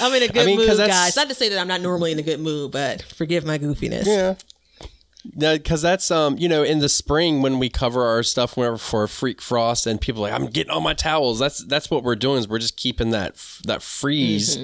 I'm 0.00 0.14
in 0.14 0.22
a 0.22 0.28
good 0.28 0.46
mean, 0.46 0.58
'cause 0.66 0.78
mood, 0.78 0.88
guys. 0.88 1.16
Not 1.16 1.28
to 1.28 1.34
say 1.34 1.48
that 1.50 1.58
I'm 1.58 1.68
not 1.68 1.80
normally 1.80 2.12
in 2.12 2.18
a 2.18 2.22
good 2.22 2.40
mood, 2.40 2.72
but 2.72 3.02
forgive 3.02 3.44
my 3.44 3.58
goofiness. 3.58 4.06
Yeah. 4.06 4.34
Because 5.38 5.82
that's 5.82 6.10
um 6.10 6.38
you 6.38 6.48
know 6.48 6.62
in 6.62 6.78
the 6.78 6.88
spring 6.88 7.42
when 7.42 7.58
we 7.58 7.68
cover 7.68 8.04
our 8.04 8.22
stuff 8.22 8.56
whenever 8.56 8.78
for 8.78 9.02
a 9.04 9.08
freak 9.08 9.40
frost 9.42 9.86
and 9.86 10.00
people 10.00 10.24
are 10.24 10.30
like 10.30 10.40
I'm 10.40 10.46
getting 10.48 10.70
all 10.70 10.80
my 10.80 10.94
towels. 10.94 11.38
That's 11.38 11.64
that's 11.64 11.90
what 11.90 12.02
we're 12.02 12.16
doing 12.16 12.38
is 12.38 12.48
we're 12.48 12.58
just 12.58 12.76
keeping 12.76 13.10
that 13.10 13.34
that 13.64 13.82
freeze 13.82 14.56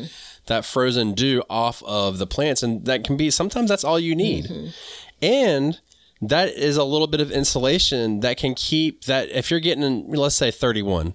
that 0.46 0.64
frozen 0.64 1.12
dew 1.12 1.42
off 1.50 1.82
of 1.82 2.18
the 2.18 2.26
plants 2.26 2.62
and 2.62 2.84
that 2.86 3.04
can 3.04 3.16
be 3.16 3.30
sometimes 3.30 3.68
that's 3.68 3.84
all 3.84 3.98
you 3.98 4.14
need. 4.14 4.72
And 5.20 5.80
that 6.22 6.48
is 6.50 6.76
a 6.76 6.84
little 6.84 7.06
bit 7.06 7.20
of 7.20 7.30
insulation 7.30 8.20
that 8.20 8.36
can 8.38 8.54
keep 8.54 9.04
that 9.04 9.28
if 9.30 9.50
you're 9.50 9.60
getting 9.60 10.10
let's 10.12 10.36
say 10.36 10.50
31 10.50 11.14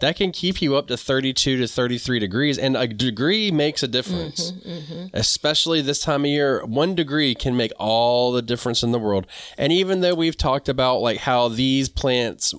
that 0.00 0.16
can 0.16 0.32
keep 0.32 0.60
you 0.60 0.76
up 0.76 0.88
to 0.88 0.96
32 0.96 1.56
to 1.58 1.66
33 1.66 2.18
degrees 2.18 2.58
and 2.58 2.76
a 2.76 2.86
degree 2.86 3.50
makes 3.50 3.82
a 3.82 3.88
difference. 3.88 4.52
Mm-hmm, 4.52 4.68
mm-hmm. 4.68 5.06
Especially 5.14 5.80
this 5.80 6.00
time 6.00 6.24
of 6.24 6.30
year 6.30 6.64
one 6.64 6.94
degree 6.94 7.34
can 7.34 7.56
make 7.56 7.72
all 7.78 8.32
the 8.32 8.42
difference 8.42 8.82
in 8.82 8.92
the 8.92 8.98
world. 8.98 9.26
And 9.56 9.72
even 9.72 10.00
though 10.00 10.14
we've 10.14 10.36
talked 10.36 10.68
about 10.68 11.00
like 11.00 11.18
how 11.18 11.48
these 11.48 11.88
plants 11.88 12.54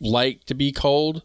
like 0.00 0.44
to 0.44 0.54
be 0.54 0.72
cold 0.72 1.22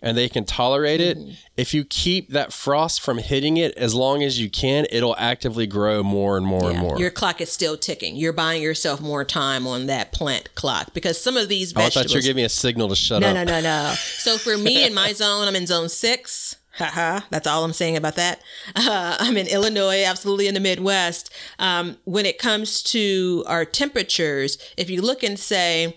and 0.00 0.16
they 0.16 0.28
can 0.28 0.44
tolerate 0.44 1.00
it 1.00 1.18
if 1.56 1.74
you 1.74 1.84
keep 1.84 2.30
that 2.30 2.52
frost 2.52 3.00
from 3.00 3.18
hitting 3.18 3.56
it 3.56 3.74
as 3.76 3.94
long 3.94 4.22
as 4.22 4.38
you 4.40 4.48
can 4.48 4.86
it'll 4.90 5.16
actively 5.16 5.66
grow 5.66 6.02
more 6.02 6.36
and 6.36 6.46
more 6.46 6.70
and 6.70 6.78
more 6.78 6.98
Your 6.98 7.10
clock 7.10 7.40
is 7.40 7.50
still 7.50 7.76
ticking. 7.76 8.16
You're 8.16 8.32
buying 8.32 8.62
yourself 8.62 9.00
more 9.00 9.24
time 9.24 9.66
on 9.66 9.86
that 9.86 10.12
plant 10.12 10.54
clock 10.54 10.94
because 10.94 11.20
some 11.20 11.36
of 11.36 11.48
these 11.48 11.72
vegetables. 11.72 11.96
Oh, 11.96 12.00
I 12.00 12.02
thought 12.04 12.10
you 12.10 12.18
were 12.18 12.22
giving 12.22 12.36
me 12.36 12.44
a 12.44 12.48
signal 12.48 12.88
to 12.88 12.96
shut 12.96 13.20
No, 13.20 13.28
up 13.28 13.34
No, 13.34 13.44
no, 13.44 13.60
no, 13.60 13.60
no. 13.60 13.94
So 13.98 14.38
for 14.38 14.56
me 14.56 14.84
in 14.86 14.94
my 14.94 15.12
zone, 15.12 15.48
I'm 15.48 15.56
in 15.56 15.66
zone 15.66 15.88
six. 15.88 16.56
Haha, 16.76 17.20
that's 17.30 17.48
all 17.48 17.64
I'm 17.64 17.72
saying 17.72 17.96
about 17.96 18.14
that. 18.16 18.40
Uh, 18.76 19.16
I'm 19.18 19.36
in 19.36 19.48
Illinois, 19.48 20.04
absolutely 20.04 20.46
in 20.46 20.54
the 20.54 20.60
Midwest. 20.60 21.32
Um, 21.58 21.96
when 22.04 22.24
it 22.24 22.38
comes 22.38 22.82
to 22.84 23.42
our 23.48 23.64
temperatures, 23.64 24.58
if 24.76 24.88
you 24.88 25.02
look 25.02 25.24
and 25.24 25.36
say, 25.38 25.96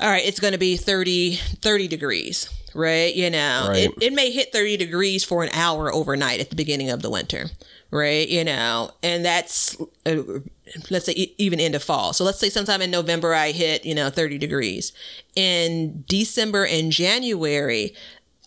all 0.00 0.10
right, 0.10 0.24
it's 0.24 0.40
going 0.40 0.52
to 0.52 0.58
be 0.58 0.76
30, 0.76 1.36
30 1.36 1.86
degrees, 1.86 2.48
right? 2.74 3.14
You 3.14 3.30
know, 3.30 3.66
Right. 3.68 3.84
it, 3.84 3.92
it 4.00 4.12
may 4.12 4.30
hit 4.30 4.52
30 4.52 4.76
degrees 4.76 5.24
for 5.24 5.42
an 5.42 5.50
hour 5.52 5.92
overnight 5.92 6.40
at 6.40 6.50
the 6.50 6.56
beginning 6.56 6.90
of 6.90 7.02
the 7.02 7.10
winter, 7.10 7.50
right? 7.90 8.28
You 8.28 8.44
know, 8.44 8.90
and 9.02 9.24
that's, 9.24 9.76
uh, 10.06 10.16
let's 10.90 11.06
say, 11.06 11.34
even 11.38 11.60
into 11.60 11.78
fall. 11.80 12.12
So 12.12 12.24
let's 12.24 12.38
say 12.38 12.50
sometime 12.50 12.82
in 12.82 12.90
November, 12.90 13.34
I 13.34 13.52
hit, 13.52 13.84
you 13.84 13.94
know, 13.94 14.10
30 14.10 14.38
degrees. 14.38 14.92
In 15.36 16.04
December 16.08 16.66
and 16.66 16.90
January, 16.92 17.94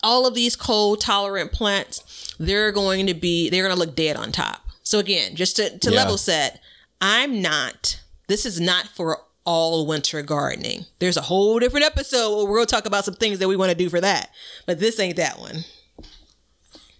all 0.02 0.26
of 0.26 0.34
these 0.34 0.56
cold 0.56 1.00
tolerant 1.00 1.52
plants, 1.52 2.34
they're 2.38 2.72
going 2.72 3.06
to 3.06 3.14
be, 3.14 3.50
they're 3.50 3.64
going 3.64 3.74
to 3.74 3.78
look 3.80 3.96
dead 3.96 4.16
on 4.16 4.30
top. 4.32 4.62
So 4.82 4.98
again, 4.98 5.34
just 5.36 5.56
to, 5.56 5.78
to 5.78 5.90
Yeah. 5.90 5.96
level 5.96 6.16
set, 6.18 6.60
I'm 7.00 7.40
not, 7.42 8.00
this 8.26 8.44
is 8.46 8.60
not 8.60 8.86
for 8.88 9.18
all 9.48 9.86
winter 9.86 10.20
gardening. 10.20 10.84
There's 10.98 11.16
a 11.16 11.22
whole 11.22 11.58
different 11.58 11.86
episode 11.86 12.44
where 12.44 12.52
we'll 12.52 12.66
talk 12.66 12.84
about 12.84 13.06
some 13.06 13.14
things 13.14 13.38
that 13.38 13.48
we 13.48 13.56
want 13.56 13.70
to 13.70 13.76
do 13.76 13.88
for 13.88 13.98
that. 13.98 14.28
But 14.66 14.78
this 14.78 15.00
ain't 15.00 15.16
that 15.16 15.38
one. 15.38 15.64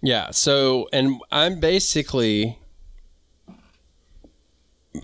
Yeah. 0.01 0.31
So, 0.31 0.89
and 0.91 1.21
I'm 1.31 1.59
basically 1.59 2.57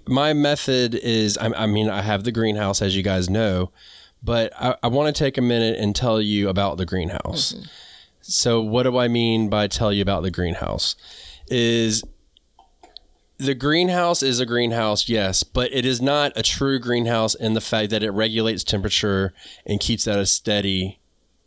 my 0.08 0.34
method 0.34 0.96
is. 0.96 1.38
I, 1.38 1.52
I 1.56 1.66
mean, 1.68 1.88
I 1.88 2.02
have 2.02 2.24
the 2.24 2.32
greenhouse, 2.32 2.82
as 2.82 2.98
you 2.98 3.04
guys 3.04 3.30
know, 3.30 3.72
but 4.24 4.52
I, 4.60 4.76
I 4.82 4.88
want 4.88 5.16
to 5.16 5.24
take 5.24 5.38
a 5.38 5.42
minute 5.42 5.78
and 5.78 5.96
tell 5.96 6.20
you 6.20 6.50
about 6.50 6.78
the 6.78 6.86
greenhouse. 6.86 7.54
Mm-hmm. 7.54 7.66
So, 8.22 8.60
what 8.60 8.84
do 8.84 8.98
I 8.98 9.08
mean 9.08 9.50
by 9.50 9.68
tell 9.68 9.94
you 9.94 10.02
about 10.02 10.24
the 10.24 10.32
greenhouse? 10.32 10.96
Is 11.48 12.04
the 13.38 13.54
greenhouse 13.54 14.24
is 14.24 14.40
a 14.40 14.46
greenhouse, 14.46 15.10
yes, 15.10 15.44
but 15.44 15.72
it 15.74 15.86
is 15.86 16.02
not 16.02 16.32
a 16.36 16.44
true 16.44 16.80
greenhouse 16.80 17.36
in 17.36 17.54
the 17.54 17.62
fact 17.62 17.90
that 17.92 18.04
it 18.04 18.12
regulates 18.12 18.64
temperature 18.64 19.34
and 19.66 19.80
keeps 19.80 20.08
at 20.08 20.20
a 20.20 20.26
steady 20.26 21.00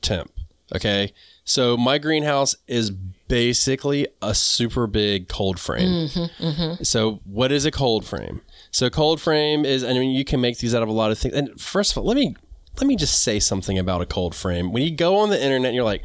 temp. 0.03 0.31
Okay. 0.75 1.13
So 1.45 1.77
my 1.79 1.97
greenhouse 1.97 2.57
is 2.67 2.91
basically 2.91 4.07
a 4.21 4.35
super 4.35 4.87
big 4.87 5.29
cold 5.29 5.59
frame. 5.59 6.09
Mm-hmm, 6.09 6.45
mm-hmm. 6.45 6.83
So 6.85 7.21
what 7.25 7.51
is 7.53 7.65
a 7.65 7.71
cold 7.71 8.05
frame? 8.05 8.43
So 8.71 8.91
cold 8.91 9.21
frame 9.21 9.65
is 9.65 9.83
I 9.83 9.95
mean 9.95 10.11
you 10.11 10.25
can 10.25 10.41
make 10.43 10.59
these 10.59 10.75
out 10.75 10.83
of 10.83 10.89
a 10.89 10.93
lot 10.93 11.11
of 11.11 11.19
things. 11.19 11.35
And 11.35 11.59
first 11.59 11.93
of 11.93 11.99
all, 11.99 12.05
let 12.05 12.17
me 12.17 12.37
let 12.77 12.87
me 12.87 12.97
just 12.97 13.23
say 13.23 13.41
something 13.41 13.79
about 13.79 14.03
a 14.03 14.07
cold 14.07 14.35
frame. 14.35 14.73
When 14.73 14.83
you 14.83 14.95
go 14.95 15.17
on 15.17 15.31
the 15.31 15.43
internet 15.43 15.69
and 15.69 15.75
you're 15.75 15.85
like, 15.85 16.05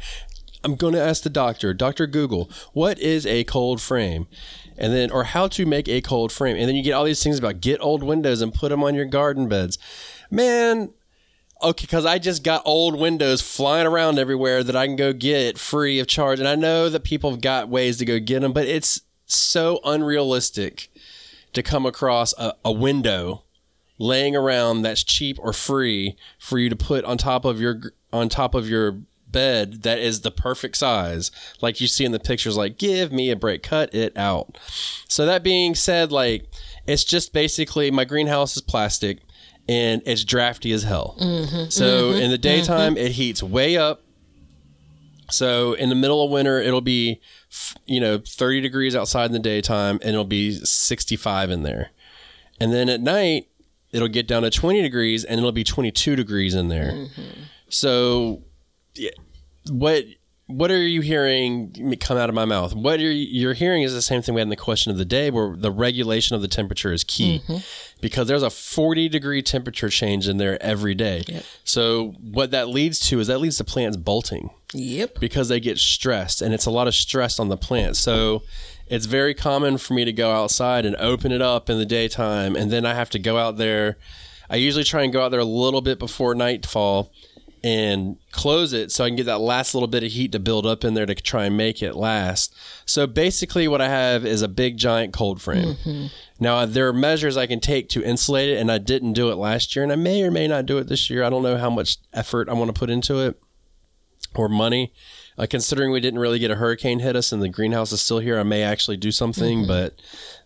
I'm 0.64 0.76
going 0.76 0.94
to 0.94 1.00
ask 1.00 1.22
the 1.22 1.30
doctor, 1.30 1.74
Dr. 1.74 2.06
Google, 2.06 2.50
what 2.72 2.98
is 2.98 3.26
a 3.26 3.44
cold 3.44 3.80
frame? 3.80 4.26
And 4.76 4.92
then, 4.92 5.10
or 5.10 5.24
how 5.24 5.46
to 5.48 5.66
make 5.66 5.88
a 5.88 6.00
cold 6.00 6.32
frame. 6.32 6.56
And 6.56 6.68
then 6.68 6.74
you 6.74 6.82
get 6.82 6.92
all 6.92 7.04
these 7.04 7.22
things 7.22 7.38
about 7.38 7.60
get 7.60 7.80
old 7.80 8.02
windows 8.02 8.40
and 8.40 8.52
put 8.52 8.70
them 8.70 8.82
on 8.82 8.94
your 8.94 9.04
garden 9.04 9.48
beds. 9.48 9.78
Man, 10.30 10.92
okay, 11.62 11.82
because 11.82 12.06
I 12.06 12.18
just 12.18 12.42
got 12.42 12.62
old 12.64 12.98
windows 12.98 13.42
flying 13.42 13.86
around 13.86 14.18
everywhere 14.18 14.64
that 14.64 14.74
I 14.74 14.86
can 14.86 14.96
go 14.96 15.12
get 15.12 15.58
free 15.58 16.00
of 16.00 16.06
charge, 16.06 16.40
and 16.40 16.48
I 16.48 16.54
know 16.54 16.88
that 16.88 17.04
people 17.04 17.30
have 17.30 17.40
got 17.40 17.68
ways 17.68 17.98
to 17.98 18.04
go 18.04 18.18
get 18.18 18.40
them, 18.40 18.52
but 18.52 18.66
it's 18.66 19.02
so 19.26 19.80
unrealistic 19.84 20.88
to 21.52 21.62
come 21.62 21.86
across 21.86 22.34
a, 22.38 22.54
a 22.64 22.72
window 22.72 23.44
laying 23.98 24.34
around 24.34 24.82
that's 24.82 25.04
cheap 25.04 25.38
or 25.38 25.52
free 25.52 26.16
for 26.38 26.58
you 26.58 26.68
to 26.68 26.76
put 26.76 27.04
on 27.04 27.16
top 27.16 27.44
of 27.44 27.60
your 27.60 27.80
on 28.12 28.28
top 28.28 28.54
of 28.54 28.68
your 28.68 28.98
bed 29.34 29.82
that 29.82 29.98
is 29.98 30.20
the 30.20 30.30
perfect 30.30 30.76
size 30.76 31.30
like 31.60 31.80
you 31.80 31.88
see 31.88 32.04
in 32.04 32.12
the 32.12 32.20
pictures 32.20 32.56
like 32.56 32.78
give 32.78 33.12
me 33.12 33.30
a 33.30 33.36
break 33.36 33.62
cut 33.62 33.92
it 33.94 34.16
out. 34.16 34.56
So 35.08 35.26
that 35.26 35.42
being 35.42 35.74
said 35.74 36.10
like 36.12 36.48
it's 36.86 37.04
just 37.04 37.32
basically 37.32 37.90
my 37.90 38.04
greenhouse 38.04 38.56
is 38.56 38.62
plastic 38.62 39.18
and 39.68 40.02
it's 40.06 40.24
drafty 40.24 40.72
as 40.72 40.84
hell. 40.84 41.16
Mm-hmm. 41.20 41.68
So 41.70 42.12
mm-hmm. 42.12 42.20
in 42.20 42.30
the 42.30 42.38
daytime 42.38 42.94
mm-hmm. 42.94 43.06
it 43.06 43.12
heats 43.12 43.42
way 43.42 43.76
up. 43.76 44.02
So 45.30 45.72
in 45.72 45.88
the 45.88 45.94
middle 45.94 46.24
of 46.24 46.30
winter 46.30 46.60
it'll 46.60 46.80
be 46.80 47.20
you 47.84 48.00
know 48.00 48.22
30 48.24 48.60
degrees 48.60 48.94
outside 48.94 49.26
in 49.26 49.32
the 49.32 49.38
daytime 49.38 49.98
and 50.00 50.10
it'll 50.10 50.24
be 50.24 50.52
65 50.52 51.50
in 51.50 51.64
there. 51.64 51.90
And 52.60 52.72
then 52.72 52.88
at 52.88 53.00
night 53.00 53.48
it'll 53.90 54.08
get 54.08 54.28
down 54.28 54.42
to 54.42 54.50
20 54.50 54.80
degrees 54.80 55.24
and 55.24 55.38
it'll 55.38 55.52
be 55.52 55.64
22 55.64 56.14
degrees 56.14 56.54
in 56.54 56.68
there. 56.68 57.08
So 57.68 58.44
yeah, 58.94 59.10
what 59.70 60.04
what 60.46 60.70
are 60.70 60.86
you 60.86 61.00
hearing 61.00 61.96
come 62.00 62.18
out 62.18 62.28
of 62.28 62.34
my 62.34 62.44
mouth 62.44 62.74
what 62.74 63.00
are 63.00 63.10
you, 63.10 63.26
you're 63.40 63.54
hearing 63.54 63.82
is 63.82 63.94
the 63.94 64.02
same 64.02 64.20
thing 64.20 64.34
we 64.34 64.40
had 64.40 64.46
in 64.46 64.50
the 64.50 64.56
question 64.56 64.92
of 64.92 64.98
the 64.98 65.04
day 65.04 65.30
where 65.30 65.56
the 65.56 65.70
regulation 65.70 66.36
of 66.36 66.42
the 66.42 66.48
temperature 66.48 66.92
is 66.92 67.02
key 67.02 67.40
mm-hmm. 67.46 67.56
because 68.02 68.28
there's 68.28 68.42
a 68.42 68.50
40 68.50 69.08
degree 69.08 69.42
temperature 69.42 69.88
change 69.88 70.28
in 70.28 70.36
there 70.36 70.62
every 70.62 70.94
day 70.94 71.24
so 71.64 72.14
what 72.20 72.50
that 72.50 72.68
leads 72.68 73.00
to 73.08 73.20
is 73.20 73.26
that 73.28 73.38
leads 73.38 73.56
to 73.56 73.64
plants 73.64 73.96
bolting 73.96 74.50
Yep. 74.74 75.20
because 75.20 75.48
they 75.48 75.60
get 75.60 75.78
stressed 75.78 76.42
and 76.42 76.52
it's 76.52 76.66
a 76.66 76.70
lot 76.70 76.88
of 76.88 76.94
stress 76.94 77.38
on 77.38 77.48
the 77.48 77.56
plant. 77.56 77.96
So 77.96 78.42
it's 78.88 79.06
very 79.06 79.32
common 79.32 79.78
for 79.78 79.94
me 79.94 80.04
to 80.04 80.12
go 80.12 80.32
outside 80.32 80.84
and 80.84 80.96
open 80.96 81.30
it 81.30 81.40
up 81.40 81.70
in 81.70 81.78
the 81.78 81.86
daytime 81.86 82.56
and 82.56 82.70
then 82.70 82.84
I 82.84 82.94
have 82.94 83.08
to 83.10 83.18
go 83.18 83.38
out 83.38 83.56
there. 83.56 83.98
I 84.50 84.56
usually 84.56 84.84
try 84.84 85.02
and 85.02 85.12
go 85.12 85.22
out 85.22 85.30
there 85.30 85.40
a 85.40 85.44
little 85.44 85.80
bit 85.80 85.98
before 85.98 86.34
nightfall 86.34 87.12
and 87.64 88.18
close 88.30 88.74
it 88.74 88.92
so 88.92 89.04
I 89.04 89.08
can 89.08 89.16
get 89.16 89.24
that 89.24 89.40
last 89.40 89.72
little 89.72 89.86
bit 89.86 90.04
of 90.04 90.12
heat 90.12 90.32
to 90.32 90.38
build 90.38 90.66
up 90.66 90.84
in 90.84 90.92
there 90.92 91.06
to 91.06 91.14
try 91.14 91.46
and 91.46 91.56
make 91.56 91.82
it 91.82 91.94
last. 91.94 92.54
So 92.84 93.06
basically 93.06 93.66
what 93.66 93.80
I 93.80 93.88
have 93.88 94.26
is 94.26 94.42
a 94.42 94.48
big 94.48 94.76
giant 94.76 95.14
cold 95.14 95.40
frame. 95.40 96.10
Now 96.38 96.66
there 96.66 96.86
are 96.88 96.92
measures 96.92 97.38
I 97.38 97.46
can 97.46 97.60
take 97.60 97.88
to 97.88 98.04
insulate 98.04 98.50
it 98.50 98.58
and 98.58 98.70
I 98.70 98.76
didn't 98.76 99.14
do 99.14 99.30
it 99.30 99.36
last 99.36 99.74
year 99.74 99.82
and 99.82 99.90
I 99.90 99.96
may 99.96 100.22
or 100.22 100.30
may 100.30 100.46
not 100.46 100.66
do 100.66 100.76
it 100.76 100.88
this 100.88 101.08
year. 101.08 101.24
I 101.24 101.30
don't 101.30 101.42
know 101.42 101.56
how 101.56 101.70
much 101.70 101.96
effort 102.12 102.50
I 102.50 102.52
want 102.52 102.68
to 102.68 102.78
put 102.78 102.90
into 102.90 103.20
it 103.20 103.40
or 104.34 104.50
money. 104.50 104.92
Uh, 105.38 105.46
considering 105.48 105.90
we 105.90 106.00
didn't 106.00 106.20
really 106.20 106.38
get 106.38 106.50
a 106.50 106.56
hurricane 106.56 106.98
hit 106.98 107.16
us 107.16 107.32
and 107.32 107.42
the 107.42 107.48
greenhouse 107.48 107.92
is 107.92 108.02
still 108.02 108.18
here, 108.18 108.38
I 108.38 108.42
may 108.42 108.62
actually 108.62 108.98
do 108.98 109.10
something, 109.10 109.66
but 109.66 109.94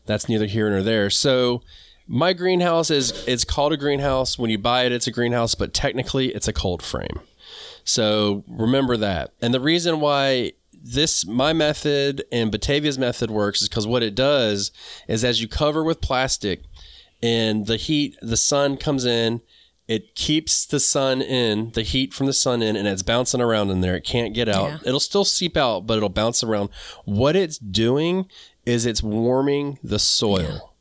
that's 0.06 0.28
neither 0.28 0.46
here 0.46 0.70
nor 0.70 0.84
there. 0.84 1.10
So 1.10 1.62
my 2.09 2.32
greenhouse 2.32 2.90
is 2.90 3.26
it's 3.28 3.44
called 3.44 3.72
a 3.72 3.76
greenhouse. 3.76 4.38
When 4.38 4.50
you 4.50 4.59
buy 4.59 4.84
it, 4.84 4.92
it's 4.92 5.06
a 5.06 5.12
greenhouse, 5.12 5.54
but 5.54 5.74
technically 5.74 6.28
it's 6.34 6.48
a 6.48 6.52
cold 6.52 6.82
frame. 6.82 7.20
So 7.84 8.44
remember 8.48 8.96
that. 8.96 9.32
And 9.40 9.54
the 9.54 9.61
reason 9.61 10.00
why 10.00 10.52
this 10.72 11.26
my 11.26 11.52
method 11.52 12.24
and 12.32 12.50
Batavia's 12.50 12.98
method 12.98 13.30
works 13.30 13.62
is 13.62 13.68
because 13.68 13.86
what 13.86 14.02
it 14.02 14.14
does 14.14 14.70
is 15.06 15.24
as 15.24 15.40
you 15.40 15.48
cover 15.48 15.84
with 15.84 16.00
plastic 16.00 16.62
and 17.22 17.66
the 17.66 17.76
heat, 17.76 18.16
the 18.22 18.36
sun 18.36 18.76
comes 18.76 19.04
in, 19.04 19.42
it 19.86 20.14
keeps 20.14 20.66
the 20.66 20.80
sun 20.80 21.20
in, 21.20 21.72
the 21.72 21.82
heat 21.82 22.14
from 22.14 22.26
the 22.26 22.32
sun 22.32 22.62
in, 22.62 22.76
and 22.76 22.86
it's 22.86 23.02
bouncing 23.02 23.40
around 23.40 23.70
in 23.70 23.80
there. 23.80 23.96
It 23.96 24.04
can't 24.04 24.34
get 24.34 24.48
out. 24.48 24.70
Yeah. 24.70 24.78
It'll 24.84 25.00
still 25.00 25.24
seep 25.24 25.56
out, 25.56 25.86
but 25.86 25.96
it'll 25.96 26.11
bounce 26.11 26.44
around. 26.44 26.68
What 27.04 27.36
it's 27.36 27.59
doing 27.59 28.26
is 28.66 28.86
it's 28.86 29.02
warming 29.02 29.78
the 29.82 29.98
soil. 29.98 30.74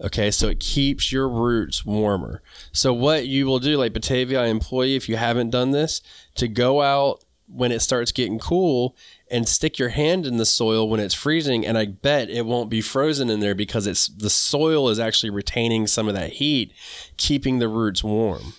Okay, 0.00 0.30
so 0.30 0.48
it 0.48 0.58
keeps 0.60 1.12
your 1.12 1.28
roots 1.28 1.84
warmer. 1.86 2.42
So 2.72 2.92
what 2.92 3.26
you 3.26 3.46
will 3.46 3.60
do, 3.60 3.76
like 3.76 3.92
Batavia, 3.92 4.42
I 4.42 4.46
employ 4.46 4.82
you 4.84 4.96
if 4.96 5.08
you 5.08 5.16
haven't 5.16 5.50
done 5.50 5.70
this, 5.70 6.02
to 6.34 6.48
go 6.48 6.82
out 6.82 7.24
when 7.46 7.70
it 7.70 7.80
starts 7.80 8.10
getting 8.10 8.38
cool 8.38 8.96
and 9.30 9.46
stick 9.48 9.78
your 9.78 9.90
hand 9.90 10.26
in 10.26 10.36
the 10.38 10.46
soil 10.46 10.88
when 10.88 10.98
it's 10.98 11.14
freezing, 11.14 11.64
and 11.64 11.78
I 11.78 11.84
bet 11.86 12.28
it 12.28 12.44
won't 12.46 12.70
be 12.70 12.80
frozen 12.80 13.30
in 13.30 13.40
there 13.40 13.54
because 13.54 13.86
it's 13.86 14.08
the 14.08 14.30
soil 14.30 14.88
is 14.88 14.98
actually 14.98 15.30
retaining 15.30 15.86
some 15.86 16.08
of 16.08 16.14
that 16.14 16.34
heat, 16.34 16.72
keeping 17.16 17.58
the 17.58 17.68
roots 17.68 18.02
warm. 18.02 18.54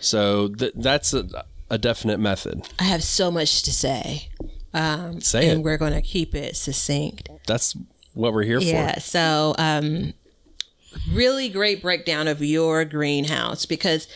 So 0.00 0.48
th- 0.48 0.72
that's 0.74 1.12
a, 1.12 1.44
a 1.68 1.78
definite 1.78 2.18
method. 2.18 2.66
I 2.78 2.84
have 2.84 3.02
so 3.04 3.30
much 3.30 3.62
to 3.64 3.72
say. 3.72 4.28
Um, 4.72 5.20
Say 5.20 5.48
and 5.50 5.60
it. 5.60 5.64
we're 5.64 5.78
going 5.78 5.92
to 5.94 6.02
keep 6.02 6.34
it 6.34 6.56
succinct. 6.56 7.28
That's 7.46 7.76
what 8.14 8.32
we're 8.32 8.42
here 8.44 8.58
Yeah. 8.60 8.64
for. 8.70 8.72
Yeah. 8.94 8.98
So, 8.98 9.54
um, 9.58 10.12
really 11.12 11.48
great 11.48 11.82
breakdown 11.82 12.28
of 12.28 12.42
your 12.42 12.84
greenhouse 12.84 13.66
because, 13.66 14.08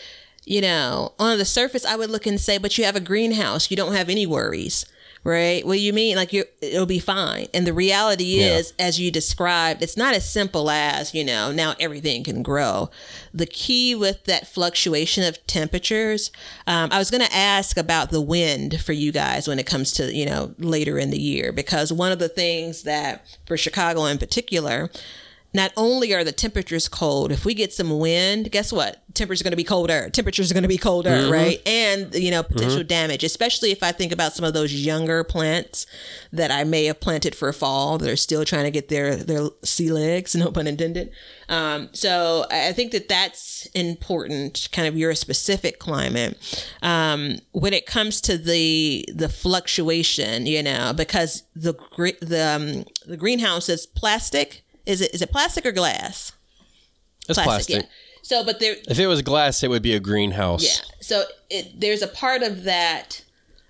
you 0.45 0.61
know, 0.61 1.13
on 1.19 1.37
the 1.37 1.45
surface, 1.45 1.85
I 1.85 1.95
would 1.95 2.09
look 2.09 2.25
and 2.25 2.39
say, 2.39 2.57
but 2.57 2.77
you 2.77 2.83
have 2.85 2.95
a 2.95 2.99
greenhouse, 3.01 3.69
you 3.71 3.77
don't 3.77 3.93
have 3.93 4.09
any 4.09 4.25
worries. 4.25 4.85
Right? 5.25 5.65
What 5.65 5.75
do 5.75 5.79
you 5.79 5.93
mean? 5.93 6.17
Like 6.17 6.33
you, 6.33 6.43
it'll 6.61 6.85
be 6.85 6.99
fine. 6.99 7.47
And 7.53 7.65
the 7.65 7.71
reality 7.71 8.39
Yeah. 8.41 8.57
is, 8.57 8.73
as 8.77 8.99
you 8.99 9.09
described, 9.09 9.81
it's 9.81 9.95
not 9.95 10.13
as 10.13 10.29
simple 10.29 10.69
as 10.69 11.13
you 11.13 11.23
know. 11.23 11.49
Now 11.53 11.75
everything 11.79 12.25
can 12.25 12.43
grow. 12.43 12.89
The 13.33 13.45
key 13.45 13.95
with 13.95 14.25
that 14.25 14.47
fluctuation 14.49 15.23
of 15.23 15.37
temperatures. 15.47 16.29
Um, 16.67 16.89
I 16.91 16.97
was 16.99 17.09
going 17.09 17.23
to 17.25 17.33
ask 17.33 17.77
about 17.77 18.09
the 18.11 18.19
wind 18.19 18.81
for 18.81 18.91
you 18.91 19.13
guys 19.13 19.47
when 19.47 19.59
it 19.59 19.65
comes 19.65 19.93
to 19.93 20.13
you 20.13 20.25
know 20.25 20.55
later 20.57 20.99
in 20.99 21.09
the 21.09 21.21
year 21.21 21.53
because 21.53 21.93
one 21.93 22.11
of 22.11 22.19
the 22.19 22.27
things 22.27 22.83
that 22.83 23.25
for 23.47 23.55
Chicago 23.55 24.03
in 24.03 24.17
particular 24.17 24.89
not 25.53 25.71
only 25.77 26.13
are 26.13 26.23
the 26.23 26.31
temperatures 26.31 26.87
cold, 26.87 27.31
if 27.31 27.45
we 27.45 27.53
get 27.53 27.71
some 27.71 27.99
wind, 27.99 28.51
guess 28.51 28.73
what? 28.73 29.03
Temperatures 29.13 29.41
are 29.41 29.43
going 29.43 29.51
to 29.51 29.57
be 29.57 29.63
colder. 29.63 30.09
Temperatures 30.09 30.49
are 30.49 30.55
going 30.55 30.63
to 30.63 30.67
be 30.67 30.77
colder, 30.79 31.29
right? 31.31 31.61
And, 31.67 32.15
you 32.15 32.31
know, 32.31 32.41
potential 32.41 32.83
damage, 32.83 33.23
especially 33.23 33.71
if 33.71 33.83
I 33.83 33.91
think 33.91 34.11
about 34.11 34.33
some 34.33 34.43
of 34.43 34.55
those 34.55 34.73
younger 34.73 35.23
plants 35.23 35.85
that 36.31 36.49
I 36.49 36.63
may 36.63 36.85
have 36.85 36.99
planted 36.99 37.35
for 37.35 37.53
fall 37.53 37.99
that 37.99 38.09
are 38.09 38.15
still 38.15 38.43
trying 38.45 38.63
to 38.63 38.71
get 38.71 38.89
their, 38.89 39.15
their 39.15 39.49
sea 39.63 39.91
legs, 39.91 40.35
no 40.35 40.51
pun 40.51 40.65
intended. 40.65 41.11
Um, 41.49 41.89
so 41.93 42.45
I 42.49 42.69
I 42.73 42.75
think 42.75 42.91
that 42.93 43.07
that's 43.07 43.67
important, 43.75 44.67
kind 44.71 44.87
of 44.87 44.97
your 44.97 45.13
specific 45.13 45.77
climate. 45.77 46.39
Um, 46.81 47.37
when 47.51 47.71
it 47.73 47.85
comes 47.85 48.19
to 48.21 48.37
the, 48.37 49.05
the 49.13 49.29
fluctuation, 49.29 50.47
you 50.47 50.63
know, 50.63 50.93
because 50.95 51.43
the, 51.55 51.73
the, 52.21 52.41
um, 52.41 52.85
the 53.05 53.17
greenhouse 53.17 53.69
is 53.69 53.85
plastic. 53.85 54.62
Is 54.85 55.01
it 55.01 55.13
is 55.13 55.21
it 55.21 55.31
plastic 55.31 55.65
or 55.65 55.71
glass? 55.71 56.31
It's 57.29 57.39
plastic. 57.39 57.83
Yeah. 57.83 57.87
So, 58.21 58.43
but 58.45 58.59
there, 58.59 58.75
If 58.87 58.99
it 58.99 59.07
was 59.07 59.21
glass, 59.21 59.63
it 59.63 59.69
would 59.69 59.81
be 59.81 59.93
a 59.93 59.99
greenhouse. 59.99 60.63
yeah. 60.63 60.85
So 61.01 61.23
it, 61.49 61.79
there's 61.79 62.01
a 62.01 62.07
part 62.07 62.41
of 62.41 62.63
that 62.63 63.23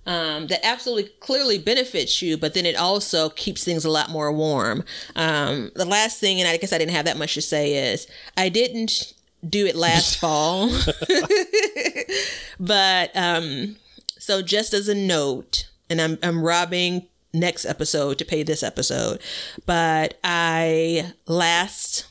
um, 0.05 0.47
that 0.47 0.63
absolutely 0.65 1.09
clearly 1.19 1.57
benefits 1.57 2.21
you, 2.21 2.37
but 2.37 2.53
then 2.53 2.65
it 2.65 2.75
also 2.75 3.29
keeps 3.29 3.63
things 3.63 3.83
a 3.85 3.89
lot 3.89 4.09
more 4.09 4.31
warm. 4.31 4.83
Um, 5.15 5.71
the 5.75 5.85
last 5.85 6.19
thing, 6.19 6.39
and 6.39 6.47
I 6.47 6.57
guess 6.57 6.71
I 6.73 6.77
didn't 6.77 6.93
have 6.93 7.05
that 7.05 7.17
much 7.17 7.33
to 7.35 7.41
say, 7.41 7.91
is 7.93 8.05
I 8.37 8.49
didn't 8.49 9.13
do 9.47 9.65
it 9.65 9.75
last 9.75 10.17
fall, 10.19 10.69
but 12.59 13.11
um, 13.15 13.75
so 14.19 14.41
just 14.41 14.73
as 14.73 14.87
a 14.87 14.95
note, 14.95 15.69
and 15.89 16.01
I'm 16.01 16.17
I'm 16.23 16.43
robbing 16.43 17.07
next 17.33 17.65
episode 17.65 18.17
to 18.19 18.25
pay 18.25 18.43
this 18.43 18.63
episode, 18.63 19.19
but 19.65 20.19
I 20.23 21.13
last 21.27 22.07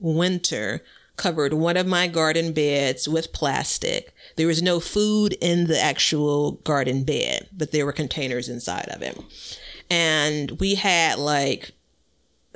winter 0.00 0.82
covered 1.16 1.52
one 1.52 1.76
of 1.76 1.86
my 1.86 2.08
garden 2.08 2.52
beds 2.52 3.08
with 3.08 3.32
plastic. 3.32 4.12
There 4.36 4.48
was 4.48 4.62
no 4.62 4.80
food 4.80 5.36
in 5.40 5.66
the 5.66 5.80
actual 5.80 6.52
garden 6.64 7.04
bed, 7.04 7.48
but 7.52 7.70
there 7.70 7.86
were 7.86 7.92
containers 7.92 8.48
inside 8.48 8.88
of 8.88 9.00
it. 9.00 9.16
And 9.88 10.58
we 10.60 10.74
had 10.74 11.18
like 11.18 11.70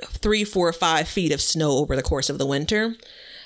three, 0.01 0.43
four, 0.43 0.71
five 0.73 1.07
feet 1.07 1.31
of 1.31 1.41
snow 1.41 1.71
over 1.71 1.95
the 1.95 2.03
course 2.03 2.29
of 2.29 2.37
the 2.37 2.45
winter. 2.45 2.95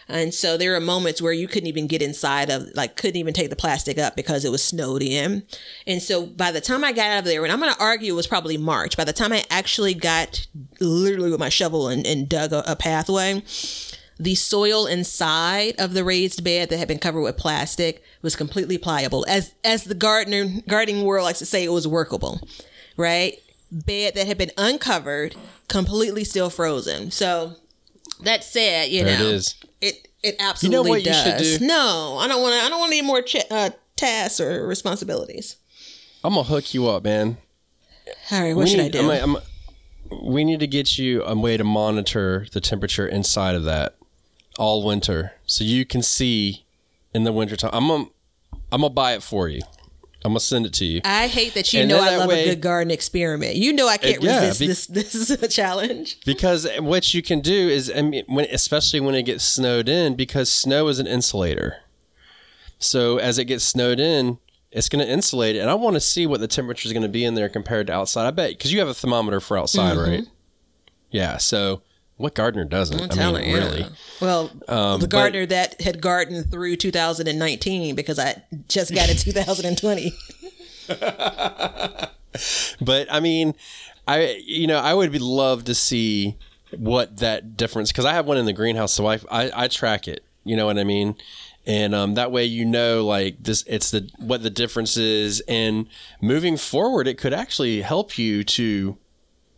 And 0.08 0.34
so 0.34 0.58
there 0.58 0.76
are 0.76 0.80
moments 0.80 1.22
where 1.22 1.34
you 1.34 1.48
couldn't 1.48 1.68
even 1.68 1.88
get 1.88 2.02
inside 2.02 2.50
of, 2.50 2.68
like, 2.76 2.96
couldn't 2.96 3.18
even 3.18 3.34
take 3.34 3.50
the 3.50 3.56
plastic 3.56 3.98
up 3.98 4.16
because 4.16 4.44
it 4.44 4.52
was 4.52 4.64
snowed 4.64 5.02
in. 5.02 5.44
And 5.88 6.02
so 6.02 6.26
by 6.26 6.52
the 6.52 6.62
time 6.62 6.84
I 6.84 6.92
got 6.92 7.12
out 7.12 7.20
of 7.20 7.26
there, 7.26 7.44
and 7.44 7.52
I'm 7.52 7.60
going 7.60 7.74
to 7.74 7.80
argue 7.80 8.14
it 8.14 8.16
was 8.16 8.28
probably 8.28 8.58
March, 8.58 8.98
by 8.98 9.04
the 9.04 9.14
time 9.14 9.32
I 9.32 9.44
actually 9.50 9.94
got 9.94 10.46
literally 10.80 11.32
with 11.32 11.40
my 11.40 11.50
shovel 11.50 11.88
and, 11.88 12.06
and 12.06 12.28
dug 12.28 12.52
a, 12.52 12.70
a 12.70 12.76
pathway, 12.76 13.44
the 14.20 14.36
soil 14.36 14.86
inside 14.86 15.76
of 15.80 15.94
the 15.94 16.04
raised 16.04 16.44
bed 16.44 16.70
that 16.70 16.78
had 16.78 16.88
been 16.88 17.00
covered 17.00 17.22
with 17.22 17.38
plastic 17.38 18.04
was 18.22 18.36
completely 18.36 18.78
pliable. 18.78 19.26
As 19.28 19.56
as 19.64 19.86
the 19.86 19.96
gardener 19.96 20.62
gardening 20.68 21.04
world 21.04 21.26
likes 21.26 21.40
to 21.40 21.46
say, 21.46 21.64
it 21.64 21.72
was 21.72 21.88
workable, 21.88 22.48
right? 22.96 23.40
Bed 23.72 24.14
that 24.14 24.28
had 24.28 24.38
been 24.38 24.52
uncovered, 24.56 25.36
completely 25.68 26.24
still 26.24 26.52
frozen. 26.52 27.10
So 27.10 27.56
that 28.22 28.44
said, 28.44 28.92
you 28.92 29.04
There 29.04 29.18
know, 29.18 29.26
it 29.26 29.34
is. 29.34 29.56
It 30.24 30.36
absolutely 30.40 30.90
what 30.90 31.00
you 31.02 31.12
does. 31.12 31.24
should 31.52 31.60
do? 31.60 31.66
No, 31.68 32.18
I 32.20 32.28
don't 32.28 32.42
want 32.42 32.54
to. 32.54 32.66
I 32.66 32.70
don't 32.70 32.80
want 32.80 32.92
any 32.92 33.02
more 33.02 33.22
ch- 33.22 33.46
uh, 33.52 33.72
tasks 33.96 34.40
or 34.40 34.66
responsibilities. 34.66 35.58
I'm 36.24 36.34
gonna 36.34 36.44
hook 36.44 36.74
you 36.74 36.88
up, 36.88 37.04
man. 37.04 37.38
All 38.32 38.42
right, 38.42 38.56
what 38.56 38.64
we 38.64 38.70
should 38.70 38.80
need, 38.80 38.96
I 38.96 39.02
do? 39.02 39.12
I'm, 39.12 39.36
I'm, 39.36 40.24
we 40.24 40.44
need 40.44 40.60
to 40.62 40.68
get 40.68 40.98
you 40.98 41.24
a 41.24 41.36
way 41.36 41.58
to 41.58 41.64
monitor 41.64 42.48
the 42.52 42.62
temperature 42.62 43.08
inside 43.08 43.56
of 43.56 43.64
that 43.66 43.96
all 44.58 44.86
winter, 44.86 45.34
so 45.46 45.64
you 45.64 45.86
can 45.86 46.02
see 46.02 46.66
in 47.14 47.24
the 47.24 47.32
wintertime. 47.34 47.72
I'm 47.74 47.88
gonna, 47.88 48.06
I'm 48.72 48.82
gonna 48.82 48.90
buy 48.90 49.14
it 49.14 49.24
for 49.24 49.48
you. 49.50 49.62
I'm 50.26 50.32
gonna 50.32 50.40
send 50.40 50.66
it 50.66 50.74
to 50.74 50.86
you. 50.86 51.02
I 51.04 51.28
hate 51.28 51.54
that 51.56 51.74
you 51.74 51.82
And 51.82 51.90
know 51.90 52.00
I 52.00 52.16
love 52.18 52.30
way- 52.30 52.44
a 52.44 52.50
good 52.50 52.62
garden 52.62 52.92
experiment. 52.92 53.56
You 53.56 53.74
know 53.74 53.88
I 53.88 53.98
can't 53.98 54.22
yeah, 54.22 54.40
resist 54.40 54.60
be- 54.60 54.68
this. 54.68 54.88
This 55.04 55.16
is 55.16 55.32
a 55.32 55.48
challenge. 55.48 56.20
Because 56.26 56.68
what 56.80 57.14
you 57.14 57.22
can 57.22 57.42
do 57.42 57.54
is, 57.70 57.92
I 57.94 58.02
mean, 58.02 58.24
when, 58.28 58.46
especially 58.52 59.00
when 59.00 59.16
it 59.16 59.24
gets 59.24 59.44
snowed 59.44 59.90
in, 59.90 60.16
because 60.16 60.52
snow 60.52 60.88
is 60.88 61.00
an 61.00 61.08
insulator. 61.08 61.78
So 62.80 63.18
as 63.18 63.38
it 63.38 63.46
gets 63.46 63.64
snowed 63.64 64.00
in, 64.00 64.40
it's 64.72 64.90
going 64.90 65.06
to 65.06 65.12
insulate 65.12 65.56
it. 65.56 65.60
And 65.60 65.70
I 65.70 65.76
want 65.76 65.96
to 65.96 66.00
see 66.00 66.26
what 66.26 66.40
the 66.40 66.48
temperature 66.48 66.88
is 66.88 66.94
going 66.94 67.04
to 67.04 67.10
be 67.10 67.24
in 67.24 67.36
there 67.36 67.50
compared 67.50 67.88
to 67.88 67.94
outside. 67.94 68.28
I 68.28 68.32
bet, 68.32 68.52
because 68.52 68.74
you 68.74 68.80
have 68.80 68.88
a 68.88 68.94
thermometer 68.94 69.40
for 69.40 69.58
outside, 69.58 69.98
mm-hmm. 69.98 70.10
right? 70.12 70.28
Yeah. 71.12 71.38
So 71.38 71.82
what 72.18 72.36
gardener 72.36 72.66
doesn't? 72.66 73.18
I 73.18 73.32
mean, 73.32 73.44
you. 73.50 73.56
really. 73.56 73.86
Well, 74.22 74.52
Um, 74.68 75.00
the 75.02 75.08
but- 75.08 75.10
gardener 75.10 75.46
that 75.48 75.82
had 75.82 76.02
gardened 76.02 76.52
through 76.52 76.76
2019 76.78 77.96
because 77.96 78.20
I 78.20 78.42
just 78.68 78.94
got 78.94 79.10
it 79.10 79.18
2020. 79.20 80.14
But 82.82 83.08
I 83.12 83.20
mean, 83.20 83.54
I 84.08 84.42
you 84.46 84.66
know 84.66 84.78
I 84.80 84.94
would 84.96 85.12
be 85.12 85.20
love 85.20 85.66
to 85.66 85.76
see 85.76 86.36
what 86.76 87.18
that 87.18 87.56
difference 87.56 87.92
because 87.92 88.06
I 88.06 88.14
have 88.14 88.26
one 88.26 88.38
in 88.38 88.46
the 88.46 88.54
greenhouse, 88.54 88.92
so 88.94 89.06
I, 89.06 89.20
I 89.30 89.52
I 89.56 89.68
track 89.68 90.08
it. 90.08 90.24
You 90.44 90.56
know 90.56 90.66
what 90.66 90.80
I 90.80 90.84
mean? 90.84 91.16
And 91.68 91.94
um, 91.94 92.16
that 92.16 92.32
way 92.32 92.44
you 92.46 92.66
know 92.66 93.06
like 93.06 93.44
this 93.44 93.64
it's 93.68 93.92
the 93.92 94.10
what 94.18 94.42
the 94.42 94.50
difference 94.50 94.98
is, 94.98 95.42
and 95.48 95.88
moving 96.22 96.58
forward, 96.58 97.08
it 97.08 97.20
could 97.20 97.34
actually 97.34 97.82
help 97.82 98.18
you 98.18 98.44
to 98.46 98.98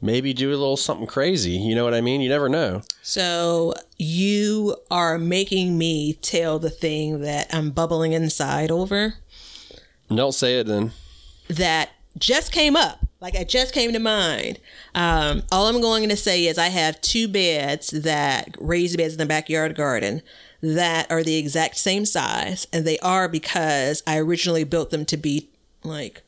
maybe 0.06 0.34
do 0.34 0.50
a 0.50 0.52
little 0.52 0.78
something 0.78 1.08
crazy. 1.08 1.52
You 1.52 1.76
know 1.76 1.84
what 1.84 1.94
I 1.94 2.02
mean? 2.02 2.22
You 2.22 2.30
never 2.30 2.48
know. 2.50 2.82
So 3.02 3.74
you 3.98 4.76
are 4.92 5.18
making 5.18 5.78
me 5.78 6.14
tell 6.14 6.60
the 6.60 6.70
thing 6.70 7.22
that 7.22 7.54
I'm 7.54 7.72
bubbling 7.72 8.14
inside 8.14 8.72
over 8.72 9.16
Don't 10.14 10.34
say 10.34 10.60
it 10.60 10.68
then. 10.68 10.92
that 11.50 11.90
just 12.18 12.52
came 12.52 12.76
up. 12.76 13.00
Like 13.22 13.36
it 13.36 13.50
just 13.50 13.74
came 13.74 13.92
to 13.94 14.00
mind. 14.00 14.60
Um, 14.94 15.44
all 15.52 15.68
I'm 15.68 15.82
going 15.82 16.10
to 16.10 16.16
say 16.18 16.46
is 16.46 16.58
I 16.58 16.68
have 16.68 17.02
two 17.02 17.28
beds 17.28 17.90
that 17.90 18.56
raised 18.60 18.98
beds 18.98 19.14
in 19.14 19.20
the 19.20 19.26
backyard 19.26 19.76
garden 19.76 20.22
that 20.62 21.10
are 21.12 21.24
the 21.24 21.38
exact 21.38 21.78
same 21.78 22.06
size, 22.06 22.68
and 22.72 22.86
they 22.86 23.00
are 23.00 23.28
because 23.28 24.04
I 24.06 24.18
originally 24.20 24.64
built 24.64 24.90
them 24.92 25.06
to 25.06 25.18
be 25.18 25.50
like 25.84 26.22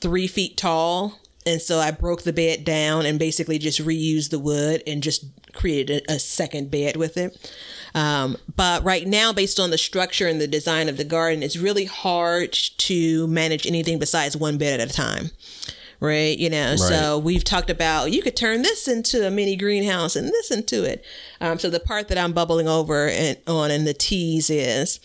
three 0.00 0.26
feet 0.26 0.56
tall. 0.56 1.18
And 1.48 1.62
so 1.62 1.78
I 1.78 1.90
broke 1.90 2.22
the 2.22 2.32
bed 2.32 2.64
down 2.64 3.06
and 3.06 3.18
basically 3.18 3.58
just 3.58 3.80
reused 3.84 4.30
the 4.30 4.38
wood 4.38 4.82
and 4.86 5.02
just 5.02 5.24
created 5.54 6.04
a, 6.08 6.14
a 6.14 6.18
second 6.18 6.70
bed 6.70 6.96
with 6.96 7.16
it. 7.16 7.52
Um, 7.94 8.36
but 8.54 8.84
right 8.84 9.06
now, 9.06 9.32
based 9.32 9.58
on 9.58 9.70
the 9.70 9.78
structure 9.78 10.28
and 10.28 10.40
the 10.40 10.46
design 10.46 10.88
of 10.88 10.98
the 10.98 11.04
garden, 11.04 11.42
it's 11.42 11.56
really 11.56 11.86
hard 11.86 12.52
to 12.52 13.26
manage 13.28 13.66
anything 13.66 13.98
besides 13.98 14.36
one 14.36 14.58
bed 14.58 14.78
at 14.78 14.90
a 14.90 14.92
time. 14.92 15.30
Right. 16.00 16.38
You 16.38 16.48
know, 16.48 16.76
so 16.76 17.18
we've 17.18 17.42
talked 17.42 17.70
about 17.70 18.12
you 18.12 18.22
could 18.22 18.36
turn 18.36 18.62
this 18.62 18.86
into 18.86 19.26
a 19.26 19.32
mini 19.32 19.56
greenhouse 19.56 20.14
and 20.14 20.28
this 20.28 20.52
into 20.52 20.84
it. 20.84 21.04
Um, 21.40 21.58
so 21.58 21.70
the 21.70 21.80
part 21.80 22.06
that 22.06 22.18
I'm 22.18 22.32
bubbling 22.32 22.68
over 22.68 23.08
and 23.08 23.36
on 23.48 23.72
in 23.72 23.84
the 23.84 23.94
tease 23.94 24.48
is 24.48 25.00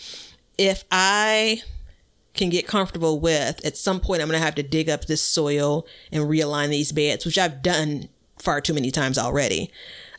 if 0.59 0.83
I 0.91 1.63
can 2.33 2.49
get 2.49 2.67
comfortable 2.67 3.19
with, 3.19 3.63
at 3.65 3.77
some 3.77 3.99
point 3.99 4.21
I'm 4.21 4.27
going 4.27 4.39
to 4.39 4.45
have 4.45 4.55
to 4.55 4.63
dig 4.63 4.89
up 4.89 5.05
this 5.05 5.21
soil 5.21 5.85
and 6.11 6.23
realign 6.23 6.69
these 6.69 6.91
beds, 6.91 7.25
which 7.25 7.37
I've 7.37 7.61
done 7.61 8.09
far 8.39 8.59
too 8.61 8.73
many 8.73 8.89
times 8.91 9.17
already. 9.17 9.71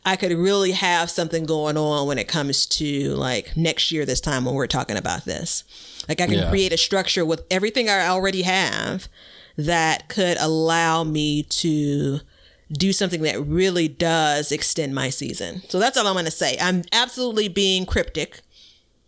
I 0.07 0.17
could 0.17 0.33
really 0.33 0.73
have 0.73 1.11
something 1.11 1.45
going 1.45 1.77
on 1.77 2.07
when 2.07 2.19
it 2.19 2.29
comes 2.29 2.67
to 2.67 3.15
like 3.15 3.57
next 3.57 3.91
year, 3.91 4.05
this 4.05 4.21
time 4.21 4.45
when 4.45 4.55
we're 4.55 4.67
talking 4.67 4.97
about 4.97 5.25
this. 5.25 5.65
Like 6.09 6.21
I 6.21 6.27
can 6.27 6.35
Yeah. 6.41 6.51
create 6.51 6.73
a 6.73 6.77
structure 6.77 7.25
with 7.25 7.43
everything 7.51 7.89
I 7.89 8.07
already 8.07 8.43
have 8.43 9.09
that 9.57 10.09
could 10.09 10.37
allow 10.39 11.05
me 11.05 11.43
to 11.45 12.21
do 12.73 12.93
something 12.93 13.23
that 13.23 13.41
really 13.45 13.89
does 13.89 14.53
extend 14.53 14.95
my 14.95 15.09
season. 15.11 15.63
So 15.69 15.79
that's 15.79 15.97
all 15.97 16.07
I'm 16.07 16.15
going 16.15 16.25
to 16.27 16.31
say. 16.31 16.57
I'm 16.61 16.83
absolutely 16.93 17.49
being 17.49 17.87
cryptic 17.87 18.41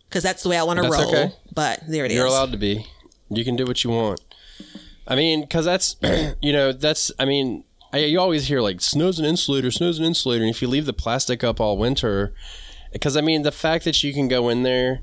because 0.09 0.23
that's 0.23 0.43
the 0.43 0.49
way 0.49 0.57
I 0.57 0.63
want 0.63 0.81
to 0.81 0.89
roll. 0.89 1.07
okay. 1.09 1.31
But 1.53 1.81
there 1.87 2.05
it 2.05 2.11
is. 2.11 2.17
You're 2.17 2.25
allowed 2.27 2.51
to 2.53 2.57
be. 2.57 2.85
You 3.29 3.43
can 3.43 3.55
do 3.55 3.65
what 3.65 3.83
you 3.83 3.89
want. 3.89 4.21
I 5.07 5.15
mean, 5.15 5.41
because 5.41 5.65
that's, 5.65 5.95
you 6.41 6.51
know, 6.53 6.71
that's, 6.71 7.11
I 7.19 7.25
mean, 7.25 7.63
I, 7.93 7.99
you 7.99 8.19
always 8.19 8.47
hear 8.47 8.61
like 8.61 8.81
snow's 8.81 9.19
an 9.19 9.25
insulator, 9.25 9.71
snow's 9.71 9.99
an 9.99 10.05
insulator. 10.05 10.43
And 10.43 10.53
if 10.53 10.61
you 10.61 10.67
leave 10.67 10.85
the 10.85 10.93
plastic 10.93 11.43
up 11.43 11.59
all 11.61 11.77
winter, 11.77 12.33
because 12.91 13.15
I 13.15 13.21
mean, 13.21 13.43
the 13.43 13.51
fact 13.51 13.85
that 13.85 14.03
you 14.03 14.13
can 14.13 14.27
go 14.27 14.49
in 14.49 14.63
there 14.63 15.01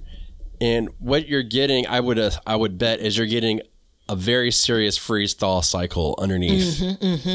and 0.61 0.89
what 0.99 1.29
you're 1.29 1.43
getting, 1.43 1.87
I 1.87 2.01
would, 2.01 2.19
uh, 2.19 2.31
I 2.47 2.57
would 2.57 2.79
bet 2.79 3.01
is 3.01 3.17
you're 3.17 3.27
getting 3.27 3.61
a 4.09 4.17
very 4.17 4.51
serious 4.51 4.99
freeze 4.99 5.33
thaw 5.33 5.63
cycle 5.63 6.15
underneath, 6.19 6.81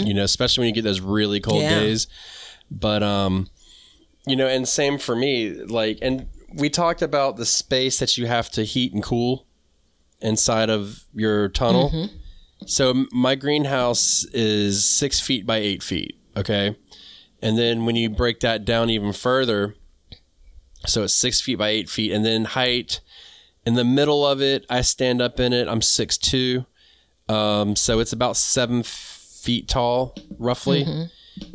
you 0.05 0.13
know, 0.13 0.23
especially 0.23 0.61
when 0.61 0.67
you 0.69 0.75
get 0.75 0.83
those 0.83 1.01
really 1.01 1.39
cold 1.39 1.63
Yeah. 1.63 1.79
days. 1.79 2.07
But, 2.69 3.01
um, 3.01 3.49
you 4.27 4.35
know, 4.35 4.47
and 4.47 4.67
same 4.67 4.99
for 4.99 5.15
me, 5.15 5.53
like, 5.63 5.97
and 6.03 6.27
we 6.53 6.69
talked 6.69 7.01
about 7.01 7.37
the 7.37 7.45
space 7.45 7.97
that 7.97 8.17
you 8.17 8.27
have 8.27 8.51
to 8.51 8.63
heat 8.63 8.93
and 8.93 9.01
cool 9.01 9.47
inside 10.21 10.69
of 10.69 11.03
your 11.13 11.49
tunnel. 11.49 12.09
So 12.65 13.05
my 13.11 13.35
greenhouse 13.35 14.25
is 14.33 14.83
six 14.85 15.19
feet 15.19 15.45
by 15.45 15.57
eight 15.57 15.81
feet. 15.81 16.17
Okay. 16.35 16.75
And 17.41 17.57
then 17.57 17.85
when 17.85 17.95
you 17.95 18.09
break 18.09 18.41
that 18.41 18.65
down 18.65 18.89
even 18.89 19.13
further, 19.13 19.75
so 20.85 21.03
it's 21.03 21.13
six 21.13 21.39
feet 21.41 21.57
by 21.57 21.69
eight 21.69 21.89
feet, 21.89 22.11
and 22.11 22.25
then 22.25 22.45
height 22.45 22.99
in 23.65 23.75
the 23.75 23.83
middle 23.83 24.25
of 24.25 24.41
it, 24.41 24.65
I 24.69 24.81
stand 24.81 25.21
up 25.21 25.39
in 25.39 25.53
it. 25.53 25.67
I'm 25.67 25.81
six 25.81 26.17
two, 26.17 26.65
um, 27.27 27.75
so 27.75 27.99
it's 27.99 28.13
about 28.13 28.35
seven 28.37 28.83
feet 28.83 29.67
tall, 29.67 30.15
roughly, 30.37 30.85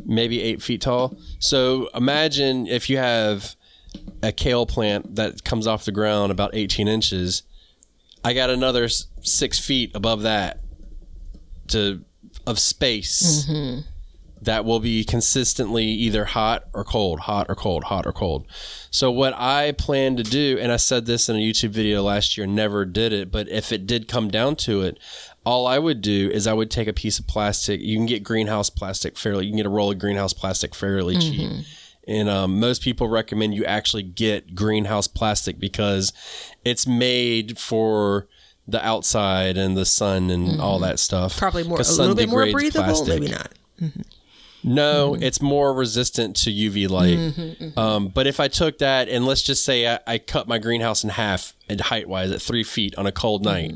maybe 0.07 0.41
eight 0.43 0.63
feet 0.63 0.81
tall. 0.83 1.17
So 1.39 1.89
imagine 1.95 2.67
if 2.67 2.89
you 2.89 2.97
have 2.99 3.57
a 4.23 4.33
kale 4.33 4.67
plant 4.67 5.17
that 5.17 5.45
comes 5.45 5.67
off 5.67 5.85
the 5.85 5.93
ground 5.93 6.33
about 6.33 6.51
18 6.55 6.89
inches. 6.89 7.43
I 8.25 8.33
got 8.33 8.51
another 8.51 8.89
six 8.89 9.59
feet 9.59 9.93
above 9.95 10.23
that 10.23 10.61
to 11.69 12.05
of 12.47 12.59
space 12.59 13.47
mm-hmm. 13.47 13.81
that 14.43 14.65
will 14.65 14.81
be 14.81 15.05
consistently 15.05 15.85
either 15.85 16.25
hot 16.25 16.65
or 16.73 16.85
cold, 16.85 17.21
hot 17.21 17.47
or 17.49 17.55
cold, 17.55 17.85
hot 17.85 18.07
or 18.07 18.13
cold. 18.13 18.47
So 18.91 19.11
what 19.11 19.35
I 19.35 19.73
plan 19.73 20.17
to 20.17 20.23
do, 20.23 20.59
and 20.61 20.73
I 20.73 20.77
said 20.77 21.07
this 21.07 21.29
in 21.29 21.37
a 21.37 21.39
YouTube 21.39 21.71
video 21.71 22.03
last 22.03 22.37
year, 22.37 22.47
never 22.47 22.85
did 22.85 23.13
it, 23.13 23.31
but 23.31 23.49
if 23.49 23.73
it 23.73 23.87
did 23.87 24.09
come 24.09 24.29
down 24.29 24.57
to 24.57 24.83
it, 24.83 24.99
all 25.45 25.67
I 25.67 25.79
would 25.79 26.01
do 26.01 26.31
is 26.33 26.47
I 26.47 26.55
would 26.55 26.71
take 26.71 26.89
a 26.89 26.93
piece 26.93 27.19
of 27.19 27.27
plastic. 27.27 27.81
You 27.81 27.97
can 27.97 28.07
get 28.07 28.23
greenhouse 28.23 28.71
plastic 28.71 29.19
fairly. 29.19 29.45
You 29.45 29.53
can 29.53 29.59
get 29.59 29.67
a 29.67 29.71
roll 29.71 29.91
of 29.91 29.99
greenhouse 29.99 30.33
plastic 30.33 30.75
fairly 30.75 31.19
cheap. 31.19 31.51
Mm-hmm. 31.51 31.61
And 32.07 32.29
um, 32.29 32.61
most 32.61 32.83
people 32.83 33.09
recommend 33.09 33.55
you 33.55 33.65
actually 33.65 34.03
get 34.03 34.55
greenhouse 34.55 35.07
plastic 35.07 35.59
because 35.59 36.13
it's 36.65 36.87
made 36.87 37.59
for 37.59 38.27
the 38.67 38.85
outside 38.85 39.57
and 39.57 39.77
the 39.77 39.85
sun 39.85 40.31
and 40.31 40.61
all 40.61 40.77
mm-hmm. 40.77 40.85
that 40.85 40.99
stuff. 40.99 41.37
Probably 41.37 41.65
more, 41.65 41.79
a 41.79 41.83
little 41.83 42.15
bit 42.15 42.29
more 42.29 42.51
breathable, 42.51 42.85
plastic. 42.85 43.21
maybe 43.21 43.33
not. 43.33 43.53
Mm-hmm. 43.81 44.01
No, 44.67 45.13
mm-hmm. 45.13 45.23
it's 45.23 45.43
more 45.43 45.75
resistant 45.75 46.37
to 46.37 46.51
UV 46.51 46.89
light. 46.89 47.77
Um, 47.77 48.09
but 48.09 48.27
if 48.27 48.41
I 48.41 48.49
took 48.49 48.79
that 48.79 49.09
and 49.09 49.27
let's 49.27 49.43
just 49.43 49.65
say 49.65 49.87
I, 49.87 49.99
I 50.07 50.19
cut 50.19 50.49
my 50.49 50.59
greenhouse 50.59 51.05
in 51.05 51.11
half 51.11 51.55
and 51.69 51.81
height 51.81 52.09
wise 52.09 52.31
at 52.31 52.41
three 52.41 52.65
feet 52.65 52.95
on 52.97 53.07
a 53.07 53.13
cold 53.13 53.45
night 53.45 53.75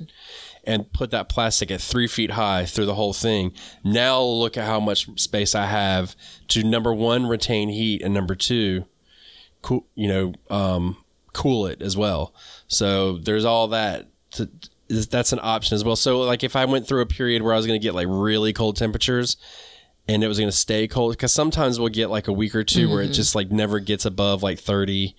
and 0.69 0.93
put 0.93 1.11
that 1.11 1.31
plastic 1.31 1.71
at 1.71 1.81
three 1.81 2.07
feet 2.07 2.33
high 2.33 2.67
through 2.67 2.85
the 2.85 2.95
whole 2.95 3.15
thing, 3.15 3.53
now 3.83 4.21
look 4.21 4.57
at 4.59 4.67
how 4.67 4.79
much 4.79 5.09
space 5.19 5.55
I 5.55 5.65
have 5.65 6.15
to 6.49 6.63
number 6.63 6.93
one, 6.93 7.27
retain 7.27 7.71
heat, 7.71 8.03
and 8.03 8.13
number 8.13 8.35
two, 8.35 8.85
cool, 9.63 9.87
you 9.95 10.07
know, 10.07 10.35
um, 10.51 10.99
cool 11.33 11.67
it 11.67 11.81
as 11.81 11.97
well. 11.97 12.35
So 12.69 13.17
there's 13.17 13.47
all 13.47 13.69
that. 13.69 14.09
To, 14.33 14.49
that's 14.89 15.33
an 15.33 15.41
option 15.43 15.75
as 15.75 15.85
well. 15.85 15.97
So 15.97 16.21
like 16.21 16.45
if 16.45 16.55
I 16.55 16.65
went 16.65 16.87
through 16.87 17.01
a 17.03 17.07
period 17.07 17.43
where 17.43 17.53
I 17.53 17.57
was 17.57 17.67
going 17.67 17.79
to 17.79 17.83
get 17.83 17.95
like 17.95 18.07
really 18.09 18.53
cold 18.53 18.77
temperatures 18.77 19.37
and 20.07 20.25
it 20.25 20.29
was 20.29 20.39
going 20.39 20.51
to 20.51 20.57
stay 20.57 20.89
cold 20.89 21.13
because 21.13 21.33
sometimes 21.33 21.79
we'll 21.79 21.91
get 21.91 22.09
like 22.09 22.29
a 22.29 22.33
week 22.33 22.55
or 22.55 22.65
2 22.65 22.89
where 22.89 23.03
it 23.03 23.09
just 23.09 23.35
like 23.35 23.51
never 23.51 23.79
gets 23.81 24.07
above 24.07 24.43
like 24.43 24.59
30 24.59 25.15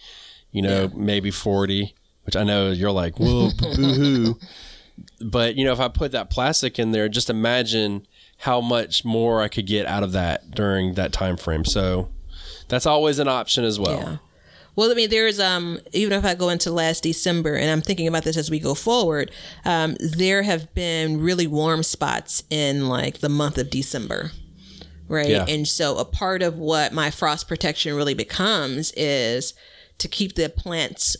you 0.51 0.61
know 0.63 0.89
maybe 0.95 1.29
40 1.29 1.93
which 2.23 2.35
i 2.35 2.43
know 2.43 2.71
you're 2.71 2.91
like 2.91 3.19
whoa 3.19 3.51
boo 3.55 3.93
hoo 3.93 4.39
but 5.21 5.55
you 5.55 5.65
know 5.65 5.71
if 5.73 5.79
i 5.79 5.87
put 5.87 6.11
that 6.11 6.29
plastic 6.29 6.79
in 6.79 6.91
there 6.91 7.09
just 7.09 7.29
imagine 7.29 8.05
how 8.39 8.61
much 8.61 9.03
more 9.03 9.41
i 9.41 9.47
could 9.47 9.65
get 9.67 9.85
out 9.85 10.03
of 10.03 10.11
that 10.11 10.51
during 10.51 10.93
that 10.95 11.11
time 11.11 11.35
frame 11.37 11.65
so 11.65 12.09
that's 12.67 12.85
always 12.85 13.19
an 13.19 13.27
option 13.27 13.63
as 13.63 13.79
well 13.79 13.99
Yeah. 13.99 14.17
Well, 14.75 14.91
I 14.91 14.93
mean, 14.93 15.09
there's 15.09 15.41
um 15.41 15.79
even 15.91 16.13
if 16.17 16.23
I 16.23 16.35
go 16.35 16.47
into 16.47 16.71
last 16.71 17.03
December 17.03 17.55
and 17.55 17.69
I'm 17.69 17.81
thinking 17.81 18.07
about 18.07 18.23
this 18.23 18.37
as 18.37 18.49
we 18.49 18.59
go 18.59 18.73
forward, 18.75 19.29
um, 19.65 19.97
there 19.99 20.43
have 20.43 20.73
been 20.73 21.19
really 21.19 21.47
warm 21.47 21.83
spots 21.83 22.43
in 22.49 22.87
like 22.87 23.17
the 23.19 23.27
month 23.27 23.57
of 23.57 23.69
December. 23.69 24.31
Right. 25.09 25.27
Yeah. 25.31 25.43
And 25.49 25.67
so 25.67 25.97
a 25.97 26.05
part 26.05 26.41
of 26.41 26.57
what 26.57 26.93
my 26.93 27.11
frost 27.11 27.49
protection 27.49 27.93
really 27.93 28.13
becomes 28.13 28.93
is 28.95 29.53
to 29.97 30.07
keep 30.07 30.35
the 30.35 30.47
plants 30.47 31.17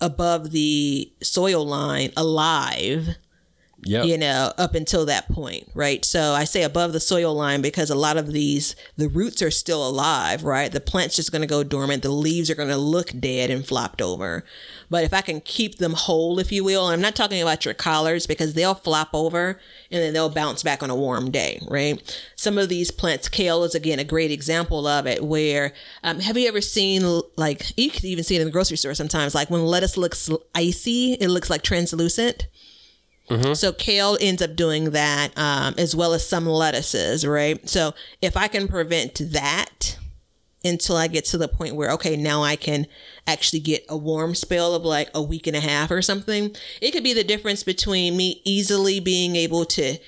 above 0.00 0.50
the 0.50 1.12
soil 1.22 1.66
line 1.66 2.12
alive 2.16 3.16
Yep. 3.86 4.06
you 4.06 4.18
know, 4.18 4.52
up 4.56 4.74
until 4.74 5.04
that 5.06 5.28
point, 5.28 5.68
right? 5.74 6.04
So 6.04 6.32
I 6.32 6.44
say 6.44 6.62
above 6.62 6.92
the 6.92 7.00
soil 7.00 7.34
line 7.34 7.60
because 7.60 7.90
a 7.90 7.94
lot 7.94 8.16
of 8.16 8.32
these, 8.32 8.74
the 8.96 9.08
roots 9.08 9.42
are 9.42 9.50
still 9.50 9.86
alive, 9.86 10.42
right? 10.44 10.72
The 10.72 10.80
plant's 10.80 11.16
just 11.16 11.32
going 11.32 11.42
to 11.42 11.48
go 11.48 11.62
dormant. 11.62 12.02
The 12.02 12.08
leaves 12.10 12.50
are 12.50 12.54
going 12.54 12.68
to 12.68 12.76
look 12.76 13.12
dead 13.18 13.50
and 13.50 13.66
flopped 13.66 14.00
over. 14.00 14.44
But 14.90 15.04
if 15.04 15.12
I 15.12 15.20
can 15.20 15.40
keep 15.40 15.78
them 15.78 15.92
whole, 15.92 16.38
if 16.38 16.52
you 16.52 16.64
will, 16.64 16.86
I'm 16.86 17.00
not 17.00 17.14
talking 17.14 17.42
about 17.42 17.64
your 17.64 17.74
collards 17.74 18.26
because 18.26 18.54
they'll 18.54 18.74
flop 18.74 19.10
over 19.12 19.60
and 19.90 20.02
then 20.02 20.12
they'll 20.12 20.30
bounce 20.30 20.62
back 20.62 20.82
on 20.82 20.90
a 20.90 20.96
warm 20.96 21.30
day, 21.30 21.60
right? 21.68 22.00
Some 22.36 22.58
of 22.58 22.68
these 22.68 22.90
plants, 22.90 23.28
kale 23.28 23.64
is 23.64 23.74
again 23.74 23.98
a 23.98 24.04
great 24.04 24.30
example 24.30 24.86
of 24.86 25.06
it. 25.06 25.24
Where 25.24 25.72
um, 26.02 26.20
have 26.20 26.36
you 26.36 26.48
ever 26.48 26.60
seen 26.60 27.22
like 27.36 27.72
you 27.76 27.90
could 27.90 28.04
even 28.04 28.24
see 28.24 28.36
it 28.36 28.40
in 28.40 28.46
the 28.46 28.52
grocery 28.52 28.76
store 28.76 28.94
sometimes, 28.94 29.34
like 29.34 29.50
when 29.50 29.64
lettuce 29.64 29.96
looks 29.96 30.30
icy, 30.54 31.14
it 31.14 31.28
looks 31.28 31.50
like 31.50 31.62
translucent. 31.62 32.46
So 33.54 33.72
kale 33.72 34.18
ends 34.20 34.42
up 34.42 34.54
doing 34.54 34.90
that, 34.90 35.36
um, 35.36 35.74
as 35.78 35.96
well 35.96 36.12
as 36.12 36.26
some 36.28 36.46
lettuces, 36.46 37.26
right? 37.26 37.66
So 37.68 37.94
if 38.20 38.36
I 38.36 38.48
can 38.48 38.68
prevent 38.68 39.20
that 39.32 39.96
until 40.62 40.96
I 40.96 41.08
get 41.08 41.24
to 41.26 41.38
the 41.38 41.48
point 41.48 41.74
where 41.74 41.90
okay, 41.92 42.16
now 42.16 42.42
I 42.42 42.56
can 42.56 42.86
actually 43.26 43.60
get 43.60 43.84
a 43.88 43.96
warm 43.96 44.34
spell 44.34 44.74
of 44.74 44.84
like 44.84 45.10
a 45.14 45.22
week 45.22 45.46
and 45.46 45.56
a 45.56 45.60
half 45.60 45.90
or 45.90 46.02
something, 46.02 46.54
it 46.80 46.90
could 46.92 47.04
be 47.04 47.14
the 47.14 47.24
difference 47.24 47.62
between 47.62 48.16
me 48.16 48.42
easily 48.44 49.00
being 49.00 49.36
able 49.36 49.64
to 49.66 49.98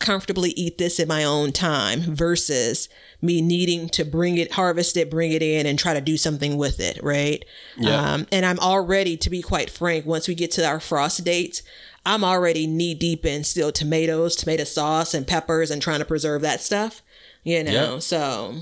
comfortably 0.00 0.50
eat 0.50 0.78
this 0.78 0.98
in 0.98 1.06
my 1.06 1.22
own 1.22 1.52
time 1.52 2.00
versus 2.00 2.88
me 3.22 3.42
needing 3.42 3.88
to 3.90 4.04
bring 4.04 4.38
it, 4.38 4.52
harvest 4.52 4.96
it, 4.96 5.10
bring 5.10 5.30
it 5.30 5.42
in, 5.42 5.66
and 5.66 5.78
try 5.78 5.92
to 5.92 6.00
do 6.00 6.16
something 6.16 6.56
with 6.56 6.80
it, 6.80 6.98
right? 7.02 7.44
Yeah. 7.76 8.14
Um, 8.14 8.26
and 8.32 8.46
I'm 8.46 8.58
already, 8.58 9.16
to 9.18 9.28
be 9.30 9.42
quite 9.42 9.68
frank, 9.68 10.06
once 10.06 10.26
we 10.26 10.34
get 10.34 10.50
to 10.52 10.66
our 10.66 10.80
frost 10.80 11.22
dates, 11.22 11.62
I'm 12.06 12.24
already 12.24 12.66
knee 12.66 12.94
deep 12.94 13.26
in 13.26 13.44
still 13.44 13.72
tomatoes, 13.72 14.34
tomato 14.36 14.64
sauce, 14.64 15.14
and 15.14 15.26
peppers, 15.26 15.70
and 15.70 15.82
trying 15.82 15.98
to 16.00 16.04
preserve 16.04 16.42
that 16.42 16.60
stuff. 16.60 17.02
You 17.44 17.64
know, 17.64 17.98
so 17.98 18.54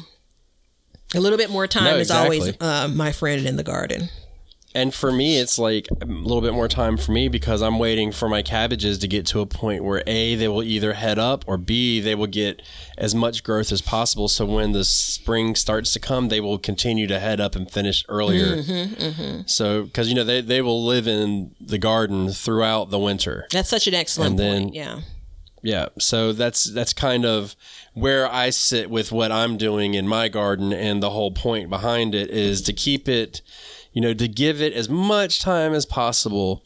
a 1.15 1.21
little 1.21 1.39
bit 1.39 1.51
more 1.51 1.67
time 1.67 1.85
No, 1.85 1.97
is 1.97 2.11
always 2.11 2.53
uh, 2.61 2.89
my 2.89 3.13
friend 3.13 3.47
in 3.47 3.57
the 3.57 3.65
garden. 3.65 4.09
And 4.75 4.95
for 4.95 5.11
me, 5.11 5.39
it's 5.39 5.59
like 5.59 5.89
a 6.01 6.05
little 6.05 6.43
bit 6.43 6.53
more 6.53 6.69
time 6.69 6.99
for 6.99 7.11
me 7.11 7.29
because 7.29 7.63
I'm 7.63 7.79
waiting 7.79 8.13
for 8.13 8.29
my 8.29 8.43
cabbages 8.43 8.99
to 8.99 9.09
get 9.09 9.25
to 9.29 9.41
a 9.41 9.47
point 9.47 9.83
where 9.83 10.03
A, 10.07 10.35
they 10.35 10.47
will 10.47 10.63
either 10.63 10.93
head 10.93 11.19
up 11.19 11.45
or 11.49 11.57
B, 11.57 12.01
they 12.01 12.15
will 12.15 12.27
get 12.27 12.61
as 12.99 13.15
much 13.15 13.43
growth 13.43 13.73
as 13.73 13.81
possible. 13.81 14.29
So 14.29 14.45
when 14.45 14.73
the 14.73 14.85
spring 14.85 15.55
starts 15.55 15.93
to 15.95 16.01
come, 16.01 16.29
they 16.29 16.41
will 16.41 16.59
continue 16.59 17.07
to 17.07 17.19
head 17.19 17.41
up 17.41 17.57
and 17.57 17.69
finish 17.71 18.05
earlier. 18.09 18.57
Mm-hmm, 18.59 19.03
mm-hmm. 19.03 19.41
So, 19.47 19.85
because, 19.85 20.11
you 20.11 20.15
know, 20.15 20.25
they, 20.25 20.43
they 20.43 20.61
will 20.61 20.85
live 20.85 21.09
in 21.09 21.55
the 21.59 21.79
garden 21.79 22.29
throughout 22.31 22.91
the 22.91 22.99
winter. 22.99 23.47
That's 23.51 23.71
such 23.71 23.87
an 23.89 23.95
excellent 23.95 24.33
And 24.33 24.39
then- 24.39 24.63
point. 24.65 24.75
Yeah. 24.75 25.01
Yeah, 25.61 25.89
so 25.99 26.33
that's 26.33 26.73
that's 26.73 26.93
kind 26.93 27.25
of 27.27 27.57
where 27.93 28.33
I 28.33 28.51
sit 28.51 28.91
with 28.91 29.11
what 29.11 29.33
I'm 29.33 29.57
doing 29.57 29.95
in 29.95 30.07
my 30.07 30.29
garden, 30.29 30.73
and 30.73 31.03
the 31.03 31.11
whole 31.11 31.33
point 31.33 31.69
behind 31.69 32.15
it 32.15 32.31
is 32.31 32.63
to 32.63 32.73
keep 32.73 33.09
it, 33.09 33.43
you 33.93 34.01
know, 34.01 34.15
to 34.15 34.29
give 34.29 34.61
it 34.63 34.73
as 34.73 34.89
much 34.89 35.41
time 35.41 35.73
as 35.75 35.85
possible 35.87 36.63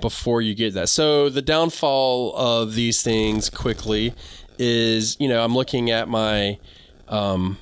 before 0.00 0.42
you 0.42 0.54
get 0.54 0.74
that. 0.74 0.88
So 0.88 1.28
the 1.30 1.42
downfall 1.42 2.34
of 2.36 2.74
these 2.74 3.02
things 3.02 3.48
quickly 3.48 4.12
is, 4.58 5.16
you 5.18 5.28
know, 5.28 5.42
I'm 5.42 5.54
looking 5.54 5.90
at 5.90 6.08
my 6.08 6.58
um, 7.08 7.58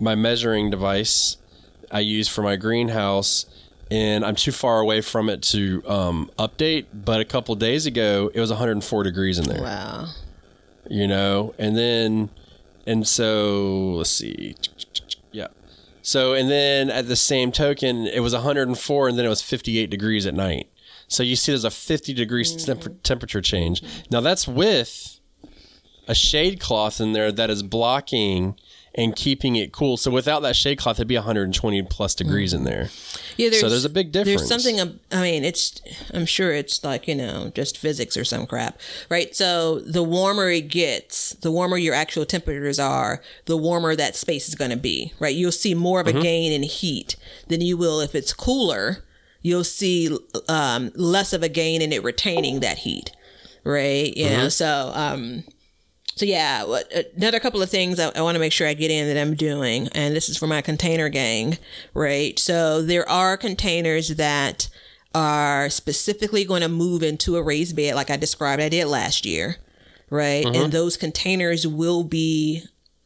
my 0.00 0.14
measuring 0.14 0.70
device 0.70 1.36
I 1.90 2.00
use 2.00 2.26
for 2.26 2.42
my 2.42 2.56
greenhouse, 2.56 3.46
and 3.90 4.24
I'm 4.24 4.34
too 4.34 4.50
far 4.52 4.80
away 4.80 5.02
from 5.02 5.28
it 5.28 5.42
to 5.44 5.82
um, 5.86 6.30
update. 6.38 6.86
But 6.92 7.20
a 7.20 7.24
couple 7.24 7.54
days 7.54 7.86
ago, 7.86 8.30
it 8.34 8.40
was 8.40 8.50
104 8.50 9.02
degrees 9.04 9.38
in 9.38 9.44
there 9.44 9.62
Wow. 9.62 10.06
you 10.88 11.06
know 11.06 11.54
and 11.58 11.76
then 11.76 12.28
and 12.86 13.06
so 13.06 13.92
let's 13.98 14.10
see 14.10 14.56
so 16.02 16.34
and 16.34 16.50
then 16.50 16.90
at 16.90 17.08
the 17.08 17.16
same 17.16 17.52
token 17.52 18.06
it 18.06 18.20
was 18.20 18.34
104 18.34 19.08
and 19.08 19.18
then 19.18 19.24
it 19.24 19.28
was 19.28 19.42
58 19.42 19.88
degrees 19.88 20.26
at 20.26 20.34
night. 20.34 20.68
So 21.08 21.22
you 21.22 21.36
see 21.36 21.52
there's 21.52 21.64
a 21.64 21.70
50 21.70 22.14
degrees 22.14 22.64
temp- 22.64 22.80
mm-hmm. 22.80 22.98
temperature 23.02 23.40
change. 23.40 23.82
Now 24.10 24.20
that's 24.20 24.48
with 24.48 25.20
a 26.08 26.14
shade 26.14 26.58
cloth 26.58 27.00
in 27.00 27.12
there 27.12 27.30
that 27.30 27.50
is 27.50 27.62
blocking 27.62 28.56
and 28.94 29.16
keeping 29.16 29.56
it 29.56 29.72
cool 29.72 29.96
so 29.96 30.10
without 30.10 30.40
that 30.42 30.54
shade 30.54 30.76
cloth 30.78 30.96
it'd 30.96 31.08
be 31.08 31.16
120 31.16 31.82
plus 31.84 32.14
degrees 32.14 32.52
in 32.52 32.64
there 32.64 32.88
Yeah, 33.38 33.48
there's, 33.48 33.60
So 33.60 33.68
there's 33.70 33.84
a 33.86 33.88
big 33.90 34.12
difference. 34.12 34.48
There's 34.48 34.62
something. 34.64 34.98
I 35.10 35.22
mean, 35.22 35.42
it's. 35.44 35.80
I'm 36.12 36.26
sure 36.26 36.52
it's 36.52 36.84
like 36.84 37.08
you 37.08 37.14
know, 37.14 37.50
just 37.54 37.78
physics 37.78 38.14
or 38.16 38.24
some 38.24 38.46
crap, 38.46 38.78
right? 39.08 39.34
So 39.34 39.78
the 39.80 40.02
warmer 40.02 40.50
it 40.50 40.68
gets, 40.68 41.32
the 41.36 41.50
warmer 41.50 41.78
your 41.78 41.94
actual 41.94 42.26
temperatures 42.26 42.78
are, 42.78 43.22
the 43.46 43.56
warmer 43.56 43.96
that 43.96 44.14
space 44.16 44.48
is 44.48 44.54
going 44.54 44.70
to 44.70 44.76
be, 44.76 45.14
right? 45.18 45.34
You'll 45.34 45.50
see 45.52 45.74
more 45.74 46.00
of 46.00 46.06
a 46.06 46.12
Mm-hmm. 46.12 46.20
gain 46.20 46.52
in 46.52 46.62
heat 46.62 47.16
than 47.48 47.62
you 47.62 47.78
will 47.78 48.00
if 48.00 48.14
it's 48.14 48.34
cooler. 48.34 49.02
You'll 49.40 49.64
see 49.64 50.14
um, 50.48 50.90
less 50.94 51.32
of 51.32 51.42
a 51.42 51.48
gain 51.48 51.80
in 51.80 51.90
it 51.92 52.04
retaining 52.04 52.60
that 52.60 52.78
heat, 52.78 53.12
right? 53.64 54.14
You 54.14 54.26
Mm-hmm. 54.26 54.36
know, 54.36 54.48
so 54.50 54.92
um, 54.94 55.44
so 56.22 56.26
yeah, 56.26 56.62
what, 56.62 56.92
another 57.16 57.40
couple 57.40 57.60
of 57.60 57.68
things 57.68 57.98
I, 57.98 58.12
I 58.14 58.22
want 58.22 58.36
to 58.36 58.38
make 58.38 58.52
sure 58.52 58.68
I 58.68 58.74
get 58.74 58.92
in 58.92 59.08
that 59.08 59.20
I'm 59.20 59.34
doing, 59.34 59.88
and 59.88 60.14
this 60.14 60.28
is 60.28 60.38
for 60.38 60.46
my 60.46 60.62
container 60.62 61.08
gang, 61.08 61.58
right? 61.94 62.38
So 62.38 62.80
there 62.80 63.08
are 63.08 63.36
containers 63.36 64.10
that 64.10 64.68
are 65.16 65.68
specifically 65.68 66.44
going 66.44 66.62
to 66.62 66.68
move 66.68 67.02
into 67.02 67.34
a 67.34 67.42
raised 67.42 67.74
bed, 67.74 67.96
like 67.96 68.08
I 68.08 68.16
described 68.16 68.62
I 68.62 68.68
did 68.68 68.86
last 68.86 69.26
year, 69.26 69.56
right? 70.10 70.46
And 70.46 70.70
those 70.70 70.96
containers 70.96 71.66
will 71.66 72.04
be, 72.04 72.62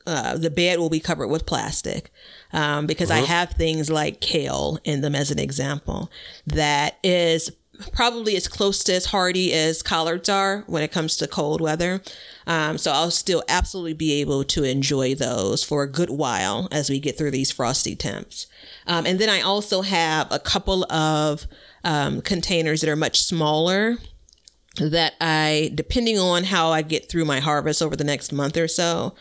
uh, 0.07 0.37
the 0.37 0.51
bed 0.51 0.79
will 0.79 0.91
be 0.91 1.01
covered 1.01 1.29
with 1.29 1.47
plastic. 1.47 2.11
Um, 2.53 2.87
because 2.87 3.11
I 3.11 3.21
have 3.21 3.51
things 3.53 3.89
like 3.89 4.21
kale 4.21 4.79
in 4.85 5.01
them 5.01 5.15
as 5.15 5.31
an 5.31 5.39
example 5.39 6.11
that 6.47 6.99
is 7.03 7.51
probably 7.93 8.37
as 8.37 8.49
close 8.49 8.83
to 8.85 8.95
as 8.95 9.07
hardy 9.07 9.53
as 9.53 9.83
collards 9.83 10.29
are 10.29 10.65
when 10.67 10.83
it 10.83 10.93
comes 10.93 11.17
to 11.17 11.27
cold 11.27 11.61
weather. 11.61 12.03
Um, 12.47 12.79
so 12.79 12.93
I'll 12.93 13.11
still 13.11 13.43
absolutely 13.49 13.95
be 13.95 14.21
able 14.21 14.45
to 14.45 14.65
enjoy 14.65 15.15
those 15.15 15.65
for 15.65 15.83
a 15.83 15.91
good 15.91 16.11
while 16.11 16.69
as 16.71 16.89
we 16.89 17.01
get 17.01 17.19
through 17.19 17.33
these 17.33 17.51
frosty 17.51 17.97
temps. 17.97 18.47
Um, 18.87 19.07
and 19.07 19.19
then 19.19 19.29
I 19.29 19.41
also 19.41 19.83
have 19.83 20.29
a 20.31 20.39
couple 20.39 20.91
of 20.93 21.47
um, 21.85 22.21
containers 22.21 22.81
that 22.81 22.91
are 22.91 22.97
much 22.97 23.23
smaller 23.23 23.99
that 24.79 25.15
I, 25.21 25.73
depending 25.75 26.19
on 26.19 26.45
how 26.45 26.71
I 26.71 26.83
get 26.83 27.09
through 27.09 27.25
my 27.25 27.41
harvest 27.41 27.83
over 27.83 27.97
the 27.97 28.05
next 28.05 28.33
month 28.33 28.57
or 28.57 28.69
so, 28.69 29.15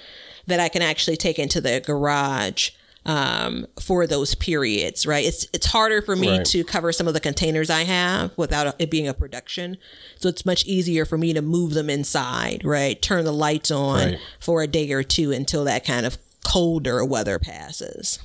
that 0.47 0.59
I 0.59 0.69
can 0.69 0.81
actually 0.81 1.17
take 1.17 1.39
into 1.39 1.61
the 1.61 1.79
garage 1.79 2.71
um, 3.05 3.67
for 3.79 4.07
those 4.07 4.33
periods, 4.35 5.05
right? 5.05 5.23
It's 5.25 5.47
it's 5.53 5.67
harder 5.67 6.01
for 6.01 6.15
me 6.15 6.29
Right. 6.37 6.45
to 6.47 6.63
cover 6.63 6.91
some 6.91 7.07
of 7.07 7.13
the 7.13 7.19
containers 7.19 7.69
I 7.69 7.83
have 7.83 8.31
without 8.35 8.75
it 8.79 8.89
being 8.89 9.07
a 9.07 9.13
production, 9.13 9.77
so 10.19 10.27
it's 10.29 10.45
much 10.45 10.65
easier 10.65 11.05
for 11.05 11.17
me 11.17 11.31
to 11.33 11.41
move 11.41 11.73
them 11.75 11.89
inside, 11.89 12.61
right? 12.65 12.99
Turn 13.01 13.23
the 13.25 13.31
lights 13.33 13.69
on 13.71 13.95
Right. 14.11 14.19
for 14.39 14.63
a 14.63 14.67
day 14.67 14.91
or 14.91 15.03
two 15.03 15.31
until 15.31 15.63
that 15.65 15.85
kind 15.85 16.05
of 16.05 16.17
colder 16.43 17.03
weather 17.05 17.37
passes. 17.39 18.19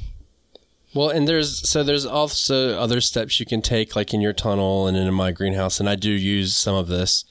Well, 0.95 1.11
and 1.11 1.29
there's 1.29 1.69
so 1.69 1.83
there's 1.85 2.05
also 2.07 2.77
other 2.79 3.01
steps 3.01 3.39
you 3.39 3.47
can 3.47 3.63
take, 3.63 3.95
like 3.95 4.13
in 4.13 4.21
your 4.21 4.33
tunnel 4.33 4.87
and 4.87 4.97
in 4.97 5.13
my 5.15 5.31
greenhouse, 5.31 5.79
and 5.79 5.89
I 5.89 5.95
do 5.95 6.11
use 6.11 6.57
some 6.57 6.75
of 6.75 6.89
this. 6.89 7.25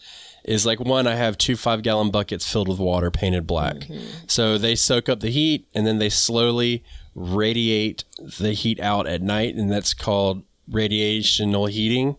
Is 0.45 0.65
like 0.65 0.79
one, 0.79 1.05
I 1.05 1.15
have 1.15 1.37
two 1.37 1.57
five 1.57 1.83
gallon 1.83 2.11
buckets 2.11 2.49
filled 2.49 2.69
with 2.69 2.79
water 2.79 3.11
painted 3.11 3.45
black, 3.45 3.87
so 4.25 4.57
they 4.57 4.73
soak 4.75 5.09
up 5.09 5.19
the 5.19 5.29
heat 5.29 5.67
and 5.75 5.85
then 5.85 5.99
they 5.99 6.09
slowly 6.09 6.83
radiate 7.15 8.03
the 8.39 8.53
heat 8.53 8.79
out 8.79 9.07
at 9.07 9.21
night, 9.21 9.55
and 9.55 9.71
that's 9.71 9.93
called 9.93 10.43
radiational 10.69 11.69
heating. 11.69 12.17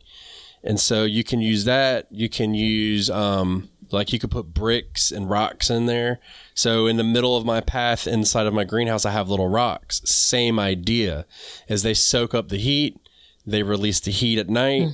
And 0.62 0.78
so 0.78 1.04
you 1.04 1.24
can 1.24 1.40
use 1.40 1.64
that. 1.64 2.06
You 2.10 2.28
can 2.28 2.54
use 2.54 3.08
um, 3.08 3.70
like 3.90 4.12
you 4.12 4.18
could 4.18 4.30
put 4.30 4.52
bricks 4.52 5.10
and 5.10 5.30
rocks 5.30 5.70
in 5.70 5.86
there. 5.86 6.20
So 6.54 6.86
in 6.86 6.96
the 6.96 7.04
middle 7.04 7.36
of 7.36 7.44
my 7.46 7.60
path 7.60 8.06
inside 8.06 8.46
of 8.46 8.54
my 8.54 8.64
greenhouse, 8.64 9.04
I 9.04 9.10
have 9.10 9.28
little 9.28 9.48
rocks. 9.48 10.02
Same 10.04 10.58
idea, 10.58 11.26
as 11.68 11.82
they 11.82 11.94
soak 11.94 12.34
up 12.34 12.48
the 12.48 12.58
heat, 12.58 13.00
they 13.46 13.62
release 13.62 14.00
the 14.00 14.10
heat 14.10 14.38
at 14.38 14.50
night, 14.50 14.88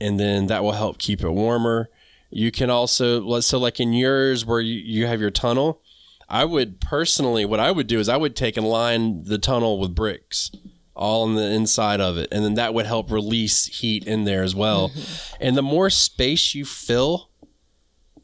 and 0.00 0.18
then 0.20 0.46
that 0.48 0.62
will 0.64 0.72
help 0.72 0.98
keep 0.98 1.22
it 1.22 1.30
warmer. 1.30 1.88
You 2.30 2.50
can 2.50 2.70
also 2.70 3.40
so 3.40 3.58
like 3.58 3.78
in 3.78 3.92
yours 3.92 4.44
where 4.44 4.60
you, 4.60 4.74
you 4.74 5.06
have 5.06 5.20
your 5.20 5.30
tunnel. 5.30 5.80
I 6.28 6.44
would 6.44 6.80
personally, 6.80 7.44
what 7.44 7.60
I 7.60 7.70
would 7.70 7.86
do 7.86 8.00
is 8.00 8.08
I 8.08 8.16
would 8.16 8.34
take 8.34 8.56
and 8.56 8.68
line 8.68 9.24
the 9.24 9.38
tunnel 9.38 9.78
with 9.78 9.94
bricks 9.94 10.50
all 10.96 11.24
on 11.24 11.34
the 11.34 11.42
inside 11.42 12.00
of 12.00 12.16
it. 12.16 12.28
And 12.32 12.44
then 12.44 12.54
that 12.54 12.74
would 12.74 12.86
help 12.86 13.10
release 13.10 13.66
heat 13.66 14.06
in 14.06 14.24
there 14.24 14.42
as 14.42 14.54
well. 14.54 14.88
Mm-hmm. 14.88 15.36
And 15.40 15.56
the 15.56 15.62
more 15.62 15.90
space 15.90 16.54
you 16.54 16.64
fill 16.64 17.30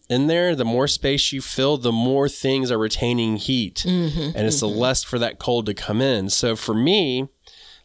in 0.08 0.26
there, 0.26 0.56
the 0.56 0.64
more 0.64 0.88
space 0.88 1.32
you 1.32 1.42
fill, 1.42 1.76
the 1.76 1.92
more 1.92 2.28
things 2.28 2.70
are 2.70 2.78
retaining 2.78 3.36
heat. 3.36 3.84
Mm-hmm. 3.86 4.36
and 4.36 4.46
it's 4.46 4.60
the 4.60 4.68
mm-hmm. 4.68 4.78
less 4.78 5.04
for 5.04 5.18
that 5.18 5.38
cold 5.38 5.66
to 5.66 5.74
come 5.74 6.00
in. 6.00 6.30
So 6.30 6.56
for 6.56 6.74
me, 6.74 7.28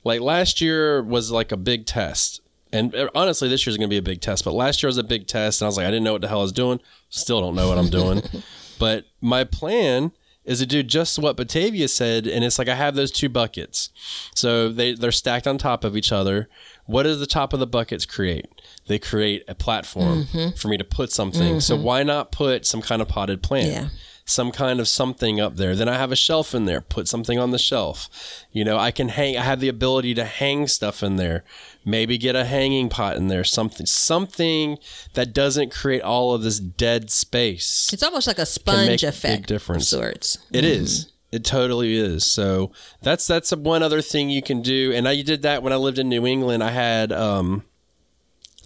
like 0.04 0.22
last 0.22 0.62
year 0.62 1.04
was 1.04 1.32
like 1.32 1.52
a 1.52 1.58
big 1.58 1.86
test. 1.86 2.42
And 2.72 2.96
uh, 2.96 3.10
honestly, 3.14 3.50
this 3.50 3.66
year's 3.66 3.78
going 3.78 3.90
to 3.90 3.94
be 3.94 3.98
a 3.98 4.02
big 4.02 4.22
test. 4.22 4.46
But 4.46 4.54
last 4.54 4.82
year 4.82 4.88
was 4.88 4.98
a 4.98 5.04
big 5.04 5.28
test. 5.28 5.62
And 5.62 5.66
I 5.66 5.70
was 5.70 5.78
like, 5.78 5.86
I 5.86 5.92
didn't 5.92 6.04
know 6.04 6.14
what 6.14 6.22
the 6.22 6.28
hell 6.28 6.40
I 6.40 6.44
was 6.44 6.52
doing. 6.52 6.80
Still 7.10 7.42
don't 7.42 7.56
know 7.56 7.68
what 7.68 7.78
I'm 7.78 7.90
doing. 7.90 8.22
but 8.78 9.06
my 9.22 9.44
plan 9.44 10.12
is 10.48 10.60
to 10.60 10.66
do 10.66 10.82
just 10.82 11.20
what 11.20 11.36
Batavia 11.36 11.88
said. 11.90 12.26
And 12.26 12.44
it's 12.44 12.58
like 12.58 12.70
I 12.70 12.76
have 12.76 12.96
those 12.96 13.12
two 13.12 13.28
buckets. 13.28 13.90
So 14.34 14.70
they, 14.70 14.94
they're 14.94 15.12
stacked 15.12 15.46
on 15.46 15.58
top 15.58 15.84
of 15.84 15.96
each 15.98 16.12
other. 16.12 16.48
What 16.86 17.04
does 17.04 17.20
the 17.20 17.28
top 17.28 17.52
of 17.52 17.60
the 17.60 17.68
buckets 17.68 18.06
create? 18.06 18.46
They 18.88 18.98
create 18.98 19.44
a 19.50 19.56
platform 19.56 20.24
mm-hmm. 20.24 20.56
for 20.56 20.70
me 20.70 20.78
to 20.78 20.86
put 20.86 21.12
something. 21.12 21.60
So 21.60 21.76
mm-hmm. 21.76 21.84
why 21.84 22.04
not 22.04 22.32
put 22.32 22.66
some 22.66 22.82
kind 22.82 23.02
of 23.02 23.10
potted 23.10 23.44
plant? 23.44 23.68
Yeah. 23.68 23.90
Some 24.28 24.52
kind 24.52 24.80
of 24.80 24.88
something 24.88 25.40
up 25.40 25.56
there. 25.56 25.74
Then 25.76 25.88
I 25.88 25.96
have 25.96 26.12
a 26.12 26.16
shelf 26.16 26.54
in 26.54 26.66
there. 26.66 26.82
Put 26.82 27.08
something 27.08 27.40
on 27.40 27.52
the 27.52 27.58
shelf. 27.58 28.10
You 28.52 28.66
know, 28.66 28.78
I 28.78 28.92
can 28.92 29.10
hang. 29.10 29.38
I 29.38 29.42
have 29.42 29.62
the 29.62 29.70
ability 29.70 30.14
to 30.16 30.26
hang 30.26 30.68
stuff 30.68 31.02
in 31.02 31.16
there. 31.16 31.44
Maybe 31.86 32.18
get 32.18 32.36
a 32.36 32.44
hanging 32.44 32.90
pot 32.90 33.16
in 33.16 33.30
there. 33.30 33.46
Something, 33.46 33.86
something 33.86 34.78
that 35.14 35.34
doesn't 35.34 35.72
create 35.72 36.02
all 36.02 36.34
of 36.34 36.44
this 36.44 36.60
dead 36.60 37.10
space. 37.10 37.90
It's 37.94 38.04
almost 38.04 38.28
like 38.28 38.38
a 38.38 38.46
sponge 38.46 39.04
a 39.04 39.08
big 39.08 39.16
effect 39.16 39.48
difference. 39.48 39.88
sorts. 39.88 40.38
It 40.52 40.66
is. 40.66 41.12
It 41.32 41.46
totally 41.46 41.96
is. 41.96 42.26
So 42.26 42.72
that's 43.02 43.26
that's 43.26 43.56
one 43.56 43.82
other 43.82 44.02
thing 44.02 44.30
you 44.30 44.42
can 44.42 44.62
do. 44.62 44.92
And 44.94 45.08
I 45.08 45.22
did 45.22 45.42
that 45.44 45.64
when 45.64 45.72
I 45.72 45.78
lived 45.78 46.00
in 46.00 46.10
New 46.10 46.26
England. 46.26 46.64
I 46.64 46.72
had 46.72 47.14
um, 47.14 47.64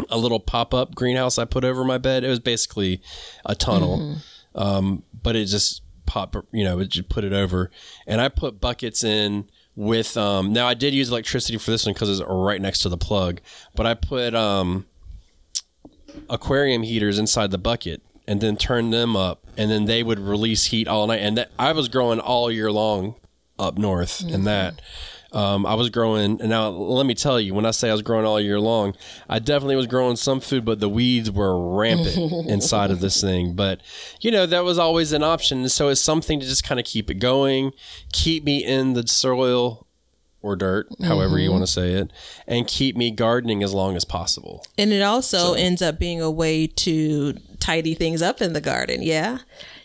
a 0.10 0.18
little 0.18 0.40
pop 0.40 0.74
up 0.74 0.96
greenhouse 0.96 1.38
I 1.38 1.46
put 1.46 1.64
over 1.64 1.84
my 1.84 2.00
bed. 2.00 2.24
It 2.24 2.30
was 2.30 2.40
basically 2.40 3.02
a 3.46 3.54
tunnel, 3.56 4.18
um, 4.56 5.04
but 5.24 5.36
it 5.36 5.46
just 5.46 5.84
pop. 6.06 6.36
You 6.52 6.64
know, 6.64 6.80
it 6.80 6.90
just 6.90 7.10
put 7.10 7.24
it 7.24 7.34
over, 7.34 7.72
and 8.08 8.22
I 8.22 8.30
put 8.30 8.60
buckets 8.60 9.04
in 9.04 9.50
with. 9.76 10.18
Um, 10.18 10.54
now 10.54 10.68
I 10.68 10.74
did 10.74 10.94
use 10.94 11.10
electricity 11.10 11.58
for 11.58 11.72
this 11.72 11.86
one 11.86 11.94
because 11.94 12.10
it's 12.10 12.28
right 12.28 12.62
next 12.62 12.80
to 12.80 12.90
the 12.90 12.98
plug, 12.98 13.42
but 13.76 13.86
I 13.86 13.94
put 13.94 14.36
um, 14.36 14.86
aquarium 16.30 16.84
heaters 16.84 17.20
inside 17.20 17.52
the 17.52 17.58
bucket 17.58 18.02
and 18.28 18.40
then 18.42 18.56
turn 18.56 18.92
them 18.92 19.16
up 19.16 19.46
and 19.58 19.70
then 19.72 19.86
they 19.86 20.04
would 20.04 20.20
release 20.20 20.66
heat 20.66 20.88
all 20.88 21.08
night 21.08 21.20
and 21.20 21.38
that 21.38 21.52
I 21.58 21.72
was 21.72 21.88
growing 21.90 22.20
all 22.20 22.52
year 22.52 22.72
long 22.72 23.16
up 23.58 23.78
north 23.78 24.22
in 24.22 24.44
that 24.46 24.82
um, 25.34 25.66
I 25.66 25.76
was 25.76 25.90
growing 25.90 26.42
and 26.42 26.50
now 26.50 26.70
let 26.70 27.06
me 27.06 27.14
tell 27.16 27.40
you 27.40 27.54
when 27.54 27.66
I 27.66 27.72
say 27.72 27.90
I 27.90 27.94
was 27.94 28.02
growing 28.02 28.26
all 28.26 28.40
year 28.40 28.60
long 28.60 28.96
I 29.30 29.40
definitely 29.40 29.76
was 29.78 29.88
growing 29.88 30.16
some 30.18 30.40
food 30.42 30.66
but 30.66 30.80
the 30.80 30.90
weeds 30.90 31.32
were 31.32 31.58
rampant 31.78 32.18
inside 32.50 32.92
of 32.92 33.00
this 33.00 33.22
thing 33.22 33.54
but 33.54 33.80
you 34.20 34.30
know 34.32 34.46
that 34.46 34.64
was 34.64 34.78
always 34.78 35.14
an 35.14 35.24
option 35.24 35.68
so 35.70 35.88
it's 35.90 36.02
something 36.02 36.40
to 36.40 36.46
just 36.46 36.64
kind 36.64 36.80
of 36.80 36.86
keep 36.86 37.10
it 37.10 37.16
going 37.16 37.72
keep 38.12 38.44
me 38.44 38.64
in 38.64 38.94
the 38.94 39.08
soil 39.08 39.88
or 40.42 40.56
dirt 40.56 40.88
however 41.04 41.38
you 41.38 41.52
want 41.52 41.64
to 41.64 41.72
say 41.72 41.94
it 41.94 42.12
and 42.48 42.68
keep 42.68 42.98
me 42.98 43.12
gardening 43.12 43.62
as 43.64 43.74
long 43.74 43.96
as 43.96 44.04
possible 44.04 44.66
And 44.78 44.92
it 44.92 45.02
also 45.02 45.54
ends 45.54 45.82
up 45.84 46.00
being 46.00 46.20
a 46.22 46.32
way 46.32 46.66
to 46.68 47.34
tidy 47.60 47.94
things 47.94 48.22
up 48.24 48.42
in 48.42 48.54
the 48.54 48.62
garden. 48.62 49.04
Yeah. 49.04 49.38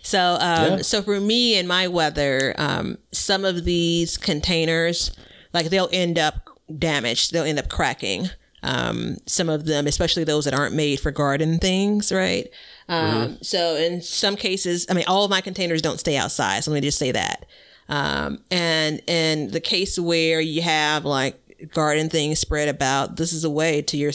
So, 0.03 0.39
um, 0.41 0.79
Yeah. 0.79 0.79
so 0.79 1.03
for 1.03 1.21
me 1.21 1.57
and 1.59 1.69
my 1.69 1.89
weather, 1.89 2.55
um, 2.57 2.97
some 3.13 3.45
of 3.45 3.67
these 3.67 4.17
containers, 4.17 5.11
like 5.57 5.71
they'll 5.71 5.89
end 5.93 6.19
up 6.19 6.35
damaged. 6.79 7.33
They'll 7.33 7.45
end 7.45 7.59
up 7.59 7.69
cracking. 7.69 8.29
Um, 8.63 9.17
some 9.27 9.49
of 9.49 9.65
them, 9.67 9.87
especially 9.87 10.25
those 10.25 10.45
that 10.45 10.55
aren't 10.55 10.75
made 10.75 11.01
for 11.01 11.11
garden 11.11 11.59
things, 11.59 12.11
right? 12.13 12.49
Um, 12.89 13.39
So 13.43 13.77
in 13.77 14.03
some 14.03 14.37
cases, 14.37 14.87
I 14.91 14.95
mean, 14.95 15.05
all 15.07 15.25
of 15.25 15.31
my 15.31 15.41
containers 15.41 15.83
don't 15.83 16.01
stay 16.01 16.17
outside. 16.17 16.65
So 16.65 16.71
let 16.71 16.77
me 16.77 16.87
just 16.87 16.99
say 16.99 17.13
that. 17.13 17.47
Um, 17.89 18.41
and 18.51 19.01
in 19.07 19.51
the 19.53 19.61
case 19.61 19.99
where 19.99 20.41
you 20.41 20.63
have 20.63 21.05
like 21.05 21.39
garden 21.73 22.09
things 22.09 22.41
spread 22.41 22.69
about, 22.69 23.17
this 23.17 23.33
is 23.33 23.45
a 23.45 23.51
way 23.51 23.83
to 23.83 23.97
your 23.97 24.13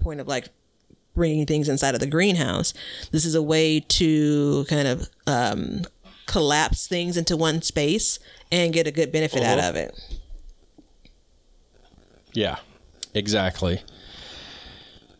point 0.00 0.20
of 0.20 0.26
like 0.28 0.48
bringing 1.14 1.44
things 1.44 1.68
inside 1.68 1.94
of 1.94 2.00
the 2.00 2.06
greenhouse. 2.06 2.72
This 3.10 3.26
is 3.26 3.34
a 3.34 3.42
way 3.42 3.80
to 3.80 4.64
kind 4.68 4.88
of 4.88 5.08
um, 5.26 5.82
collapse 6.26 6.86
things 6.86 7.16
into 7.18 7.36
one 7.36 7.60
space 7.60 8.18
and 8.50 8.72
get 8.72 8.86
a 8.86 8.90
good 8.90 9.12
benefit 9.12 9.42
out 9.42 9.58
of 9.58 9.76
it. 9.76 9.92
Yeah, 12.32 12.56
exactly. 13.14 13.82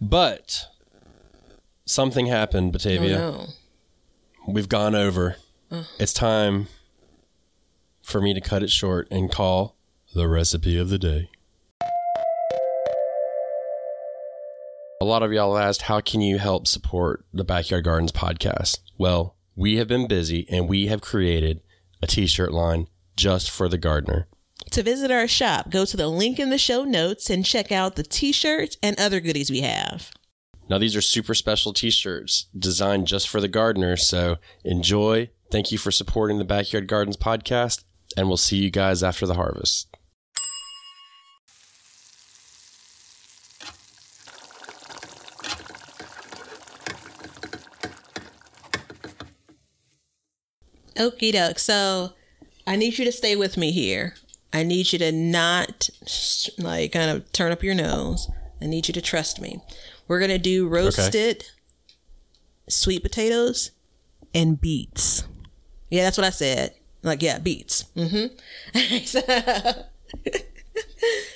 But 0.00 0.66
something 1.84 2.26
happened, 2.26 2.68
Oh, 2.68 2.72
Batavia. 2.72 3.18
no. 3.18 3.46
We've 4.46 4.68
gone 4.68 4.94
over. 4.94 5.36
It's 5.98 6.12
time 6.12 6.66
for 8.02 8.20
me 8.20 8.34
to 8.34 8.40
cut 8.40 8.62
it 8.62 8.70
short 8.70 9.06
and 9.10 9.30
call 9.30 9.76
the 10.14 10.26
recipe 10.26 10.76
of 10.78 10.88
the 10.88 10.98
day. 10.98 11.28
A 15.00 15.04
lot 15.04 15.22
of 15.22 15.32
y'all 15.32 15.56
asked, 15.56 15.82
how 15.82 16.00
can 16.00 16.20
you 16.20 16.38
help 16.38 16.66
support 16.66 17.24
the 17.32 17.44
Backyard 17.44 17.84
Gardens 17.84 18.12
podcast? 18.12 18.80
Well, 18.98 19.36
we 19.56 19.76
have 19.76 19.88
been 19.88 20.06
busy 20.06 20.46
and 20.50 20.68
we 20.68 20.88
have 20.88 21.00
created 21.00 21.62
a 22.02 22.06
t 22.06 22.26
shirt 22.26 22.52
line 22.52 22.86
just 23.16 23.50
for 23.50 23.68
the 23.68 23.78
gardener. 23.78 24.26
To 24.72 24.84
visit 24.84 25.10
our 25.10 25.26
shop, 25.26 25.68
go 25.68 25.84
to 25.84 25.96
the 25.96 26.06
link 26.06 26.38
in 26.38 26.50
the 26.50 26.58
show 26.58 26.84
notes 26.84 27.28
and 27.28 27.44
check 27.44 27.72
out 27.72 27.96
the 27.96 28.04
t 28.04 28.30
shirts 28.30 28.76
and 28.80 28.98
other 29.00 29.18
goodies 29.18 29.50
we 29.50 29.62
have. 29.62 30.12
Now, 30.68 30.78
these 30.78 30.94
are 30.94 31.00
super 31.00 31.34
special 31.34 31.72
t 31.72 31.90
shirts 31.90 32.46
designed 32.56 33.08
just 33.08 33.28
for 33.28 33.40
the 33.40 33.48
gardener. 33.48 33.96
So 33.96 34.36
enjoy. 34.64 35.30
Thank 35.50 35.72
you 35.72 35.78
for 35.78 35.90
supporting 35.90 36.38
the 36.38 36.44
Backyard 36.44 36.86
Gardens 36.86 37.16
podcast, 37.16 37.82
and 38.16 38.28
we'll 38.28 38.36
see 38.36 38.58
you 38.58 38.70
guys 38.70 39.02
after 39.02 39.26
the 39.26 39.34
harvest. 39.34 39.88
Okie 50.96 51.32
doke. 51.32 51.58
So 51.58 52.12
I 52.68 52.76
need 52.76 52.98
you 52.98 53.04
to 53.04 53.10
stay 53.10 53.34
with 53.34 53.56
me 53.56 53.72
here. 53.72 54.14
I 54.52 54.62
need 54.62 54.92
you 54.92 54.98
to 54.98 55.12
not 55.12 55.90
like 56.58 56.92
kind 56.92 57.10
of 57.10 57.30
turn 57.32 57.52
up 57.52 57.62
your 57.62 57.74
nose. 57.74 58.28
I 58.60 58.66
need 58.66 58.88
you 58.88 58.94
to 58.94 59.00
trust 59.00 59.40
me. 59.40 59.60
We're 60.08 60.20
gonna 60.20 60.38
do 60.38 60.68
roasted 60.68 61.46
sweet 62.68 63.02
potatoes 63.02 63.70
and 64.34 64.60
beets. 64.60 65.24
Yeah, 65.88 66.04
that's 66.04 66.18
what 66.18 66.26
I 66.26 66.30
said. 66.30 66.74
Like, 67.02 67.22
yeah, 67.22 67.38
beets. 67.38 67.84
Mm-hmm. 67.96 68.34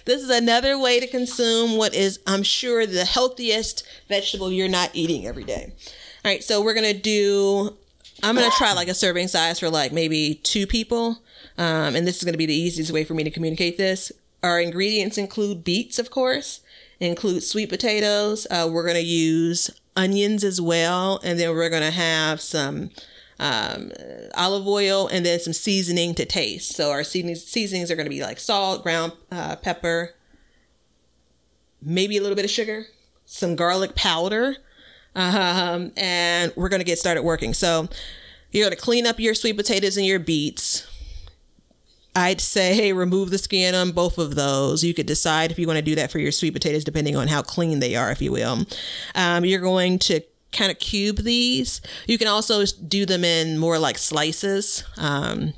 this 0.05 0.23
is 0.23 0.31
another 0.31 0.79
way 0.79 1.01
to 1.01 1.07
consume 1.07 1.77
what 1.77 1.95
is, 1.95 2.21
I'm 2.27 2.43
sure, 2.43 2.87
the 2.87 3.05
healthiest 3.05 3.87
vegetable 4.09 4.53
you're 4.53 4.69
not 4.69 4.91
eating 4.93 5.27
every 5.27 5.45
day. 5.45 5.73
All 6.25 6.31
right, 6.31 6.45
so 6.45 6.63
we're 6.63 6.75
gonna 6.75 6.95
do. 6.95 7.77
I'm 8.23 8.35
gonna 8.35 8.51
try 8.57 8.73
like 8.73 8.89
a 8.89 8.95
serving 8.95 9.29
size 9.29 9.59
for 9.59 9.71
like 9.71 9.93
maybe 9.93 10.41
two 10.43 10.67
people, 10.67 11.23
um, 11.59 11.95
and 11.97 12.07
this 12.07 12.19
is 12.19 12.25
gonna 12.25 12.37
be 12.39 12.47
the 12.47 12.55
easiest 12.55 12.93
way 12.93 13.05
for 13.05 13.15
me 13.15 13.25
to 13.25 13.31
communicate 13.31 13.77
this. 13.77 14.13
Our 14.43 14.61
ingredients 14.61 15.19
include 15.19 15.65
beets, 15.65 15.99
of 15.99 16.11
course, 16.11 16.61
include 17.01 17.43
sweet 17.43 17.69
potatoes. 17.69 18.47
Uh, 18.51 18.69
we're 18.71 18.87
gonna 18.87 18.99
use 19.01 19.71
onions 19.97 20.45
as 20.45 20.61
well, 20.61 21.21
and 21.23 21.39
then 21.39 21.51
we're 21.51 21.71
gonna 21.71 21.91
have 21.91 22.41
some 22.41 22.91
um, 23.39 23.93
olive 24.35 24.67
oil 24.67 25.09
and 25.09 25.25
then 25.25 25.41
some 25.41 25.53
seasoning 25.53 26.15
to 26.15 26.25
taste. 26.25 26.75
So 26.75 26.91
our 26.91 27.05
seasonings, 27.05 27.45
seasonings 27.45 27.91
are 27.91 27.97
going 27.97 28.07
to 28.07 28.11
be 28.11 28.23
like 28.23 28.39
salt, 28.39 28.83
ground 28.83 29.13
uh, 29.31 29.57
pepper, 29.57 30.15
maybe 31.83 32.17
a 32.17 32.23
little 32.23 32.37
bit 32.37 32.45
of 32.45 32.51
sugar, 32.51 32.87
some 33.25 33.57
garlic 33.57 33.95
powder, 33.95 34.57
um, 35.15 35.93
and 35.97 36.53
we're 36.57 36.69
going 36.69 36.81
to 36.81 36.87
get 36.87 36.99
started 36.99 37.23
working. 37.23 37.55
So 37.55 37.89
you're 38.51 38.65
going 38.65 38.77
to 38.77 38.83
clean 38.83 39.07
up 39.07 39.19
your 39.19 39.35
sweet 39.35 39.57
potatoes 39.57 39.97
and 39.97 40.07
your 40.07 40.19
beets. 40.19 40.89
I'd 42.17 42.41
say 42.41 42.93
remove 42.93 43.31
the 43.31 43.39
skin 43.39 43.75
on 43.75 43.91
both 43.93 44.19
of 44.19 44.35
those. 44.35 44.85
You 44.85 44.95
could 44.95 45.07
decide 45.07 45.51
if 45.51 45.59
you 45.59 45.67
want 45.67 45.79
to 45.79 45.83
do 45.83 45.97
that 45.97 46.11
for 46.11 46.19
your 46.19 46.33
sweet 46.33 46.53
potatoes, 46.53 46.85
depending 46.85 47.17
on 47.17 47.29
how 47.29 47.43
clean 47.43 47.81
they 47.81 47.97
are, 47.97 48.11
if 48.11 48.23
you 48.23 48.31
will. 48.31 48.67
Um, 49.15 49.45
you're 49.45 49.61
going 49.61 49.99
to 50.01 50.21
kind 50.53 50.71
of 50.71 50.79
cube 50.79 51.19
these. 51.19 51.81
You 52.07 52.17
can 52.17 52.29
also 52.29 52.65
do 52.67 53.05
them 53.05 53.25
in 53.25 53.59
more 53.59 53.79
like 53.79 53.99
slices. 53.99 54.85
Um, 54.97 55.55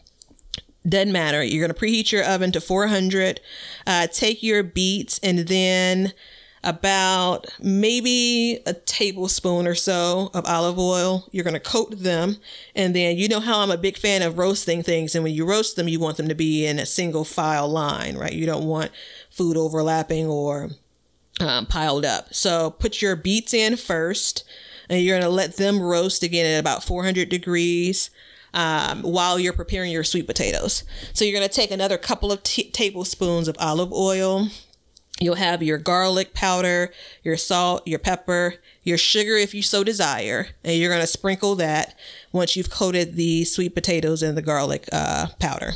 doesn't 0.89 1.13
matter. 1.13 1.43
You're 1.43 1.67
going 1.67 1.75
to 1.75 1.81
preheat 1.81 2.13
your 2.13 2.25
oven 2.25 2.53
to 2.53 2.61
400. 2.61 3.41
Uh, 3.87 4.07
take 4.07 4.43
your 4.43 4.63
beets 4.63 5.19
and 5.23 5.41
then 5.41 6.13
about 6.67 7.47
maybe 7.61 8.61
a 8.67 8.75
tablespoon 8.75 9.67
or 9.67 9.77
so 9.77 10.31
of 10.35 10.45
olive 10.45 10.79
oil. 10.79 11.29
You're 11.31 11.45
going 11.45 11.55
to 11.55 11.61
coat 11.61 11.93
them. 11.97 12.37
And 12.75 12.95
then 12.95 13.17
you 13.17 13.29
know 13.29 13.41
how 13.41 13.61
I'm 13.61 13.71
a 13.71 13.79
big 13.79 13.97
fan 13.97 14.21
of 14.23 14.37
roasting 14.37 14.83
things. 14.83 15.15
And 15.15 15.23
when 15.25 15.33
you 15.33 15.49
roast 15.49 15.77
them, 15.77 15.89
you 15.89 16.01
want 16.01 16.17
them 16.17 16.29
to 16.29 16.35
be 16.35 16.67
in 16.67 16.79
a 16.79 16.85
single 16.85 17.25
file 17.25 17.69
line, 17.69 18.17
right? 18.17 18.33
You 18.33 18.47
don't 18.47 18.67
want 18.67 18.91
food 19.31 19.57
overlapping 19.57 20.27
or 20.27 20.71
um, 21.41 21.67
piled 21.67 22.05
up. 22.05 22.35
So 22.35 22.71
put 22.71 23.01
your 23.01 23.15
beets 23.15 23.55
in 23.55 23.77
first. 23.77 24.45
And 24.89 25.01
you're 25.01 25.19
going 25.19 25.29
to 25.29 25.35
let 25.35 25.57
them 25.57 25.81
roast 25.81 26.23
again 26.23 26.47
at 26.47 26.61
about 26.61 26.85
400 26.85 27.29
degrees 27.29 28.11
um, 28.55 29.03
while 29.03 29.39
you're 29.39 29.53
preparing 29.53 29.93
your 29.93 30.05
sweet 30.05 30.27
potatoes. 30.27 30.83
So 31.13 31.25
you're 31.25 31.39
going 31.39 31.49
to 31.49 31.55
take 31.55 31.71
another 31.71 31.99
couple 31.99 32.33
of 32.33 32.43
t- 32.43 32.71
tablespoons 32.71 33.49
of 33.49 33.57
olive 33.61 33.93
oil. 33.93 34.49
You'll 35.21 35.37
have 35.37 35.63
your 35.63 35.79
garlic 35.79 36.35
powder, 36.35 36.93
your 37.23 37.37
salt, 37.37 37.87
your 37.87 37.99
pepper, 37.99 38.57
your 38.83 38.99
sugar 38.99 39.37
if 39.37 39.55
you 39.55 39.63
so 39.63 39.83
desire, 39.83 40.49
and 40.63 40.77
you're 40.77 40.91
going 40.91 41.01
to 41.01 41.07
sprinkle 41.07 41.55
that 41.57 41.99
once 42.33 42.55
you've 42.55 42.71
coated 42.71 43.17
the 43.17 43.45
sweet 43.45 43.75
potatoes 43.75 44.23
in 44.23 44.35
the 44.35 44.43
garlic 44.43 44.89
uh, 44.93 45.29
powder. 45.39 45.73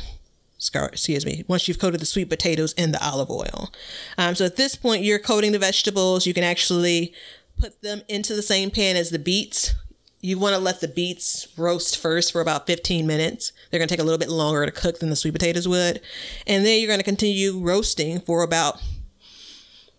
Excuse 0.57 1.25
me. 1.25 1.43
Once 1.47 1.67
you've 1.67 1.79
coated 1.79 1.99
the 1.99 2.05
sweet 2.05 2.29
potatoes 2.29 2.73
in 2.73 2.91
the 2.91 3.03
olive 3.03 3.31
oil. 3.31 3.71
Um, 4.15 4.35
so 4.35 4.45
at 4.45 4.57
this 4.57 4.75
point, 4.75 5.03
you're 5.03 5.17
coating 5.17 5.53
the 5.53 5.59
vegetables. 5.59 6.27
You 6.27 6.35
can 6.35 6.43
actually 6.43 7.11
put 7.59 7.81
them 7.81 8.03
into 8.07 8.35
the 8.35 8.43
same 8.43 8.69
pan 8.69 8.95
as 8.95 9.09
the 9.09 9.17
beets 9.17 9.73
you 10.21 10.37
want 10.37 10.55
to 10.55 10.61
let 10.61 10.81
the 10.81 10.87
beets 10.87 11.47
roast 11.57 11.97
first 11.97 12.31
for 12.31 12.41
about 12.41 12.67
15 12.67 13.07
minutes. 13.07 13.51
They're 13.69 13.79
going 13.79 13.87
to 13.87 13.93
take 13.93 14.01
a 14.01 14.05
little 14.05 14.19
bit 14.19 14.29
longer 14.29 14.65
to 14.65 14.71
cook 14.71 14.99
than 14.99 15.09
the 15.09 15.15
sweet 15.15 15.33
potatoes 15.33 15.67
would. 15.67 15.99
And 16.45 16.65
then 16.65 16.79
you're 16.79 16.87
going 16.87 16.99
to 16.99 17.03
continue 17.03 17.57
roasting 17.57 18.19
for 18.19 18.43
about 18.43 18.79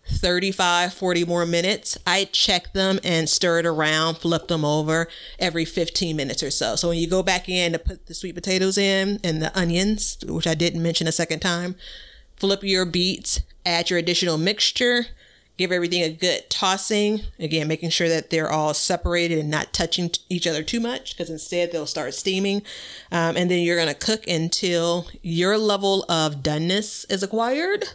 35, 0.05 0.93
40 0.93 1.25
more 1.25 1.45
minutes. 1.45 1.97
I 2.05 2.25
check 2.25 2.73
them 2.73 2.99
and 3.03 3.29
stir 3.29 3.59
it 3.59 3.65
around, 3.65 4.15
flip 4.15 4.47
them 4.47 4.65
over 4.65 5.07
every 5.39 5.65
15 5.65 6.15
minutes 6.15 6.43
or 6.43 6.51
so. 6.51 6.75
So 6.75 6.89
when 6.89 6.97
you 6.97 7.07
go 7.07 7.23
back 7.23 7.47
in 7.47 7.73
to 7.73 7.79
put 7.79 8.07
the 8.07 8.13
sweet 8.13 8.35
potatoes 8.35 8.77
in 8.77 9.19
and 9.23 9.41
the 9.41 9.57
onions, 9.57 10.17
which 10.27 10.47
I 10.47 10.55
didn't 10.55 10.83
mention 10.83 11.07
a 11.07 11.11
second 11.11 11.39
time, 11.39 11.75
flip 12.35 12.63
your 12.63 12.85
beets, 12.85 13.41
add 13.65 13.89
your 13.89 13.99
additional 13.99 14.37
mixture 14.37 15.07
give 15.57 15.71
everything 15.71 16.01
a 16.01 16.09
good 16.09 16.49
tossing. 16.49 17.21
Again, 17.39 17.67
making 17.67 17.91
sure 17.91 18.09
that 18.09 18.29
they're 18.29 18.51
all 18.51 18.73
separated 18.73 19.39
and 19.39 19.49
not 19.49 19.73
touching 19.73 20.11
each 20.29 20.47
other 20.47 20.63
too 20.63 20.79
much 20.79 21.15
because 21.15 21.29
instead 21.29 21.71
they'll 21.71 21.85
start 21.85 22.13
steaming. 22.13 22.63
Um, 23.11 23.37
and 23.37 23.49
then 23.49 23.61
you're 23.61 23.77
going 23.77 23.87
to 23.87 23.93
cook 23.93 24.27
until 24.27 25.07
your 25.21 25.57
level 25.57 26.05
of 26.09 26.37
doneness 26.37 27.09
is 27.11 27.23
acquired. 27.23 27.85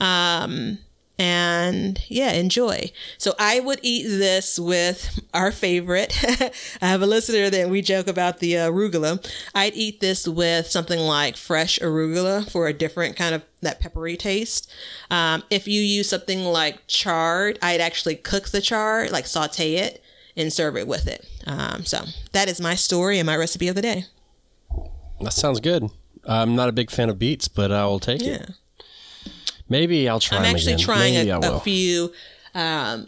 Um, 0.00 0.78
and 1.18 2.02
yeah, 2.08 2.32
enjoy. 2.32 2.90
So 3.18 3.34
I 3.38 3.60
would 3.60 3.78
eat 3.82 4.04
this 4.08 4.58
with 4.58 5.20
our 5.32 5.52
favorite. 5.52 6.16
I 6.82 6.86
have 6.88 7.02
a 7.02 7.06
listener 7.06 7.50
that 7.50 7.70
we 7.70 7.82
joke 7.82 8.08
about 8.08 8.40
the 8.40 8.56
uh, 8.58 8.70
arugula. 8.70 9.24
I'd 9.54 9.74
eat 9.74 10.00
this 10.00 10.26
with 10.26 10.66
something 10.66 10.98
like 10.98 11.36
fresh 11.36 11.78
arugula 11.78 12.50
for 12.50 12.66
a 12.66 12.72
different 12.72 13.16
kind 13.16 13.34
of 13.34 13.42
that 13.60 13.80
peppery 13.80 14.16
taste. 14.16 14.70
Um, 15.10 15.42
if 15.50 15.68
you 15.68 15.80
use 15.80 16.08
something 16.08 16.44
like 16.44 16.86
chard, 16.88 17.58
I'd 17.62 17.80
actually 17.80 18.16
cook 18.16 18.48
the 18.48 18.60
chard, 18.60 19.10
like 19.12 19.26
saute 19.26 19.76
it 19.76 20.02
and 20.36 20.52
serve 20.52 20.76
it 20.76 20.88
with 20.88 21.06
it. 21.06 21.24
Um, 21.46 21.84
so 21.84 22.04
that 22.32 22.48
is 22.48 22.60
my 22.60 22.74
story 22.74 23.18
and 23.18 23.26
my 23.26 23.36
recipe 23.36 23.68
of 23.68 23.76
the 23.76 23.82
day. 23.82 24.04
That 25.20 25.32
sounds 25.32 25.60
good. 25.60 25.88
I'm 26.26 26.56
not 26.56 26.68
a 26.68 26.72
big 26.72 26.90
fan 26.90 27.08
of 27.08 27.18
beets, 27.18 27.46
but 27.48 27.70
I 27.70 27.86
will 27.86 28.00
take 28.00 28.20
Yeah. 28.22 28.32
it. 28.34 28.50
Maybe 29.68 30.08
I'll 30.08 30.20
try. 30.20 30.38
I'm 30.38 30.44
actually 30.44 30.74
again. 30.74 30.84
trying 30.84 31.14
Maybe 31.14 31.30
a, 31.30 31.38
a 31.38 31.60
few 31.60 32.12
um, 32.54 33.06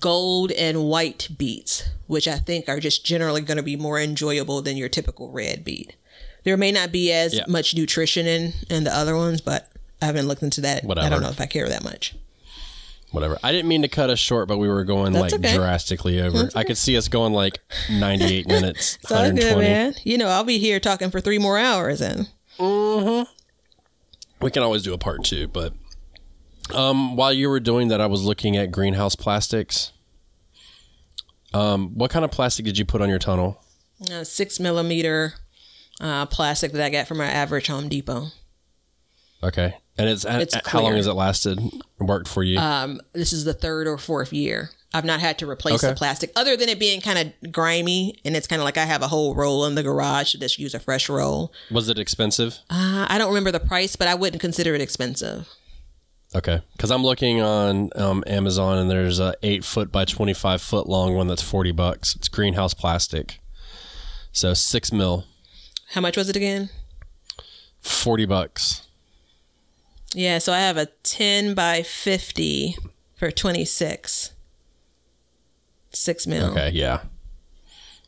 gold 0.00 0.50
and 0.52 0.84
white 0.84 1.28
beets, 1.38 1.84
which 2.06 2.26
I 2.28 2.38
think 2.38 2.68
are 2.68 2.80
just 2.80 3.04
generally 3.04 3.40
going 3.40 3.56
to 3.58 3.62
be 3.62 3.76
more 3.76 3.98
enjoyable 4.00 4.60
than 4.62 4.76
your 4.76 4.88
typical 4.88 5.30
red 5.30 5.64
beet. 5.64 5.94
There 6.44 6.56
may 6.56 6.72
not 6.72 6.90
be 6.92 7.12
as 7.12 7.34
Yeah. 7.34 7.44
much 7.48 7.74
nutrition 7.74 8.26
in 8.26 8.52
in 8.70 8.84
the 8.84 8.94
other 8.94 9.16
ones, 9.16 9.40
but 9.40 9.70
I 10.02 10.06
haven't 10.06 10.26
looked 10.28 10.42
into 10.42 10.60
that. 10.62 10.84
I 10.98 11.08
don't 11.08 11.22
know 11.22 11.28
if 11.30 11.40
I 11.40 11.46
care 11.46 11.68
that 11.68 11.82
much. 11.84 12.14
Whatever. 13.10 13.38
I 13.42 13.52
didn't 13.52 13.68
mean 13.68 13.80
to 13.82 13.88
cut 13.88 14.10
us 14.10 14.18
short, 14.18 14.48
but 14.48 14.58
we 14.58 14.68
were 14.68 14.84
going 14.84 15.12
That's 15.14 15.32
like 15.32 15.40
okay. 15.40 15.56
drastically 15.56 16.20
over. 16.20 16.50
I 16.54 16.62
could 16.64 16.76
see 16.76 16.94
us 16.96 17.08
going 17.08 17.32
like 17.32 17.58
98 17.90 18.46
minutes, 18.46 18.98
It's 19.02 19.10
all 19.10 19.22
good, 19.30 19.34
120. 19.56 19.60
man. 19.68 19.94
You 20.04 20.18
know, 20.18 20.28
I'll 20.28 20.44
be 20.44 20.58
here 20.58 20.78
talking 20.78 21.10
for 21.10 21.18
three 21.20 21.38
more 21.38 21.56
hours, 21.58 22.02
and 22.02 22.28
We 24.40 24.50
can 24.50 24.62
always 24.62 24.82
do 24.82 24.94
a 24.94 24.98
part 24.98 25.24
two, 25.24 25.48
but 25.48 25.72
um, 26.74 27.16
while 27.16 27.32
you 27.32 27.48
were 27.48 27.60
doing 27.60 27.88
that, 27.88 28.00
I 28.00 28.06
was 28.06 28.22
looking 28.24 28.56
at 28.56 28.70
greenhouse 28.70 29.16
plastics. 29.16 29.92
Um, 31.52 31.90
what 31.96 32.10
kind 32.10 32.24
of 32.24 32.30
plastic 32.30 32.64
did 32.64 32.78
you 32.78 32.84
put 32.84 33.00
on 33.00 33.08
your 33.08 33.18
tunnel? 33.18 33.62
uh, 34.12 34.22
six 34.22 34.60
millimeter 34.60 35.34
uh, 36.00 36.26
plastic 36.26 36.70
that 36.72 36.84
I 36.84 36.90
got 36.90 37.08
from 37.08 37.20
our 37.20 37.26
average 37.26 37.66
Home 37.66 37.88
Depot. 37.88 38.28
Okay, 39.42 39.74
and 39.96 40.08
it's, 40.08 40.24
It's 40.24 40.56
how 40.68 40.82
long 40.82 40.94
has 40.94 41.06
it 41.06 41.12
lasted? 41.14 41.58
Worked 41.98 42.28
for 42.28 42.42
you? 42.42 42.58
Um, 42.58 43.00
this 43.12 43.32
is 43.32 43.44
the 43.44 43.54
third 43.54 43.86
or 43.88 43.98
fourth 43.98 44.32
year. 44.32 44.70
I've 44.94 45.04
not 45.04 45.20
had 45.20 45.38
to 45.40 45.48
replace 45.48 45.84
Okay. 45.84 45.92
the 45.92 45.96
plastic, 45.96 46.32
other 46.34 46.56
than 46.56 46.68
it 46.70 46.78
being 46.78 47.00
kind 47.02 47.18
of 47.42 47.52
grimy, 47.52 48.18
and 48.24 48.34
it's 48.34 48.46
kind 48.46 48.60
of 48.60 48.64
like 48.64 48.78
I 48.78 48.84
have 48.86 49.02
a 49.02 49.08
whole 49.08 49.34
roll 49.34 49.66
in 49.66 49.74
the 49.74 49.82
garage 49.82 50.32
to 50.32 50.38
just 50.38 50.58
use 50.58 50.72
a 50.74 50.80
fresh 50.80 51.08
roll. 51.10 51.52
was 51.70 51.88
it 51.90 51.98
expensive? 51.98 52.58
Uh, 52.70 53.06
I 53.08 53.18
don't 53.18 53.28
remember 53.28 53.50
the 53.52 53.60
price, 53.60 53.96
but 53.96 54.08
I 54.08 54.14
wouldn't 54.14 54.40
consider 54.40 54.74
it 54.74 54.80
expensive. 54.80 55.46
Okay, 56.34 56.60
because 56.72 56.90
I'm 56.90 57.02
looking 57.02 57.40
on 57.40 57.90
um, 57.96 58.22
Amazon 58.26 58.76
and 58.78 58.90
there's 58.90 59.18
a 59.18 59.34
eight 59.42 59.64
foot 59.64 59.90
by 59.92 60.04
twenty 60.04 60.34
five 60.34 60.60
foot 60.62 60.86
long 60.86 61.14
one 61.14 61.26
that's 61.26 61.42
forty 61.42 61.72
bucks. 61.72 62.14
It's 62.16 62.28
greenhouse 62.28 62.74
plastic, 62.74 63.40
so 64.32 64.52
six 64.54 64.92
mil, 64.92 65.24
How 65.92 66.00
much 66.02 66.16
was 66.18 66.28
it 66.28 66.36
again? 66.36 66.68
forty 67.80 68.26
bucks. 68.26 68.82
Yeah, 70.14 70.38
so 70.38 70.52
I 70.54 70.60
have 70.60 70.78
a 70.78 70.86
10 71.02 71.52
by 71.54 71.82
50 71.82 72.76
for 73.14 73.30
26. 73.30 74.10
Six 74.12 74.32
mil. 76.26 76.50
Okay, 76.52 76.70
yeah. 76.70 77.00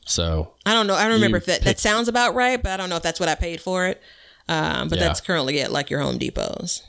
So 0.06 0.54
I 0.66 0.72
don't 0.74 0.86
know. 0.86 0.94
I 0.94 1.04
don't 1.04 1.12
remember 1.14 1.36
if 1.36 1.46
that, 1.46 1.58
pick- 1.58 1.64
that 1.64 1.78
sounds 1.80 2.08
about 2.08 2.34
right, 2.34 2.60
but 2.62 2.72
I 2.72 2.76
don't 2.76 2.88
know 2.90 2.96
if 2.96 3.02
that's 3.02 3.20
what 3.20 3.28
I 3.28 3.34
paid 3.34 3.60
for 3.60 3.86
it. 3.86 4.00
Um, 4.48 4.88
but 4.88 4.98
Yeah. 4.98 5.04
that's 5.06 5.20
currently 5.20 5.60
at 5.60 5.70
like 5.70 5.90
your 5.90 6.00
Home 6.00 6.18
Depots. 6.18 6.82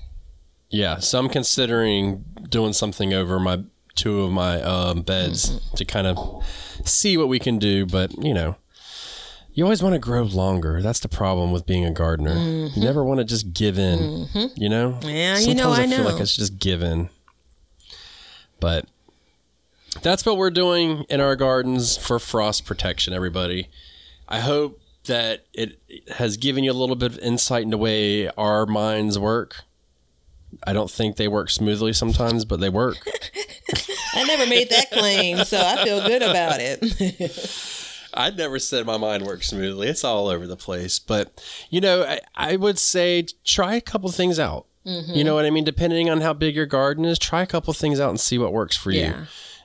yeah, 0.70 0.98
so 1.00 1.20
I'm 1.20 1.30
considering 1.30 2.24
doing 2.50 2.74
something 2.74 3.14
over 3.14 3.40
my 3.40 3.64
two 3.96 4.22
of 4.22 4.32
my 4.32 4.62
um, 4.64 5.02
beds 5.02 5.60
to 5.76 5.86
kind 5.86 6.08
of 6.08 6.44
see 6.86 7.18
what 7.18 7.28
we 7.28 7.38
can 7.40 7.60
do. 7.60 7.86
But 7.86 8.12
you 8.24 8.34
know, 8.34 8.56
you 9.54 9.64
always 9.66 9.84
want 9.84 9.94
to 9.94 10.00
grow 10.00 10.24
longer. 10.24 10.82
That's 10.82 11.02
the 11.02 11.10
problem 11.10 11.52
with 11.52 11.66
being 11.68 11.86
a 11.86 11.92
gardener. 11.92 12.34
You 12.74 12.82
never 12.82 13.04
want 13.04 13.20
to 13.20 13.24
just 13.26 13.54
give 13.54 13.78
in. 13.78 14.28
You 14.56 14.70
know. 14.70 14.98
Yeah, 15.04 15.38
you 15.38 15.54
know, 15.54 15.74
Sometimes 15.74 15.94
I 15.94 15.96
feel 15.98 16.06
like 16.12 16.22
it's 16.22 16.36
just 16.36 16.58
given. 16.58 17.10
But 18.60 18.86
that's 20.02 20.26
what 20.26 20.38
we're 20.38 20.52
doing 20.52 21.06
in 21.10 21.20
our 21.20 21.36
gardens 21.36 21.98
for 21.98 22.20
frost 22.20 22.66
protection. 22.66 23.14
Everybody, 23.14 23.70
I 24.28 24.40
hope 24.40 24.80
that 25.06 25.46
it 25.54 25.80
has 26.16 26.38
given 26.38 26.64
you 26.64 26.72
a 26.72 26.74
little 26.74 26.96
bit 26.96 27.12
of 27.14 27.20
insight 27.20 27.64
into 27.64 27.76
the 27.76 27.82
way 27.82 28.30
our 28.30 28.66
minds 28.66 29.18
work. 29.18 29.64
I 30.66 30.74
don't 30.74 30.92
think 30.92 31.16
they 31.16 31.28
work 31.28 31.50
smoothly 31.50 31.94
sometimes, 31.94 32.46
but 32.46 32.60
they 32.60 32.70
work. 32.70 32.98
I 34.14 34.26
never 34.26 34.46
made 34.48 34.70
that 34.70 34.92
claim, 34.92 35.44
so 35.46 35.58
I 35.58 35.84
feel 35.84 36.06
good 36.06 36.22
about 36.22 36.60
it. 36.60 37.78
I'd 38.14 38.38
never 38.38 38.60
said 38.60 38.86
my 38.86 38.98
mind 38.98 39.24
works 39.26 39.48
smoothly. 39.48 39.88
It's 39.88 40.04
all 40.04 40.28
over 40.28 40.46
the 40.46 40.58
place. 40.58 41.00
But, 41.00 41.42
you 41.70 41.80
know, 41.80 42.04
I, 42.04 42.20
I 42.36 42.56
would 42.58 42.78
say 42.78 43.26
try 43.46 43.76
a 43.76 43.82
couple 43.82 44.12
things 44.12 44.38
out. 44.38 44.66
Mm-hmm. 44.86 45.14
You 45.14 45.24
know 45.24 45.36
what 45.36 45.46
I 45.46 45.50
mean? 45.50 45.64
Depending 45.64 46.10
on 46.10 46.22
how 46.22 46.34
big 46.34 46.56
your 46.56 46.66
garden 46.66 47.06
is, 47.06 47.18
try 47.18 47.42
a 47.42 47.48
couple 47.48 47.74
things 47.74 48.00
out 48.00 48.10
and 48.10 48.20
see 48.20 48.38
what 48.38 48.52
works 48.52 48.76
for 48.76 48.92
you. 48.92 49.14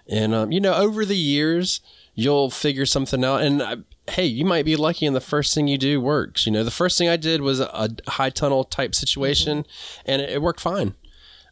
And, 0.09 0.35
um, 0.35 0.53
you 0.53 0.61
know, 0.61 0.75
over 0.75 1.05
the 1.05 1.17
years, 1.17 1.81
you'll 2.15 2.51
figure 2.51 2.87
something 2.87 3.25
out. 3.25 3.43
And, 3.43 3.61
uh, 3.61 3.77
hey, 4.09 4.25
you 4.27 4.45
might 4.45 4.65
be 4.65 4.77
lucky 4.77 5.05
and 5.07 5.17
the 5.17 5.21
first 5.21 5.55
thing 5.55 5.67
you 5.69 5.79
do 5.79 6.01
works. 6.01 6.47
You 6.47 6.53
know, 6.53 6.65
the 6.65 6.71
first 6.71 6.97
thing 6.97 7.09
I 7.09 7.17
did 7.17 7.41
was 7.41 7.61
a, 7.61 7.67
a 7.73 8.11
high 8.13 8.31
tunnel 8.31 8.65
type 8.65 8.95
situation 8.95 9.65
Mm-hmm. 9.65 10.11
and 10.11 10.23
it, 10.23 10.31
it 10.31 10.43
worked 10.43 10.61
fine. 10.61 10.95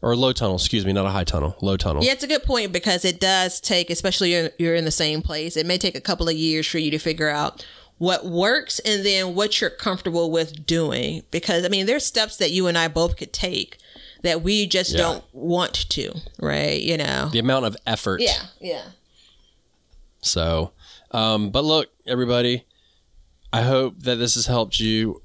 Or 0.03 0.15
low 0.15 0.33
tunnel, 0.33 0.57
excuse 0.57 0.85
me, 0.85 0.93
not 0.93 1.07
a 1.07 1.11
high 1.11 1.25
tunnel, 1.25 1.57
low 1.63 1.79
tunnel. 1.79 2.05
Yeah, 2.05 2.13
it's 2.13 2.23
a 2.23 2.27
good 2.27 2.43
point 2.43 2.73
because 2.73 3.07
it 3.07 3.19
does 3.19 3.59
take, 3.59 3.89
especially 3.89 4.35
you're, 4.35 4.51
you're 4.59 4.75
in 4.75 4.85
the 4.85 4.91
same 4.91 5.23
place, 5.23 5.57
it 5.57 5.65
may 5.65 5.79
take 5.79 5.97
a 5.97 6.01
couple 6.01 6.29
of 6.29 6.37
years 6.37 6.67
for 6.67 6.77
you 6.77 6.91
to 6.91 6.99
figure 6.99 7.31
out 7.31 7.67
what 7.97 8.27
works 8.27 8.81
and 8.81 9.05
then 9.07 9.35
what 9.35 9.61
you're 9.63 9.71
comfortable 9.71 10.31
with 10.31 10.67
doing. 10.67 11.23
Because, 11.31 11.65
I 11.65 11.69
mean, 11.69 11.87
there's 11.87 12.05
steps 12.05 12.37
that 12.37 12.51
you 12.51 12.67
and 12.67 12.77
I 12.77 12.87
both 12.87 13.17
could 13.17 13.33
take 13.33 13.79
that 14.25 14.43
we 14.43 14.67
just 14.67 14.91
Yeah. 14.93 14.99
don't 14.99 15.25
want 15.33 15.89
to, 15.91 16.13
right? 16.41 16.81
You 16.81 16.97
know? 16.97 17.29
The 17.33 17.39
amount 17.39 17.67
of 17.67 17.77
effort. 17.87 18.21
Yeah, 18.21 18.47
yeah. 18.61 18.83
So, 20.21 20.73
um, 21.13 21.51
but 21.51 21.65
look, 21.65 21.91
everybody, 22.07 22.65
I 23.53 23.63
hope 23.63 24.01
that 24.01 24.17
this 24.17 24.35
has 24.35 24.47
helped 24.47 24.81
you. 24.81 25.23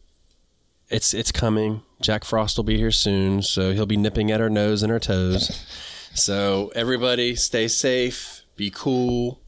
It's 0.90 1.14
it's 1.14 1.32
coming. 1.32 1.82
Jack 2.02 2.24
Frost 2.24 2.58
will 2.58 2.64
be 2.64 2.78
here 2.78 2.92
soon, 2.92 3.42
so 3.42 3.74
he'll 3.74 3.86
be 3.86 3.98
nipping 3.98 4.32
at 4.32 4.40
our 4.42 4.50
nose 4.50 4.84
and 4.84 4.92
our 4.92 5.00
toes. 5.00 5.66
So 6.16 6.72
everybody, 6.76 7.36
stay 7.36 7.68
safe. 7.68 8.42
Be 8.56 8.72
cool. 8.74 9.40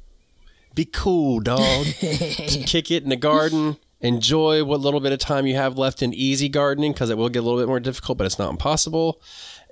Be 0.76 0.86
cool, 0.86 1.40
dog. 1.40 1.86
Kick 2.00 2.92
it 2.92 3.02
in 3.04 3.10
the 3.10 3.16
garden. 3.16 3.78
Enjoy 4.02 4.64
what 4.64 4.80
little 4.80 5.00
bit 5.00 5.12
of 5.12 5.20
time 5.20 5.46
you 5.46 5.56
have 5.56 5.78
left 5.78 6.02
in 6.02 6.14
easy 6.14 6.50
gardening 6.50 6.92
because 6.92 7.10
it 7.10 7.18
will 7.18 7.30
get 7.30 7.40
a 7.40 7.42
little 7.44 7.60
bit 7.60 7.68
more 7.68 7.80
difficult, 7.80 8.18
but 8.18 8.26
it's 8.26 8.40
not 8.40 8.50
impossible. 8.50 9.22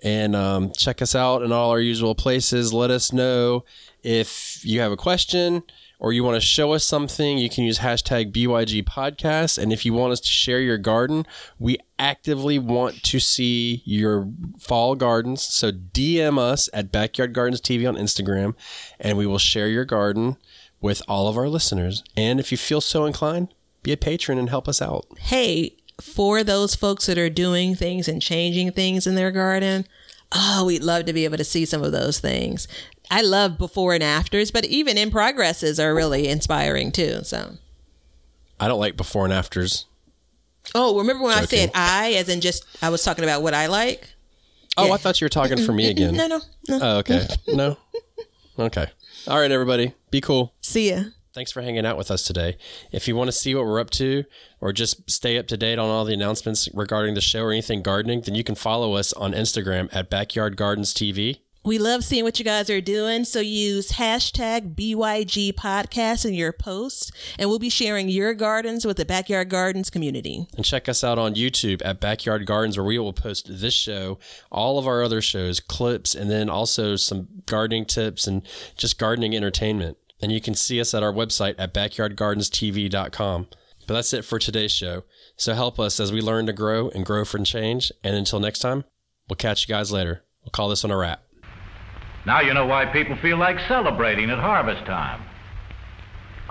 And 0.04 0.36
um, 0.36 0.72
check 0.78 1.02
us 1.02 1.16
out 1.16 1.42
in 1.42 1.52
all 1.52 1.72
our 1.72 1.80
usual 1.80 2.16
places. 2.16 2.72
Let 2.72 2.92
us 2.92 3.12
know 3.12 3.66
if 4.04 4.64
you 4.64 4.80
have 4.82 4.92
a 4.92 4.98
question 4.98 5.64
or 6.00 6.14
you 6.14 6.24
want 6.24 6.36
to 6.36 6.42
show 6.42 6.72
us 6.72 6.86
something, 6.86 7.38
you 7.38 7.50
can 7.50 7.66
use 7.66 7.80
hashtag 7.80 8.32
BYG 8.32 8.84
podcast. 8.84 9.58
And 9.58 9.74
if 9.74 9.86
you 9.86 9.94
want 9.94 10.14
us 10.14 10.22
to 10.22 10.30
share 10.30 10.62
your 10.62 10.78
garden, 10.78 11.26
we 11.60 11.78
actively 11.98 12.58
want 12.58 13.04
to 13.04 13.20
see 13.20 13.82
your 13.84 14.30
fall 14.60 14.96
gardens. 14.96 15.44
So 15.44 15.72
DM 15.72 16.40
us 16.40 16.70
at 16.74 16.92
Backyard 16.92 17.34
Gardens 17.34 17.60
TV 17.60 17.88
on 17.88 17.96
Instagram, 17.96 18.56
and 19.00 19.18
we 19.18 19.26
will 19.26 19.40
share 19.40 19.68
your 19.68 19.86
garden 19.86 20.38
with 20.80 21.02
all 21.10 21.28
of 21.28 21.36
our 21.36 21.50
listeners. 21.50 22.04
And 22.16 22.40
if 22.40 22.52
you 22.54 22.58
feel 22.58 22.80
so 22.80 23.04
inclined, 23.06 23.50
be 23.84 23.92
a 23.92 23.98
patron 23.98 24.38
and 24.38 24.50
help 24.50 24.68
us 24.68 24.82
out. 24.82 25.06
Hey, 25.20 25.76
for 26.02 26.44
those 26.44 26.76
folks 26.76 27.06
that 27.08 27.18
are 27.18 27.30
doing 27.30 27.76
things 27.76 28.08
and 28.08 28.22
changing 28.22 28.72
things 28.72 29.06
in 29.08 29.16
their 29.16 29.32
garden, 29.32 29.86
oh, 30.32 30.66
we'd 30.66 30.84
love 30.84 31.06
to 31.06 31.14
be 31.14 31.26
able 31.26 31.38
to 31.38 31.44
see 31.44 31.66
some 31.66 31.84
of 31.84 31.92
those 31.92 32.20
things. 32.20 32.68
I 33.12 33.22
love 33.22 33.58
before 33.58 33.94
and 33.94 34.04
afters, 34.04 34.52
but 34.52 34.66
even 34.66 34.98
in 34.98 35.10
progresses 35.12 35.80
are 35.80 35.96
really 35.96 36.28
inspiring 36.28 36.92
too. 36.92 37.22
So 37.24 37.56
I 38.60 38.68
don't 38.68 38.80
like 38.80 38.96
before 38.98 39.26
and 39.26 39.34
afters. 39.34 39.86
Oh, 40.76 40.98
remember 41.00 41.24
when 41.24 41.34
I 41.38 41.46
said 41.46 41.72
I, 41.74 42.14
as 42.14 42.30
in 42.30 42.42
just 42.42 42.64
I 42.84 42.90
was 42.90 43.04
talking 43.04 43.24
about 43.24 43.42
what 43.42 43.54
I 43.56 43.66
like? 43.68 44.14
Oh, 44.78 44.88
Yeah. 44.88 44.94
I 44.94 44.98
thought 44.98 45.20
you 45.20 45.26
were 45.26 45.30
talking 45.30 45.58
for 45.58 45.72
me 45.74 45.90
again. 45.90 46.16
No, 46.16 46.28
no, 46.28 46.40
no. 46.68 46.80
Oh, 46.82 46.98
okay. 47.00 47.28
No. 47.48 47.78
Okay. 48.60 48.88
All 49.26 49.40
right, 49.40 49.50
everybody. 49.52 49.94
Be 50.12 50.20
cool. 50.20 50.54
See 50.60 50.90
ya. 50.92 51.04
Thanks 51.40 51.54
for 51.54 51.62
hanging 51.62 51.86
out 51.86 51.96
with 51.96 52.12
us 52.12 52.24
today. 52.24 52.58
If 52.92 53.08
you 53.08 53.16
want 53.16 53.30
to 53.30 53.32
see 53.32 53.56
what 53.56 53.64
we're 53.64 53.80
up 53.80 53.92
to 53.92 54.26
or 54.60 54.74
just 54.74 55.10
stay 55.10 55.38
up 55.38 55.48
to 55.48 55.56
date 55.56 55.80
on 55.80 55.90
all 55.90 56.04
the 56.04 56.14
announcements 56.14 56.68
regarding 56.74 57.14
the 57.14 57.22
show 57.22 57.44
or 57.44 57.52
anything 57.54 57.82
gardening, 57.82 58.20
then 58.20 58.36
you 58.36 58.44
can 58.44 58.56
follow 58.56 58.96
us 58.96 59.14
on 59.14 59.32
Instagram 59.32 59.88
at 59.94 60.10
Backyard 60.10 60.58
Gardens 60.58 60.94
TV. 60.94 61.38
We 61.64 61.78
love 61.78 62.04
seeing 62.04 62.26
what 62.26 62.40
you 62.40 62.44
guys 62.44 62.70
are 62.70 62.82
doing. 62.82 63.24
So 63.24 63.40
use 63.40 63.94
hashtag 63.94 64.76
BYG 64.76 65.54
podcast 65.54 66.26
in 66.26 66.34
your 66.34 66.52
posts, 66.52 67.10
and 67.38 67.50
we'll 67.50 67.58
be 67.58 67.70
sharing 67.70 68.10
your 68.10 68.34
gardens 68.34 68.86
with 68.86 68.98
the 68.98 69.06
Backyard 69.06 69.48
Gardens 69.48 69.90
community. 69.90 70.46
And 70.58 70.66
check 70.66 70.90
us 70.90 71.06
out 71.06 71.18
on 71.18 71.36
YouTube 71.36 71.82
at 71.86 72.02
Backyard 72.02 72.46
Gardens, 72.48 72.76
where 72.78 72.86
we 72.86 73.00
will 73.00 73.14
post 73.14 73.48
this 73.50 73.74
show, 73.74 74.20
all 74.52 74.78
of 74.78 74.86
our 74.86 75.02
other 75.02 75.22
shows, 75.22 75.62
clips, 75.62 76.16
and 76.16 76.30
then 76.30 76.50
also 76.50 76.98
some 76.98 77.30
gardening 77.46 77.86
tips 77.86 78.28
and 78.28 78.42
just 78.76 79.00
gardening 79.00 79.34
entertainment. 79.34 79.98
And 80.22 80.32
you 80.32 80.42
can 80.42 80.54
see 80.54 80.82
us 80.82 80.94
at 80.94 81.04
our 81.04 81.14
website 81.14 81.56
at 81.58 81.74
backyardgardenstv.com. 81.74 83.48
But 83.88 83.94
that's 83.94 84.14
it 84.14 84.24
for 84.24 84.38
today's 84.38 84.72
show. 84.72 85.04
So 85.36 85.54
help 85.54 85.80
us 85.80 86.00
as 86.00 86.12
we 86.12 86.22
learn 86.22 86.46
to 86.46 86.54
grow 86.54 86.90
and 86.90 87.06
grow 87.06 87.26
for 87.26 87.40
change. 87.40 87.92
And 88.04 88.16
until 88.16 88.40
next 88.40 88.60
time, 88.60 88.84
we'll 89.28 89.38
catch 89.38 89.68
you 89.68 89.74
guys 89.74 89.92
later. 89.92 90.24
We'll 90.44 90.52
call 90.52 90.70
this 90.70 90.84
one 90.84 90.92
a 90.92 90.98
wrap. 90.98 91.24
Now 92.26 92.42
you 92.42 92.54
know 92.54 92.66
why 92.66 92.86
people 92.86 93.16
feel 93.16 93.38
like 93.38 93.58
celebrating 93.68 94.30
at 94.30 94.38
harvest 94.40 94.86
time. 94.86 95.24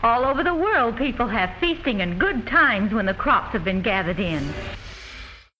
All 0.02 0.24
over 0.24 0.42
the 0.42 0.54
world, 0.54 0.96
people 0.96 1.28
have 1.28 1.50
feasting 1.60 2.00
and 2.00 2.18
good 2.18 2.46
times 2.46 2.92
when 2.92 3.06
the 3.06 3.14
crops 3.14 3.52
have 3.52 3.64
been 3.64 3.82
gathered 3.82 4.20
in. 4.20 4.52